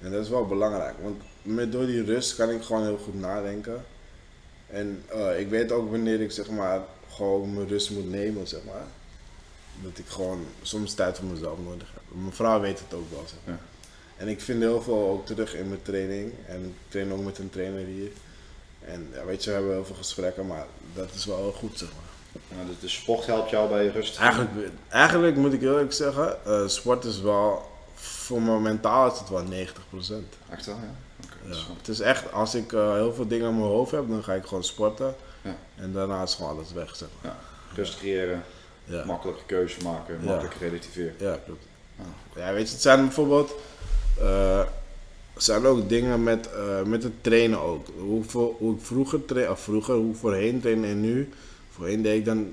En 0.00 0.10
dat 0.10 0.22
is 0.22 0.28
wel 0.28 0.46
belangrijk, 0.46 0.94
want 1.02 1.22
met, 1.42 1.72
door 1.72 1.86
die 1.86 2.04
rust 2.04 2.34
kan 2.34 2.50
ik 2.50 2.62
gewoon 2.62 2.84
heel 2.84 2.98
goed 3.04 3.20
nadenken. 3.20 3.84
En 4.66 5.04
uh, 5.14 5.40
ik 5.40 5.48
weet 5.48 5.72
ook 5.72 5.90
wanneer 5.90 6.20
ik 6.20 6.30
zeg 6.30 6.50
maar 6.50 6.80
gewoon 7.08 7.54
mijn 7.54 7.68
rust 7.68 7.90
moet 7.90 8.10
nemen, 8.10 8.46
zeg 8.46 8.60
maar. 8.64 8.84
Dat 9.82 9.98
ik 9.98 10.06
gewoon 10.06 10.46
soms 10.62 10.94
tijd 10.94 11.16
voor 11.16 11.26
mezelf 11.26 11.58
nodig 11.64 11.90
heb. 11.92 12.02
Mijn 12.08 12.32
vrouw 12.32 12.60
weet 12.60 12.78
het 12.78 12.94
ook 12.94 13.10
wel, 13.10 13.24
zeg 13.26 13.38
maar. 13.44 13.54
Ja. 13.54 13.69
En 14.20 14.28
ik 14.28 14.40
vind 14.40 14.62
heel 14.62 14.82
veel 14.82 15.08
ook 15.08 15.26
terug 15.26 15.54
in 15.54 15.68
mijn 15.68 15.82
training. 15.82 16.32
En 16.46 16.64
ik 16.64 16.72
train 16.88 17.12
ook 17.12 17.24
met 17.24 17.38
een 17.38 17.50
trainer 17.50 17.84
hier. 17.84 18.10
En 18.84 19.08
ja, 19.14 19.24
weet 19.24 19.44
je, 19.44 19.50
we 19.50 19.56
hebben 19.56 19.74
heel 19.74 19.84
veel 19.84 19.94
gesprekken, 19.94 20.46
maar 20.46 20.66
dat 20.94 21.14
is 21.14 21.24
wel 21.24 21.36
heel 21.36 21.52
goed, 21.52 21.78
zeg 21.78 21.88
maar. 21.88 22.10
Ja, 22.58 22.64
dus 22.66 22.80
de 22.80 22.88
sport 22.88 23.26
helpt 23.26 23.50
jou 23.50 23.68
bij 23.68 23.86
rust? 23.86 24.18
Eigenlijk, 24.18 24.50
eigenlijk 24.88 25.36
moet 25.36 25.52
ik 25.52 25.60
heel 25.60 25.72
eerlijk 25.72 25.92
zeggen, 25.92 26.36
uh, 26.46 26.66
sport 26.68 27.04
is 27.04 27.20
wel, 27.20 27.70
voor 27.94 28.42
me 28.42 28.60
mentaal 28.60 29.12
is 29.12 29.18
het 29.18 29.28
wel 29.28 29.44
90%. 29.44 29.48
Echt 30.50 30.66
wel, 30.66 30.76
ja? 30.76 30.94
Okay, 31.24 31.56
ja. 31.58 31.64
Het 31.76 31.88
is 31.88 32.00
echt, 32.00 32.32
als 32.32 32.54
ik 32.54 32.72
uh, 32.72 32.92
heel 32.92 33.14
veel 33.14 33.26
dingen 33.26 33.48
in 33.48 33.58
mijn 33.58 33.70
hoofd 33.70 33.90
heb, 33.90 34.08
dan 34.08 34.24
ga 34.24 34.32
ik 34.32 34.44
gewoon 34.44 34.64
sporten. 34.64 35.14
Ja. 35.42 35.56
En 35.76 35.92
daarna 35.92 36.22
is 36.22 36.34
gewoon 36.34 36.50
alles 36.50 36.72
weg, 36.72 36.96
zeg 36.96 37.08
maar. 37.22 37.32
Ja. 37.32 37.38
Rust 37.74 37.98
creëren, 37.98 38.44
makkelijke 39.06 39.44
keuzes 39.46 39.82
maken, 39.82 40.20
makkelijk 40.24 40.54
relativeren. 40.54 41.14
Ja, 41.18 41.38
klopt. 41.44 41.64
Ja, 42.36 42.52
weet 42.52 42.66
je, 42.66 42.72
het 42.72 42.82
zijn 42.82 43.00
bijvoorbeeld, 43.00 43.52
uh, 44.22 44.60
zijn 45.36 45.66
ook 45.66 45.88
dingen 45.88 46.22
met, 46.22 46.48
uh, 46.56 46.82
met 46.82 47.02
het 47.02 47.12
trainen 47.22 47.60
ook. 47.60 47.86
Hoe, 47.98 48.74
ik 48.74 48.80
vroeger 48.80 49.24
train, 49.24 49.50
of 49.50 49.60
vroeger, 49.60 49.94
hoe 49.94 50.14
voorheen 50.14 50.60
trainen 50.60 50.90
en 50.90 51.00
nu. 51.00 51.28
Voorheen 51.70 52.02
deed 52.02 52.18
ik 52.18 52.24
dan 52.24 52.52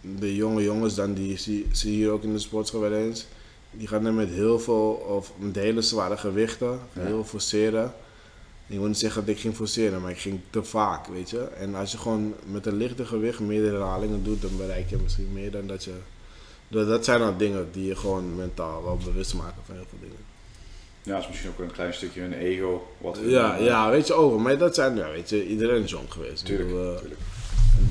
de 0.00 0.34
jonge 0.34 0.62
jongens, 0.62 0.94
dan 0.94 1.14
die 1.14 1.36
zie, 1.38 1.66
zie 1.72 1.90
je 1.90 1.96
hier 1.96 2.10
ook 2.10 2.22
in 2.22 2.32
de 2.32 2.38
sportschool 2.38 2.80
wel 2.80 2.92
eens. 2.92 3.26
Die 3.70 3.88
gaan 3.88 4.06
er 4.06 4.12
met 4.12 4.28
heel 4.28 4.58
veel, 4.58 4.90
of 4.92 5.32
met 5.38 5.54
hele 5.54 5.82
zware 5.82 6.16
gewichten, 6.16 6.80
Ja. 6.92 7.02
heel 7.02 7.24
forceren. 7.24 7.94
Ik 8.66 8.78
wil 8.78 8.86
niet 8.86 8.98
zeggen 8.98 9.24
dat 9.26 9.34
ik 9.34 9.40
ging 9.40 9.54
forceren, 9.54 10.00
maar 10.00 10.10
ik 10.10 10.18
ging 10.18 10.40
te 10.50 10.62
vaak, 10.64 11.06
weet 11.06 11.30
je. 11.30 11.40
En 11.40 11.74
als 11.74 11.92
je 11.92 11.98
gewoon 11.98 12.34
met 12.50 12.66
een 12.66 12.76
lichte 12.76 13.06
gewicht 13.06 13.40
meerdere 13.40 13.76
herhalingen 13.76 14.24
doet, 14.24 14.42
dan 14.42 14.56
bereik 14.56 14.90
je 14.90 14.96
misschien 15.02 15.32
meer 15.32 15.50
dan 15.50 15.66
dat 15.66 15.84
je... 15.84 15.92
Dat, 16.68 16.88
dat 16.88 17.04
zijn 17.04 17.18
dan 17.20 17.38
dingen 17.38 17.68
die 17.72 17.86
je 17.86 17.96
gewoon 17.96 18.36
mentaal 18.36 18.84
wel 18.84 18.96
bewust 19.04 19.34
maken 19.34 19.62
van 19.66 19.74
heel 19.74 19.84
veel 19.88 19.98
dingen. 20.00 20.35
Ja, 21.06 21.12
dat 21.12 21.20
is 21.22 21.28
misschien 21.28 21.50
ook 21.50 21.58
een 21.58 21.72
klein 21.72 21.94
stukje 21.94 22.20
hun 22.20 22.32
ego. 22.32 22.88
Wat 22.98 23.18
hun, 23.18 23.28
Ja, 23.30 23.58
eh, 23.58 23.64
ja, 23.64 23.90
weet 23.90 24.06
je, 24.06 24.12
over. 24.14 24.40
Maar 24.40 24.58
dat 24.58 24.74
zijn, 24.74 24.96
ja, 24.96 25.10
weet 25.10 25.28
je, 25.30 25.46
iedereen 25.46 25.82
is 25.82 25.90
jong 25.90 26.12
geweest. 26.12 26.44
Tuurlijk, 26.44 26.68
bedoel, 26.68 26.92
eh, 26.94 26.98
tuurlijk. 26.98 27.20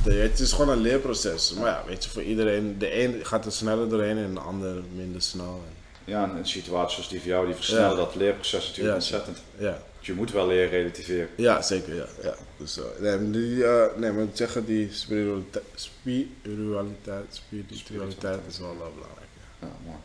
de- 0.03 0.13
het 0.13 0.39
is 0.39 0.51
gewoon 0.51 0.69
een 0.69 0.81
leerproces. 0.81 1.53
Maar 1.53 1.65
ja, 1.67 1.83
weet 1.87 2.03
je, 2.03 2.09
voor 2.09 2.21
iedereen, 2.23 2.75
de 2.79 3.01
een 3.03 3.25
gaat 3.25 3.45
er 3.45 3.51
sneller 3.51 3.89
doorheen 3.89 4.17
en 4.17 4.33
de 4.33 4.39
ander 4.39 4.75
minder 4.95 5.21
snel. 5.21 5.61
Ja, 6.05 6.23
en 6.23 6.35
een 6.37 6.47
situatie 6.47 6.93
zoals 6.95 7.09
die 7.09 7.19
voor 7.19 7.29
jou, 7.29 7.45
die 7.45 7.55
versnellen 7.55 7.89
Ja. 7.89 7.95
dat 7.95 8.15
leerproces 8.15 8.59
natuurlijk 8.61 8.87
Ja. 8.87 8.93
ontzettend. 8.93 9.37
ja. 9.57 9.81
Dus 9.99 10.07
je 10.07 10.13
moet 10.13 10.31
wel 10.31 10.47
leren 10.47 10.69
relativeren. 10.69 11.27
ja, 11.37 11.61
zeker, 11.61 11.95
ja. 11.95 12.05
ja. 12.23 12.35
Dus, 12.57 12.77
eh, 12.77 12.83
nee, 12.99 13.31
die, 13.31 13.65
eh, 13.65 13.97
nee, 13.97 14.11
maar 14.11 14.23
ik 14.23 14.29
zeg 14.33 14.53
het, 14.53 14.67
die 14.67 14.89
spiritualiteit, 14.93 15.63
spiritualiteit, 15.75 17.41
spiritualiteit 17.71 18.39
is 18.47 18.59
wel 18.59 18.69
eh, 18.69 18.75
belangrijk. 18.77 19.29
Ja, 19.61 19.67
mooi. 19.85 19.97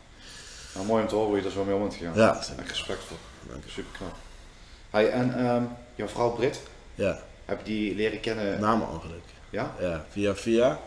Nou, 0.73 0.85
mooi 0.85 1.01
om 1.01 1.07
te 1.07 1.15
horen 1.15 1.29
hoe 1.29 1.39
je 1.39 1.45
er 1.45 1.51
zo 1.51 1.63
mee 1.63 1.75
om 1.75 1.81
bent 1.81 1.93
gegaan. 1.93 2.15
Ja. 2.15 2.35
Echt 2.37 2.69
respectvol. 2.69 3.17
Dank 3.49 3.63
je. 3.63 3.69
Super 3.69 3.91
knap. 3.97 4.15
Hey, 4.89 5.09
en 5.11 5.45
ehm, 5.45 5.63
jouw 5.95 6.07
vrouw 6.07 6.31
Brit, 6.31 6.61
Ja, 6.95 7.19
heb 7.45 7.57
je 7.57 7.63
die 7.63 7.95
leren 7.95 8.19
kennen? 8.19 8.59
na 8.59 8.75
mijn 8.75 8.89
ongeluk. 8.89 9.23
Ja? 9.49 9.75
Ja, 9.79 10.05
via 10.09 10.35
via. 10.35 10.79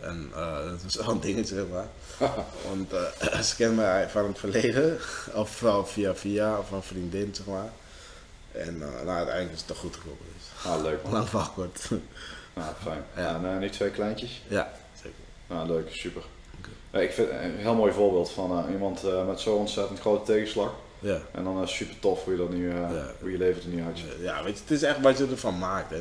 En 0.00 0.30
eh, 0.34 0.64
dat 0.64 0.82
was 0.82 0.96
wel 0.96 1.08
een 1.08 1.20
dingetje, 1.20 1.54
zeg 1.54 1.64
maar. 1.72 1.86
Want 2.68 2.92
eh, 2.92 3.40
ze 3.40 3.56
kent 3.56 3.76
mij 3.76 4.08
van 4.08 4.26
het 4.26 4.38
verleden, 4.38 4.98
of 5.34 5.62
via 5.84 6.14
via, 6.14 6.58
of 6.58 6.70
een 6.70 6.82
vriendin, 6.82 7.34
zeg 7.34 7.46
maar. 7.46 7.68
En 8.52 8.82
eh, 8.82 8.88
nou, 9.04 9.16
uiteindelijk 9.16 9.52
is 9.52 9.58
het 9.58 9.66
toch 9.66 9.78
goed 9.78 9.96
gekomen. 9.96 10.18
Dus. 10.36 10.70
Ah, 10.72 10.82
leuk 10.82 11.02
man. 11.02 11.12
Lang 11.32 11.52
kort. 11.54 11.90
Nou, 12.54 12.74
fijn. 12.82 13.04
Ja. 13.16 13.34
En 13.44 13.58
nu 13.58 13.70
twee 13.70 13.90
kleintjes? 13.90 14.42
ja, 14.48 14.72
zeker. 15.02 15.18
Nou, 15.46 15.66
leuk, 15.66 15.88
super. 15.90 16.22
Ik 17.02 17.12
vind 17.12 17.28
een 17.30 17.56
heel 17.56 17.74
mooi 17.74 17.92
voorbeeld 17.92 18.30
van 18.30 18.58
eh, 18.58 18.72
iemand 18.72 19.04
eh, 19.04 19.26
met 19.26 19.40
zo'n 19.40 19.58
ontzettend 19.58 20.00
grote 20.00 20.32
tegenslag. 20.32 20.74
Ja. 20.98 21.20
En 21.32 21.44
dan 21.44 21.60
uh, 21.60 21.66
super 21.66 21.98
tof 21.98 22.24
hoe 22.24 22.32
je, 22.32 22.38
dat 22.38 22.50
nu, 22.50 22.70
eh, 22.70 22.90
hoe 23.20 23.30
je 23.30 23.38
leven 23.38 23.62
er 23.62 23.68
nu 23.68 23.82
uitziet. 23.84 24.06
ja, 24.20 24.42
weet 24.44 24.54
je, 24.54 24.60
het 24.60 24.70
is 24.70 24.82
echt 24.82 25.00
wat 25.00 25.18
je 25.18 25.26
ervan 25.30 25.58
maakt. 25.58 25.94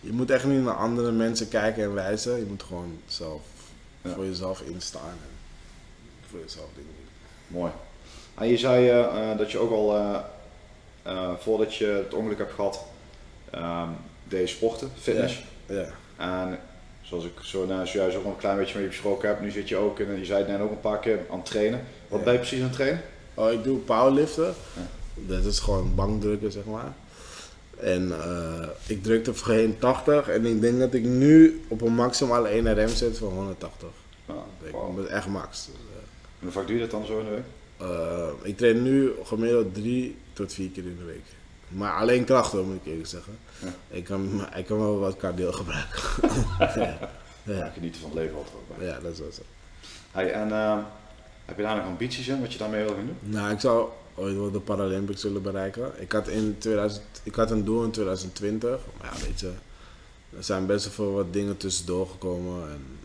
Je 0.00 0.12
moet 0.12 0.30
echt 0.30 0.44
niet 0.44 0.62
naar 0.62 0.74
andere 0.74 1.12
mensen 1.12 1.48
kijken 1.48 1.82
en 1.82 1.94
wijzen. 1.94 2.38
Je 2.38 2.44
moet 2.44 2.62
gewoon 2.62 2.98
zelf 3.06 3.40
voor 4.14 4.24
jezelf 4.24 4.60
instaan 4.60 5.10
en 5.10 5.36
voor 6.30 6.40
jezelf 6.40 6.68
dingen 6.74 6.90
doen. 6.96 7.58
Mooi. 7.60 7.72
En 8.34 8.48
je 8.48 8.56
zei 8.56 8.88
eh, 8.88 9.30
eh, 9.30 9.38
dat 9.38 9.50
je 9.50 9.58
ook 9.58 9.70
al 9.70 9.96
eh, 9.96 10.18
eh, 11.02 11.30
voordat 11.38 11.74
je 11.74 11.86
het 11.86 12.14
ongeluk 12.14 12.38
hebt 12.38 12.52
gehad, 12.52 12.84
ehm 13.50 13.88
deed 14.28 14.48
sporten, 14.48 14.90
fitness. 14.98 15.44
Ja, 15.66 15.86
En 16.16 16.58
zoals 17.08 17.24
ik 17.24 17.32
zo, 17.42 17.66
nou, 17.66 17.86
zojuist 17.86 18.16
ook 18.16 18.24
een 18.24 18.36
klein 18.36 18.56
beetje 18.58 18.74
met 18.74 18.82
je 18.82 18.88
besproken 18.88 19.28
heb, 19.28 19.40
nu 19.40 19.50
zit 19.50 19.68
je 19.68 19.76
ook, 19.76 19.98
in, 19.98 20.18
je 20.18 20.24
zei 20.24 20.38
het 20.38 20.48
net 20.48 20.60
ook 20.60 20.70
een 20.70 20.80
paar 20.80 20.98
keer, 21.00 21.18
aan 21.30 21.36
het 21.38 21.46
trainen. 21.46 21.80
Wat 22.08 22.18
Ja. 22.18 22.24
ben 22.24 22.32
je 22.32 22.38
precies 22.38 22.58
aan 22.60 22.64
het 22.66 22.74
trainen? 22.74 23.00
Oh, 23.34 23.52
ik 23.52 23.64
doe 23.64 23.78
powerliften. 23.78 24.54
Ja. 24.76 24.86
Dat 25.14 25.44
is 25.44 25.58
gewoon 25.58 25.94
bankdrukken, 25.94 26.52
zeg 26.52 26.64
maar. 26.64 26.92
En 27.76 28.12
eh, 28.20 28.68
ik 28.86 29.02
drukte 29.02 29.34
voorheen 29.34 29.78
80 29.78 30.28
en 30.28 30.46
ik 30.46 30.60
denk 30.60 30.78
dat 30.78 30.94
ik 30.94 31.04
nu 31.04 31.60
op 31.68 31.80
een 31.80 31.94
maximale 31.94 32.48
1 32.48 32.82
RM 32.82 32.88
zit 32.88 33.18
van 33.18 33.28
180. 33.28 33.88
Ja, 34.26 34.34
Ik 34.64 34.72
wauw. 34.72 34.92
ben 34.92 35.08
echt 35.08 35.26
max. 35.26 35.68
En 36.38 36.42
hoe 36.42 36.50
vaak 36.50 36.66
doe 36.66 36.74
je 36.74 36.80
dat 36.80 36.90
dan 36.90 37.06
zo 37.06 37.18
in 37.18 37.24
de 37.24 37.30
week? 37.30 37.42
Eh, 37.76 38.28
ik 38.42 38.56
train 38.56 38.82
nu 38.82 39.10
gemiddeld 39.24 39.74
drie 39.74 40.16
tot 40.32 40.52
vier 40.52 40.68
keer 40.70 40.84
in 40.84 40.96
de 40.98 41.04
week. 41.04 41.24
Maar 41.68 41.92
alleen 41.92 42.24
krachten, 42.24 42.66
moet 42.66 42.76
ik 42.76 42.86
eerlijk 42.86 43.08
zeggen. 43.08 43.38
Ja. 43.58 43.68
Ik, 43.88 44.04
kan, 44.04 44.46
ik 44.56 44.66
kan 44.66 44.78
wel 44.78 44.98
wat 44.98 45.16
cardio 45.16 45.52
gebruiken. 45.52 46.00
ja. 46.82 46.98
Ja, 47.42 47.70
genieten 47.74 48.00
van 48.00 48.10
het 48.10 48.18
leven 48.18 48.36
altijd 48.36 48.54
ook 48.54 48.78
bij. 48.78 48.86
ja, 48.86 49.00
dat 49.00 49.12
is 49.12 49.18
wel 49.18 49.32
zo. 49.32 49.42
Hey, 50.10 50.32
en 50.32 50.52
ehm, 50.52 50.78
heb 51.44 51.56
je 51.56 51.62
daar 51.62 51.76
nog 51.76 51.84
ambities 51.84 52.28
in, 52.28 52.40
wat 52.40 52.52
je 52.52 52.58
daarmee 52.58 52.84
wil 52.84 52.94
gaan 52.94 53.06
doen? 53.06 53.16
Nou, 53.20 53.50
ik 53.50 53.60
zou 53.60 53.88
ooit 54.14 54.36
wel 54.36 54.50
de 54.50 54.60
Paralympics 54.60 55.22
willen 55.22 55.42
bereiken. 55.42 55.92
Ik 56.00 56.12
had, 56.12 56.28
in 56.28 56.56
2000, 56.58 57.02
ik 57.22 57.34
had 57.34 57.50
een 57.50 57.64
doel 57.64 57.84
in 57.84 57.90
2020. 57.90 58.78
Maar 58.98 59.14
ja, 59.14 59.26
weet 59.26 59.40
je, 59.40 59.52
er 60.36 60.44
zijn 60.44 60.66
best 60.66 60.84
wel 60.84 60.94
veel 60.94 61.12
wat 61.12 61.32
dingen 61.32 61.56
tussendoor 61.56 62.08
gekomen. 62.08 62.70
En 62.70 62.98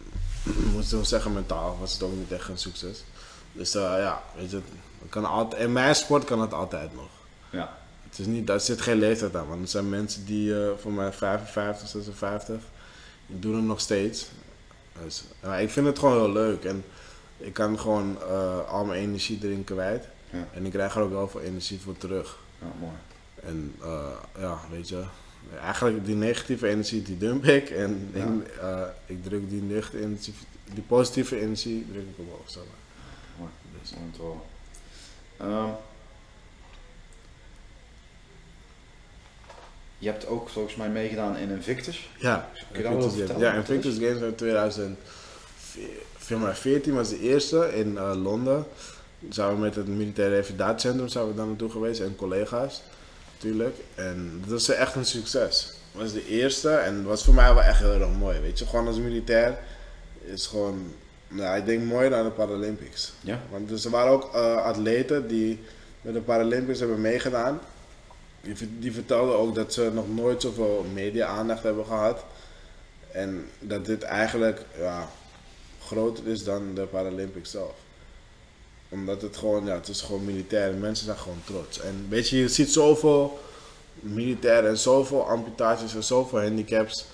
ik 0.66 0.72
moet 0.74 0.89
wel 0.89 1.05
zeggen, 1.05 1.34
mentaal 1.34 1.78
was 1.80 1.93
het 1.93 2.03
ook 2.03 2.16
niet 2.16 2.32
echt 2.32 2.49
een 2.49 2.57
succes. 2.57 3.03
Dus 3.51 3.76
eh, 3.76 3.82
ja, 3.82 4.24
weet 4.36 4.51
je, 4.51 4.59
kan 5.09 5.26
altijd, 5.26 5.62
in 5.62 5.72
mijn 5.72 5.95
sport 5.95 6.24
kan 6.24 6.41
het 6.41 6.53
altijd 6.53 6.95
nog. 6.95 7.09
Ja. 7.49 7.78
Het 8.12 8.20
is 8.20 8.26
niet, 8.26 8.47
daar 8.47 8.59
zit 8.59 8.82
geen 8.82 8.97
leeftijd 8.97 9.36
aan, 9.36 9.47
want 9.47 9.62
er 9.62 9.68
zijn 9.68 9.89
mensen 9.89 10.26
die 10.26 10.64
eh, 10.64 10.72
voor 10.78 10.91
mij 10.91 11.14
55, 11.14 11.88
56, 11.88 12.62
die 13.28 13.39
doen 13.39 13.55
het 13.55 13.64
nog 13.66 13.80
steeds. 13.80 14.28
Dus, 15.03 15.24
ik 15.59 15.70
vind 15.70 15.86
het 15.86 15.99
gewoon 15.99 16.18
heel 16.18 16.32
leuk 16.32 16.64
en 16.64 16.84
ik 17.38 17.53
kan 17.53 17.80
gewoon 17.80 18.18
eh, 18.22 18.70
al 18.70 18.86
mijn 18.86 19.01
energie 19.01 19.39
erin 19.41 19.64
kwijt. 19.64 20.07
Ja. 20.30 20.47
En 20.53 20.66
ik 20.66 20.72
krijg 20.72 20.95
er 20.95 21.01
ook 21.01 21.12
wel 21.12 21.28
veel 21.28 21.41
energie 21.41 21.80
voor 21.80 21.97
terug. 21.97 22.39
Ja, 22.59 22.68
mooi. 22.80 22.93
En 23.43 23.76
eh, 23.82 24.12
ja, 24.39 24.59
weet 24.72 24.89
je, 24.89 25.03
eigenlijk 25.62 26.05
die 26.05 26.16
negatieve 26.16 26.68
energie 26.68 27.01
die 27.01 27.18
dump 27.18 27.45
ik 27.45 27.70
en 27.70 28.12
Ja. 28.14 28.93
ik, 29.05 29.16
ik 29.18 29.24
druk 29.24 29.49
die, 29.49 29.62
negatieve 29.62 30.05
energie, 30.05 30.34
die 30.74 30.84
positieve 30.84 31.39
energie 31.39 31.86
druk 31.91 32.07
ik 32.09 32.18
omhoog. 32.18 32.49
Zeg 32.49 32.64
maar. 32.64 32.80
Mooi. 33.38 33.51
Dus, 33.82 33.91
Mooi 33.91 34.03
om 34.03 34.12
te 34.12 34.22
horen. 34.22 34.41
Ehm, 35.38 35.74
je 40.02 40.10
hebt 40.10 40.28
ook 40.28 40.49
volgens 40.49 40.76
mij 40.76 40.89
meegedaan 40.89 41.38
in 41.38 41.49
Invictus. 41.49 42.10
Ja, 42.18 42.49
Kun 42.72 42.82
je 42.82 42.84
daar 42.84 42.93
Invictus 42.93 43.28
Games. 43.28 43.41
Ja, 43.41 43.54
Invictus 43.54 43.95
Games 43.95 44.22
in 44.22 44.36
2014 44.36 46.93
was 46.93 47.10
de 47.10 47.20
eerste 47.20 47.72
in 47.76 47.97
eh, 47.97 48.14
Londen. 48.16 48.66
Zijn 49.30 49.54
we 49.54 49.60
met 49.62 49.76
het 49.76 49.88
militaire 49.88 50.36
revalidatiecentrum 50.36 51.08
zijn 51.08 51.28
we 51.28 51.36
daar 51.36 51.45
naartoe 51.45 51.70
geweest 51.70 51.99
en 51.99 52.16
collega's 52.16 52.82
natuurlijk. 53.34 53.76
En 53.95 54.38
dat 54.39 54.49
was 54.49 54.70
echt 54.70 54.95
een 54.95 55.06
succes. 55.06 55.74
Het 55.91 56.02
was 56.02 56.14
de 56.14 56.28
eerste 56.28 56.70
en 56.70 56.95
het 56.95 57.06
was 57.06 57.24
voor 57.24 57.34
mij 57.34 57.54
wel 57.54 57.64
echt 57.64 57.80
heel 57.80 57.93
erg 57.93 58.10
mooi. 58.20 58.39
Weet 58.39 58.60
je, 58.60 58.66
gewoon 58.66 58.88
als 58.88 58.97
militair 58.97 59.58
is 60.22 60.47
gewoon, 60.47 60.93
nou, 61.28 61.58
ik 61.58 61.66
denk 61.66 61.84
mooier 61.84 62.10
dan 62.10 62.24
de 62.24 62.32
Paralympics. 62.32 63.14
Ja. 63.22 63.39
Want 63.49 63.70
dus 63.70 63.86
er 63.86 63.91
waren 63.91 64.12
ook 64.12 64.34
eh, 64.34 64.56
atleten 64.56 65.28
die 65.28 65.60
met 66.02 66.14
de 66.14 66.22
Paralympics 66.22 66.80
hebben 66.80 67.02
meegedaan. 67.02 67.60
Die, 68.42 68.56
die 68.80 68.94
vertelden 68.94 69.38
ook 69.38 69.56
dat 69.56 69.74
ze 69.74 69.92
nog 69.94 70.16
nooit 70.16 70.42
zoveel 70.42 70.86
media-aandacht 70.94 71.64
hebben 71.64 71.86
gehad. 71.86 72.26
En 73.12 73.50
dat 73.60 73.86
dit 73.86 74.04
eigenlijk 74.04 74.66
ja, 74.78 75.10
groter 75.82 76.28
is 76.28 76.44
dan 76.44 76.74
de 76.74 76.82
Paralympics 76.82 77.52
zelf. 77.52 77.74
Omdat 78.89 79.22
het 79.22 79.38
gewoon, 79.38 79.66
ja, 79.66 79.74
het 79.74 79.88
is 79.88 80.02
gewoon 80.02 80.26
militair 80.26 80.72
en 80.72 80.80
mensen 80.80 81.06
zijn 81.06 81.18
gewoon 81.18 81.42
trots. 81.46 81.80
En 81.80 82.06
weet 82.10 82.30
je, 82.30 82.38
je 82.38 82.48
ziet 82.48 82.72
zoveel 82.72 83.39
militairen 83.94 84.70
en 84.70 84.78
zoveel 84.78 85.28
amputaties 85.30 85.96
en 85.96 86.04
zoveel 86.04 86.42
handicaps. 86.42 87.06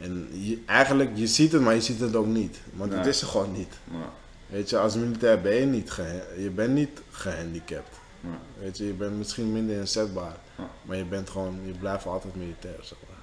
En 0.00 0.28
je, 0.32 0.58
eigenlijk, 0.66 1.10
je 1.14 1.26
ziet 1.26 1.52
het, 1.52 1.62
maar 1.62 1.74
je 1.74 1.80
ziet 1.80 2.00
het 2.00 2.16
ook 2.16 2.26
niet. 2.26 2.58
Want 2.72 2.92
het 2.92 3.06
is 3.06 3.20
er 3.20 3.26
gewoon 3.26 3.52
niet. 3.52 3.74
Weet 4.46 4.70
je, 4.70 4.78
als 4.78 4.94
militair 4.94 5.40
ben 5.40 5.54
je 5.54 5.66
niet, 5.66 5.92
je 6.36 6.50
bent 6.50 6.74
niet 6.74 7.00
gehandicapt. 7.10 7.96
Weet 8.58 8.78
je, 8.78 8.86
je 8.86 8.92
bent 8.92 9.18
misschien 9.18 9.52
minder 9.52 9.76
inzetbaar. 9.76 10.36
Maar 10.82 10.96
je 10.96 11.04
bent 11.04 11.30
gewoon, 11.30 11.60
je 11.66 11.72
blijft 11.72 12.06
altijd 12.06 12.34
militair, 12.36 12.78
zeg 12.82 12.98
maar. 13.08 13.18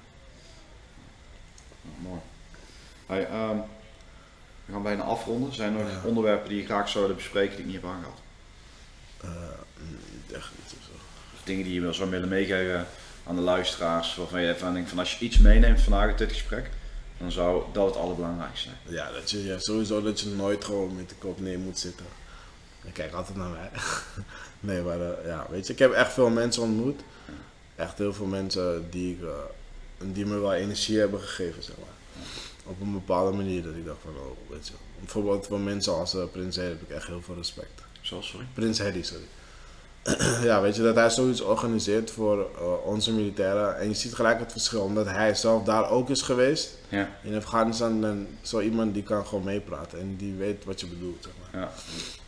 mooi. 1.98 2.20
Hey, 3.06 3.26
ehm, 3.26 3.56
we 4.64 4.72
gaan 4.72 4.82
bijna 4.82 5.02
afronden. 5.02 5.54
Zijn 5.54 5.76
er 5.76 5.84
nog 5.84 5.92
Ja. 5.92 6.08
onderwerpen 6.08 6.48
die 6.48 6.58
je 6.58 6.64
graag 6.64 6.88
zou 6.88 7.00
willen 7.02 7.16
bespreken 7.16 7.56
die 7.56 7.64
ik 7.64 7.72
niet 7.72 7.80
heb 7.82 7.90
aangehaald? 7.90 8.20
Eh, 9.20 9.30
niet 9.90 10.32
echt 10.32 10.50
niet 10.56 10.72
of 10.78 10.84
zo. 10.84 10.90
Of 11.34 11.42
dingen 11.44 11.64
die 11.64 11.74
je 11.74 11.80
wel 11.80 11.94
zou 11.94 12.10
willen 12.10 12.28
meegeven 12.28 12.86
aan 13.26 13.34
de 13.34 13.40
luisteraars, 13.40 14.16
waarvan 14.16 14.40
je 14.42 14.54
even 14.54 14.72
denkt 14.72 14.88
van 14.88 14.98
als 14.98 15.18
je 15.18 15.24
iets 15.24 15.38
meeneemt 15.38 15.80
vandaag 15.80 16.02
uit 16.08 16.18
dit 16.18 16.32
gesprek, 16.32 16.70
dan 17.18 17.32
zou 17.32 17.62
dat 17.72 17.86
het 17.86 17.96
allerbelangrijkste 17.96 18.68
zijn. 18.68 18.94
Ja, 18.94 19.12
dat 19.12 19.30
je, 19.30 19.44
ja, 19.44 19.58
sowieso 19.58 20.02
dat 20.02 20.20
je 20.20 20.28
nooit 20.28 20.64
gewoon 20.64 20.96
met 20.96 21.08
de 21.08 21.14
kop 21.14 21.40
neer 21.40 21.58
moet 21.58 21.78
zitten. 21.78 22.06
En 22.84 22.92
kijk 22.92 23.12
altijd 23.12 23.36
naar 23.36 23.48
mij. 23.50 23.70
nee, 24.60 24.82
maar 24.82 25.00
eh, 25.00 25.26
ja, 25.26 25.46
weet 25.50 25.66
je, 25.66 25.72
ik 25.72 25.78
heb 25.78 25.92
echt 25.92 26.12
veel 26.12 26.30
mensen 26.30 26.62
ontmoet. 26.62 27.00
Echt 27.76 27.98
heel 27.98 28.12
veel 28.12 28.26
mensen 28.26 28.90
die, 28.90 29.12
ik, 29.12 29.22
eh, 29.22 29.28
die 30.12 30.26
me 30.26 30.38
wel 30.38 30.54
energie 30.54 30.98
hebben 30.98 31.20
gegeven, 31.20 31.62
zeg 31.62 31.76
maar. 31.78 32.22
Op 32.64 32.80
een 32.80 32.92
bepaalde 32.92 33.36
manier 33.36 33.62
dat 33.62 33.74
ik 33.74 33.84
dacht 33.84 33.98
van, 34.02 34.14
oh, 34.16 34.50
weet 34.50 34.66
je. 34.66 34.72
Bijvoorbeeld 35.00 35.46
voor 35.46 35.60
mensen 35.60 35.94
als 35.94 36.14
eh, 36.14 36.22
Prins 36.32 36.56
Harry 36.56 36.70
heb 36.70 36.82
ik 36.82 36.90
echt 36.90 37.06
heel 37.06 37.22
veel 37.22 37.34
respect. 37.34 37.82
Zoals, 38.00 38.28
sorry? 38.28 38.46
Prins 38.54 38.78
Harry, 38.80 39.02
sorry. 39.02 39.26
ja, 40.48 40.60
weet 40.60 40.76
je, 40.76 40.82
dat 40.82 40.94
hij 40.94 41.10
zoiets 41.10 41.40
organiseert 41.40 42.10
voor 42.10 42.50
eh, 42.56 42.86
onze 42.86 43.12
militairen. 43.12 43.78
En 43.78 43.88
je 43.88 43.94
ziet 43.94 44.14
gelijk 44.14 44.38
het 44.38 44.52
verschil, 44.52 44.82
omdat 44.82 45.06
hij 45.06 45.34
zelf 45.34 45.64
daar 45.64 45.90
ook 45.90 46.10
is 46.10 46.22
geweest. 46.22 46.78
Ja. 46.88 47.08
In 47.22 47.36
Afghanistan, 47.36 48.00
dan 48.00 48.26
zo 48.42 48.60
iemand 48.60 48.94
die 48.94 49.02
kan 49.02 49.26
gewoon 49.26 49.44
meepraten 49.44 49.98
en 49.98 50.16
die 50.16 50.34
weet 50.34 50.64
wat 50.64 50.80
je 50.80 50.86
bedoelt, 50.86 51.22
zeg 51.24 51.32
maar. 51.37 51.37
Ja, 51.52 51.70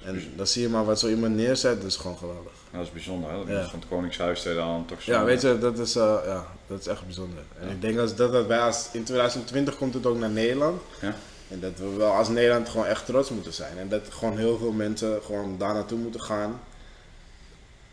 En 0.04 0.32
dan 0.36 0.46
zie 0.46 0.62
je 0.62 0.68
maar 0.68 0.84
wat 0.84 0.98
zo 0.98 1.08
iemand 1.08 1.34
neerzet, 1.36 1.76
dat 1.80 1.90
is 1.90 1.96
gewoon 1.96 2.16
geweldig. 2.16 2.52
dat 2.72 2.82
is 2.82 2.92
bijzonder. 2.92 3.30
Hè? 3.30 3.36
Dat 3.36 3.46
Ja. 3.48 3.68
van 3.68 3.78
het 3.78 3.88
Koningshuis 3.88 4.42
dan 4.42 4.84
toch 4.86 5.02
zo. 5.02 5.12
Ja, 5.12 5.24
weet 5.24 5.40
je, 5.42 5.58
dat 5.58 5.78
is, 5.78 5.96
eh, 5.96 6.18
ja, 6.24 6.46
dat 6.66 6.80
is 6.80 6.86
echt 6.86 7.04
bijzonder. 7.04 7.42
En 7.60 7.66
Ja. 7.66 7.72
ik 7.72 7.80
denk 7.80 7.98
als 7.98 8.14
dat, 8.14 8.32
dat 8.32 8.46
wij 8.46 8.58
als, 8.60 8.88
in 8.92 9.04
2020 9.04 9.76
komt 9.76 9.94
het 9.94 10.06
ook 10.06 10.18
naar 10.18 10.30
Nederland. 10.30 10.80
Ja. 11.00 11.14
En 11.48 11.60
dat 11.60 11.78
we 11.78 11.88
wel 11.96 12.12
als 12.12 12.28
Nederland 12.28 12.68
gewoon 12.68 12.86
echt 12.86 13.06
trots 13.06 13.30
moeten 13.30 13.52
zijn. 13.52 13.78
En 13.78 13.88
dat 13.88 14.02
gewoon 14.10 14.38
heel 14.38 14.58
veel 14.58 14.72
mensen 14.72 15.22
gewoon 15.22 15.58
daar 15.58 15.74
naartoe 15.74 15.98
moeten 15.98 16.20
gaan. 16.20 16.60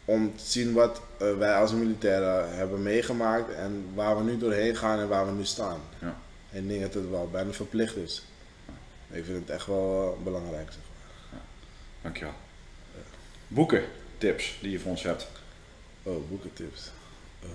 Om 0.05 0.34
te 0.38 0.43
zien 0.45 0.73
wat 0.73 1.01
eh, 1.17 1.28
wij 1.38 1.55
als 1.55 1.71
militairen 1.73 2.55
hebben 2.55 2.84
meegemaakt. 2.84 3.53
En 3.53 3.86
waar 3.93 4.17
we 4.17 4.23
nu 4.23 4.38
doorheen 4.38 4.75
gaan 4.75 4.99
en 4.99 5.07
waar 5.07 5.25
we 5.25 5.32
nu 5.32 5.45
staan. 5.45 5.80
Ja. 6.01 6.17
En 6.51 6.63
ik 6.63 6.67
denk 6.69 6.82
dat 6.82 6.93
het 6.93 7.09
wel 7.09 7.30
bijna 7.32 7.51
verplicht 7.51 7.95
is. 7.95 8.23
Ik 9.11 9.25
vind 9.25 9.38
het 9.39 9.49
echt 9.49 9.65
wel 9.65 10.15
eh, 10.19 10.23
belangrijk. 10.23 10.67
Zeg. 10.71 10.82
Dankjewel. 12.08 12.34
Boeken, 13.47 13.84
tips 14.18 14.58
die 14.62 14.72
je 14.72 14.80
voor 14.80 14.91
ons 14.91 15.03
hebt. 15.03 15.28
Oh, 16.03 16.30
boekentips. 16.30 16.91
Eh 17.41 17.49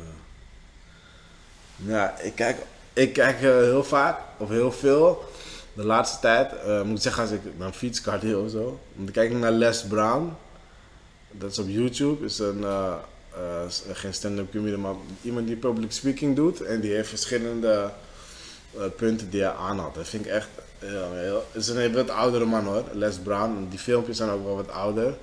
ja, 1.77 2.19
ik 2.19 2.35
kijk, 2.35 2.57
ik 2.93 3.13
kijk 3.13 3.37
eh, 3.37 3.43
heel 3.43 3.85
vaak, 3.85 4.19
of 4.37 4.49
heel 4.49 4.73
veel, 4.73 5.25
de 5.73 5.85
laatste 5.85 6.21
tijd, 6.21 6.53
eh, 6.57 6.83
moet 6.83 6.97
ik 6.97 7.03
zeggen 7.03 7.23
als 7.23 7.33
ik 7.33 7.41
dan 7.59 7.75
fiets, 7.75 8.01
cardio 8.01 8.45
of 8.45 8.51
zo, 8.51 8.81
dan 8.95 9.11
kijk 9.11 9.31
ik 9.31 9.37
naar 9.37 9.51
Les 9.51 9.87
Brown. 9.87 10.33
Dat 11.31 11.51
is 11.51 11.59
op 11.59 11.69
YouTube, 11.69 12.25
is 12.25 12.39
een, 12.39 12.65
geen 13.93 14.15
stand-up 14.15 14.51
comedian, 14.53 14.81
maar 14.81 14.95
iemand 15.23 15.47
die 15.47 15.57
public 15.57 15.93
speaking 15.93 16.37
doet. 16.37 16.61
En 16.61 16.81
die 16.81 16.93
heeft 16.93 17.09
verschillende 17.09 17.91
punten 18.97 19.31
die 19.31 19.43
hij 19.43 19.53
aanhaalt. 19.53 19.95
Dat 19.95 20.09
vind 20.09 20.25
ik 20.25 20.31
echt, 20.31 20.49
ja, 20.83 21.13
heel, 21.13 21.45
het 21.53 21.63
is 21.63 21.69
een 21.69 21.93
wat 21.93 22.11
oudere 22.11 22.45
man 22.45 22.65
hoor, 22.65 22.85
Les 22.93 23.19
Brown. 23.19 23.67
Die 23.71 23.79
filmpjes 23.79 24.17
zijn 24.17 24.31
ook 24.31 24.45
wel 24.45 24.57
wat 24.57 24.71
ouder. 24.71 25.15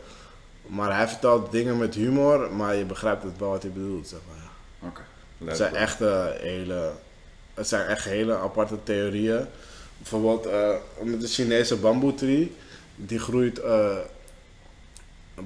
Maar 0.65 0.95
hij 0.95 1.07
vertelt 1.07 1.51
dingen 1.51 1.77
met 1.77 1.95
humor, 1.95 2.53
maar 2.53 2.75
je 2.75 2.85
begrijpt 2.85 3.23
het 3.23 3.37
wel 3.37 3.49
wat 3.49 3.61
hij 3.61 3.71
bedoelt, 3.71 4.07
zeg 4.07 4.19
maar. 4.27 4.89
Oké. 4.89 5.01
Het 5.45 5.57
zijn 5.57 5.75
echt 5.75 6.01
eh, 6.01 6.25
hele, 6.37 6.91
het 7.53 7.67
zijn 7.67 7.87
echt 7.87 8.05
hele 8.05 8.37
aparte 8.37 8.77
theorieën. 8.83 9.45
Bijvoorbeeld 9.97 10.45
eh, 10.45 10.69
met 11.03 11.21
de 11.21 11.27
Chinese 11.27 11.75
bamboetree, 11.75 12.55
die 12.95 13.19
groeit 13.19 13.59
eh, 13.59 13.97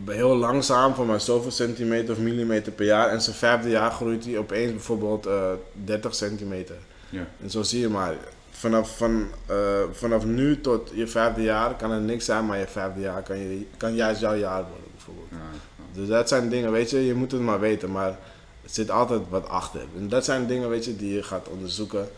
heel 0.05 0.36
langzaam, 0.36 0.93
voor 0.93 1.05
maar 1.05 1.22
zoveel 1.22 1.51
centimeter 1.51 2.14
of 2.14 2.20
millimeter 2.20 2.72
per 2.72 2.86
jaar. 2.86 3.09
En 3.09 3.22
zijn 3.22 3.36
vijfde 3.36 3.70
jaar 3.70 3.91
groeit 3.91 4.26
hij 4.26 4.38
opeens 4.38 4.72
bijvoorbeeld 4.72 5.26
eh 5.26 5.51
30 5.72 6.16
centimeter. 6.16 6.76
Ja. 7.09 7.28
En 7.41 7.49
zo 7.49 7.61
zie 7.61 7.80
je 7.80 7.89
maar, 7.89 8.16
vanaf, 8.54 8.97
van, 8.97 9.28
eh, 9.45 9.56
vanaf 9.91 10.26
nu 10.26 10.62
tot 10.62 10.91
je 10.93 11.08
vijfde 11.08 11.41
jaar 11.41 11.76
kan 11.76 11.91
er 11.91 12.01
niks 12.01 12.26
zijn, 12.26 12.45
maar 12.45 12.58
je 12.58 12.68
vijfde 12.68 12.99
jaar 12.99 13.22
kan, 13.24 13.38
je, 13.38 13.66
kan 13.78 13.95
juist 13.95 14.22
jouw 14.22 14.36
jaar 14.36 14.64
worden 14.64 14.91
bijvoorbeeld. 14.95 15.28
Ja, 15.32 15.38
ja. 15.78 15.84
Dus 15.99 16.08
dat 16.08 16.28
zijn 16.28 16.49
dingen, 16.49 16.72
weet 16.72 16.89
je, 16.89 17.06
je 17.06 17.14
moet 17.14 17.32
het 17.32 17.41
maar 17.41 17.60
weten, 17.60 17.91
maar 17.91 18.10
er 18.10 18.70
zit 18.70 18.91
altijd 18.91 19.22
wat 19.30 19.47
achter. 19.47 19.82
En 19.97 20.10
dat 20.10 20.26
zijn 20.26 20.47
dingen, 20.47 20.70
weet 20.70 20.86
je, 20.86 20.95
die 20.95 21.14
je 21.14 21.24
gaat 21.24 21.47
onderzoeken. 21.47 22.10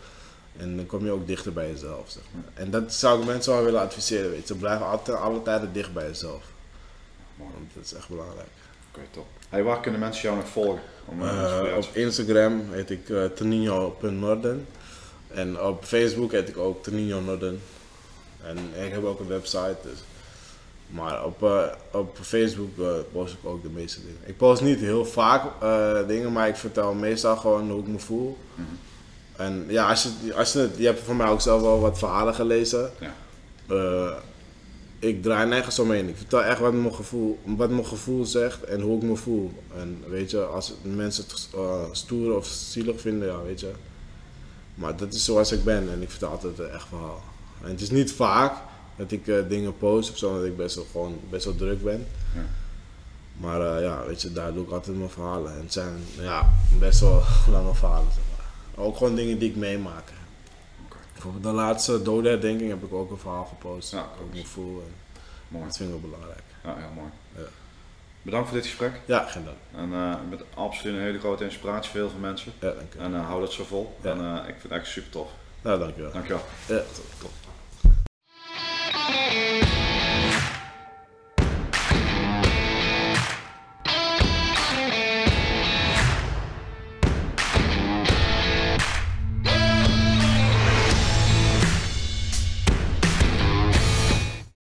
En 0.56 0.76
dan 0.76 0.86
kom 0.86 1.04
je 1.04 1.10
ook 1.10 1.26
dichter 1.26 1.52
bij 1.52 1.70
jezelf, 1.70 2.10
zeg 2.10 2.22
maar. 2.34 2.42
En 2.54 2.70
dat 2.70 2.92
zou 2.92 3.20
ik 3.20 3.26
mensen 3.26 3.52
wel 3.52 3.64
willen 3.64 3.80
adviseren, 3.80 4.30
weet 4.30 4.48
je. 4.48 4.54
Blijf 4.54 4.80
altijd 4.80 5.18
alle 5.18 5.42
tijden 5.42 5.72
dicht 5.72 5.92
bij 5.92 6.06
jezelf. 6.06 6.42
Mooi. 7.36 7.50
Want 7.54 7.70
dat 7.74 7.84
is 7.84 7.94
echt 7.94 8.08
belangrijk. 8.08 8.48
Oké, 8.94 9.00
top. 9.10 9.26
Hey, 9.48 9.62
waar 9.62 9.80
kunnen 9.80 10.00
mensen 10.00 10.22
jou 10.22 10.36
nog 10.36 10.48
volgen? 10.48 10.80
Om, 11.04 11.22
uh, 11.22 11.28
Eh, 11.28 11.42
inspiratie- 11.42 11.88
op 11.90 11.96
Instagram 11.96 12.62
heet 12.72 12.90
ik 12.90 13.08
uh. 13.08 13.24
En 15.28 15.60
op 15.60 15.84
Facebook 15.84 16.32
heet 16.32 16.48
ik 16.48 16.58
ook 16.58 16.82
Tonino 16.82 17.20
Norden. 17.20 17.60
En 18.42 18.58
ik 18.84 18.92
heb 18.92 19.04
ook 19.04 19.20
een 19.20 19.28
website. 19.28 19.76
Dus. 19.82 19.98
Maar 20.86 21.24
op, 21.24 21.42
eh, 21.42 21.62
op 21.90 22.18
Facebook 22.20 22.78
eh, 22.78 22.86
post 23.12 23.32
ik 23.32 23.48
ook 23.48 23.62
de 23.62 23.68
meeste 23.68 24.00
dingen. 24.00 24.20
Ik 24.24 24.36
post 24.36 24.62
niet 24.62 24.78
heel 24.78 25.04
vaak 25.04 25.62
eh, 25.62 26.06
dingen, 26.06 26.32
maar 26.32 26.48
ik 26.48 26.56
vertel 26.56 26.94
meestal 26.94 27.36
gewoon 27.36 27.70
hoe 27.70 27.80
ik 27.80 27.86
me 27.86 27.98
voel. 27.98 28.36
Mhm. 28.54 28.66
En 29.36 29.64
ja, 29.68 29.88
als 29.88 30.02
je, 30.02 30.34
als 30.34 30.52
je, 30.52 30.70
je 30.76 30.86
hebt 30.86 31.00
van 31.00 31.16
mij 31.16 31.28
ook 31.28 31.40
zelf 31.40 31.60
wel 31.60 31.80
wat 31.80 31.98
verhalen 31.98 32.34
gelezen. 32.34 32.90
Ja. 32.98 33.14
Ik 34.98 35.22
draai 35.22 35.48
nergens 35.48 35.78
omheen. 35.78 36.08
Ik 36.08 36.16
vertel 36.16 36.42
echt 36.42 36.60
wat 36.60 36.72
mijn, 36.72 36.94
gevoel, 36.94 37.38
wat 37.44 37.70
mijn 37.70 37.86
gevoel 37.86 38.24
zegt 38.24 38.64
en 38.64 38.80
hoe 38.80 38.96
ik 38.96 39.02
me 39.02 39.16
voel. 39.16 39.52
En 39.76 40.02
weet 40.08 40.30
je, 40.30 40.44
als 40.44 40.74
mensen 40.82 41.24
het 41.24 41.48
stoer 41.96 42.36
of 42.36 42.46
zielig 42.46 43.00
vinden, 43.00 43.28
ja, 43.28 43.42
weet 43.42 43.60
je. 43.60 43.70
Maar 44.76 44.96
dat 44.96 45.12
is 45.14 45.24
zoals 45.24 45.52
ik 45.52 45.64
ben 45.64 45.92
en 45.92 46.02
ik 46.02 46.10
vertel 46.10 46.30
altijd 46.30 46.58
een 46.58 46.70
echt 46.70 46.88
verhaal. 46.88 47.22
En 47.62 47.70
het 47.70 47.80
is 47.80 47.90
niet 47.90 48.12
vaak 48.12 48.56
dat 48.96 49.10
ik 49.12 49.28
eh, 49.28 49.36
dingen 49.48 49.76
post 49.76 50.10
of 50.10 50.16
zo, 50.16 50.28
omdat 50.28 50.44
ik 50.44 50.56
best 50.56 50.74
wel, 50.74 50.86
gewoon 50.92 51.18
best 51.30 51.44
wel 51.44 51.56
druk 51.56 51.82
ben. 51.82 52.06
Ja. 52.34 52.44
Maar 53.36 53.60
eh, 53.60 53.82
ja, 53.82 54.04
weet 54.06 54.22
je, 54.22 54.32
daar 54.32 54.52
doe 54.52 54.64
ik 54.64 54.70
altijd 54.70 54.96
mijn 54.96 55.10
verhalen. 55.10 55.52
En 55.52 55.60
het 55.60 55.72
zijn 55.72 55.98
ja, 56.18 56.52
best 56.78 57.00
wel 57.00 57.22
lange 57.54 57.74
verhalen. 57.74 58.12
Zeg 58.12 58.22
maar. 58.36 58.84
Ook 58.84 58.96
gewoon 58.96 59.14
dingen 59.14 59.38
die 59.38 59.50
ik 59.50 59.56
meemaak. 59.56 60.12
Bijvoorbeeld 61.12 61.44
de 61.44 61.52
laatste 61.52 62.02
dodenherdenking 62.02 62.70
heb 62.70 62.82
ik 62.82 62.92
ook 62.92 63.10
een 63.10 63.18
verhaal 63.18 63.44
gepost. 63.44 63.92
Ja, 63.92 64.08
ik 64.30 64.34
me 64.34 64.46
voel. 64.46 64.82
En 64.82 64.92
Mooi. 65.48 65.64
dat 65.64 65.76
vind 65.76 65.94
ik 65.94 66.00
wel 66.00 66.10
belangrijk. 66.10 66.44
Ja, 66.64 66.74
heel 66.76 66.94
mooi. 66.94 67.08
Bedankt 68.26 68.48
voor 68.48 68.56
dit 68.56 68.66
gesprek. 68.66 68.92
Ja, 69.04 69.22
geen 69.22 69.44
dank. 69.44 69.56
En 69.74 69.92
eh, 69.92 69.98
uh, 69.98 70.14
met 70.30 70.42
absoluut 70.54 70.94
een 70.96 71.02
hele 71.02 71.18
grote 71.18 71.44
inspiratie 71.44 71.90
voor 71.90 72.00
heel 72.00 72.10
veel 72.10 72.18
mensen. 72.18 72.52
Ja, 72.60 72.72
en 72.98 73.14
eh, 73.14 73.26
hou 73.26 73.40
dat 73.40 73.52
zo 73.52 73.64
vol. 73.64 73.96
Ja. 74.02 74.10
Eh, 74.10 74.48
ik 74.48 74.54
vind 74.58 74.62
het 74.62 74.72
echt 74.72 74.86
super 74.86 75.10
tof. 75.10 75.30
Nou, 75.62 75.78
dankjewel. 75.78 76.12
Dankjewel. 76.12 76.42
Ja, 76.68 76.82
top. 77.18 77.30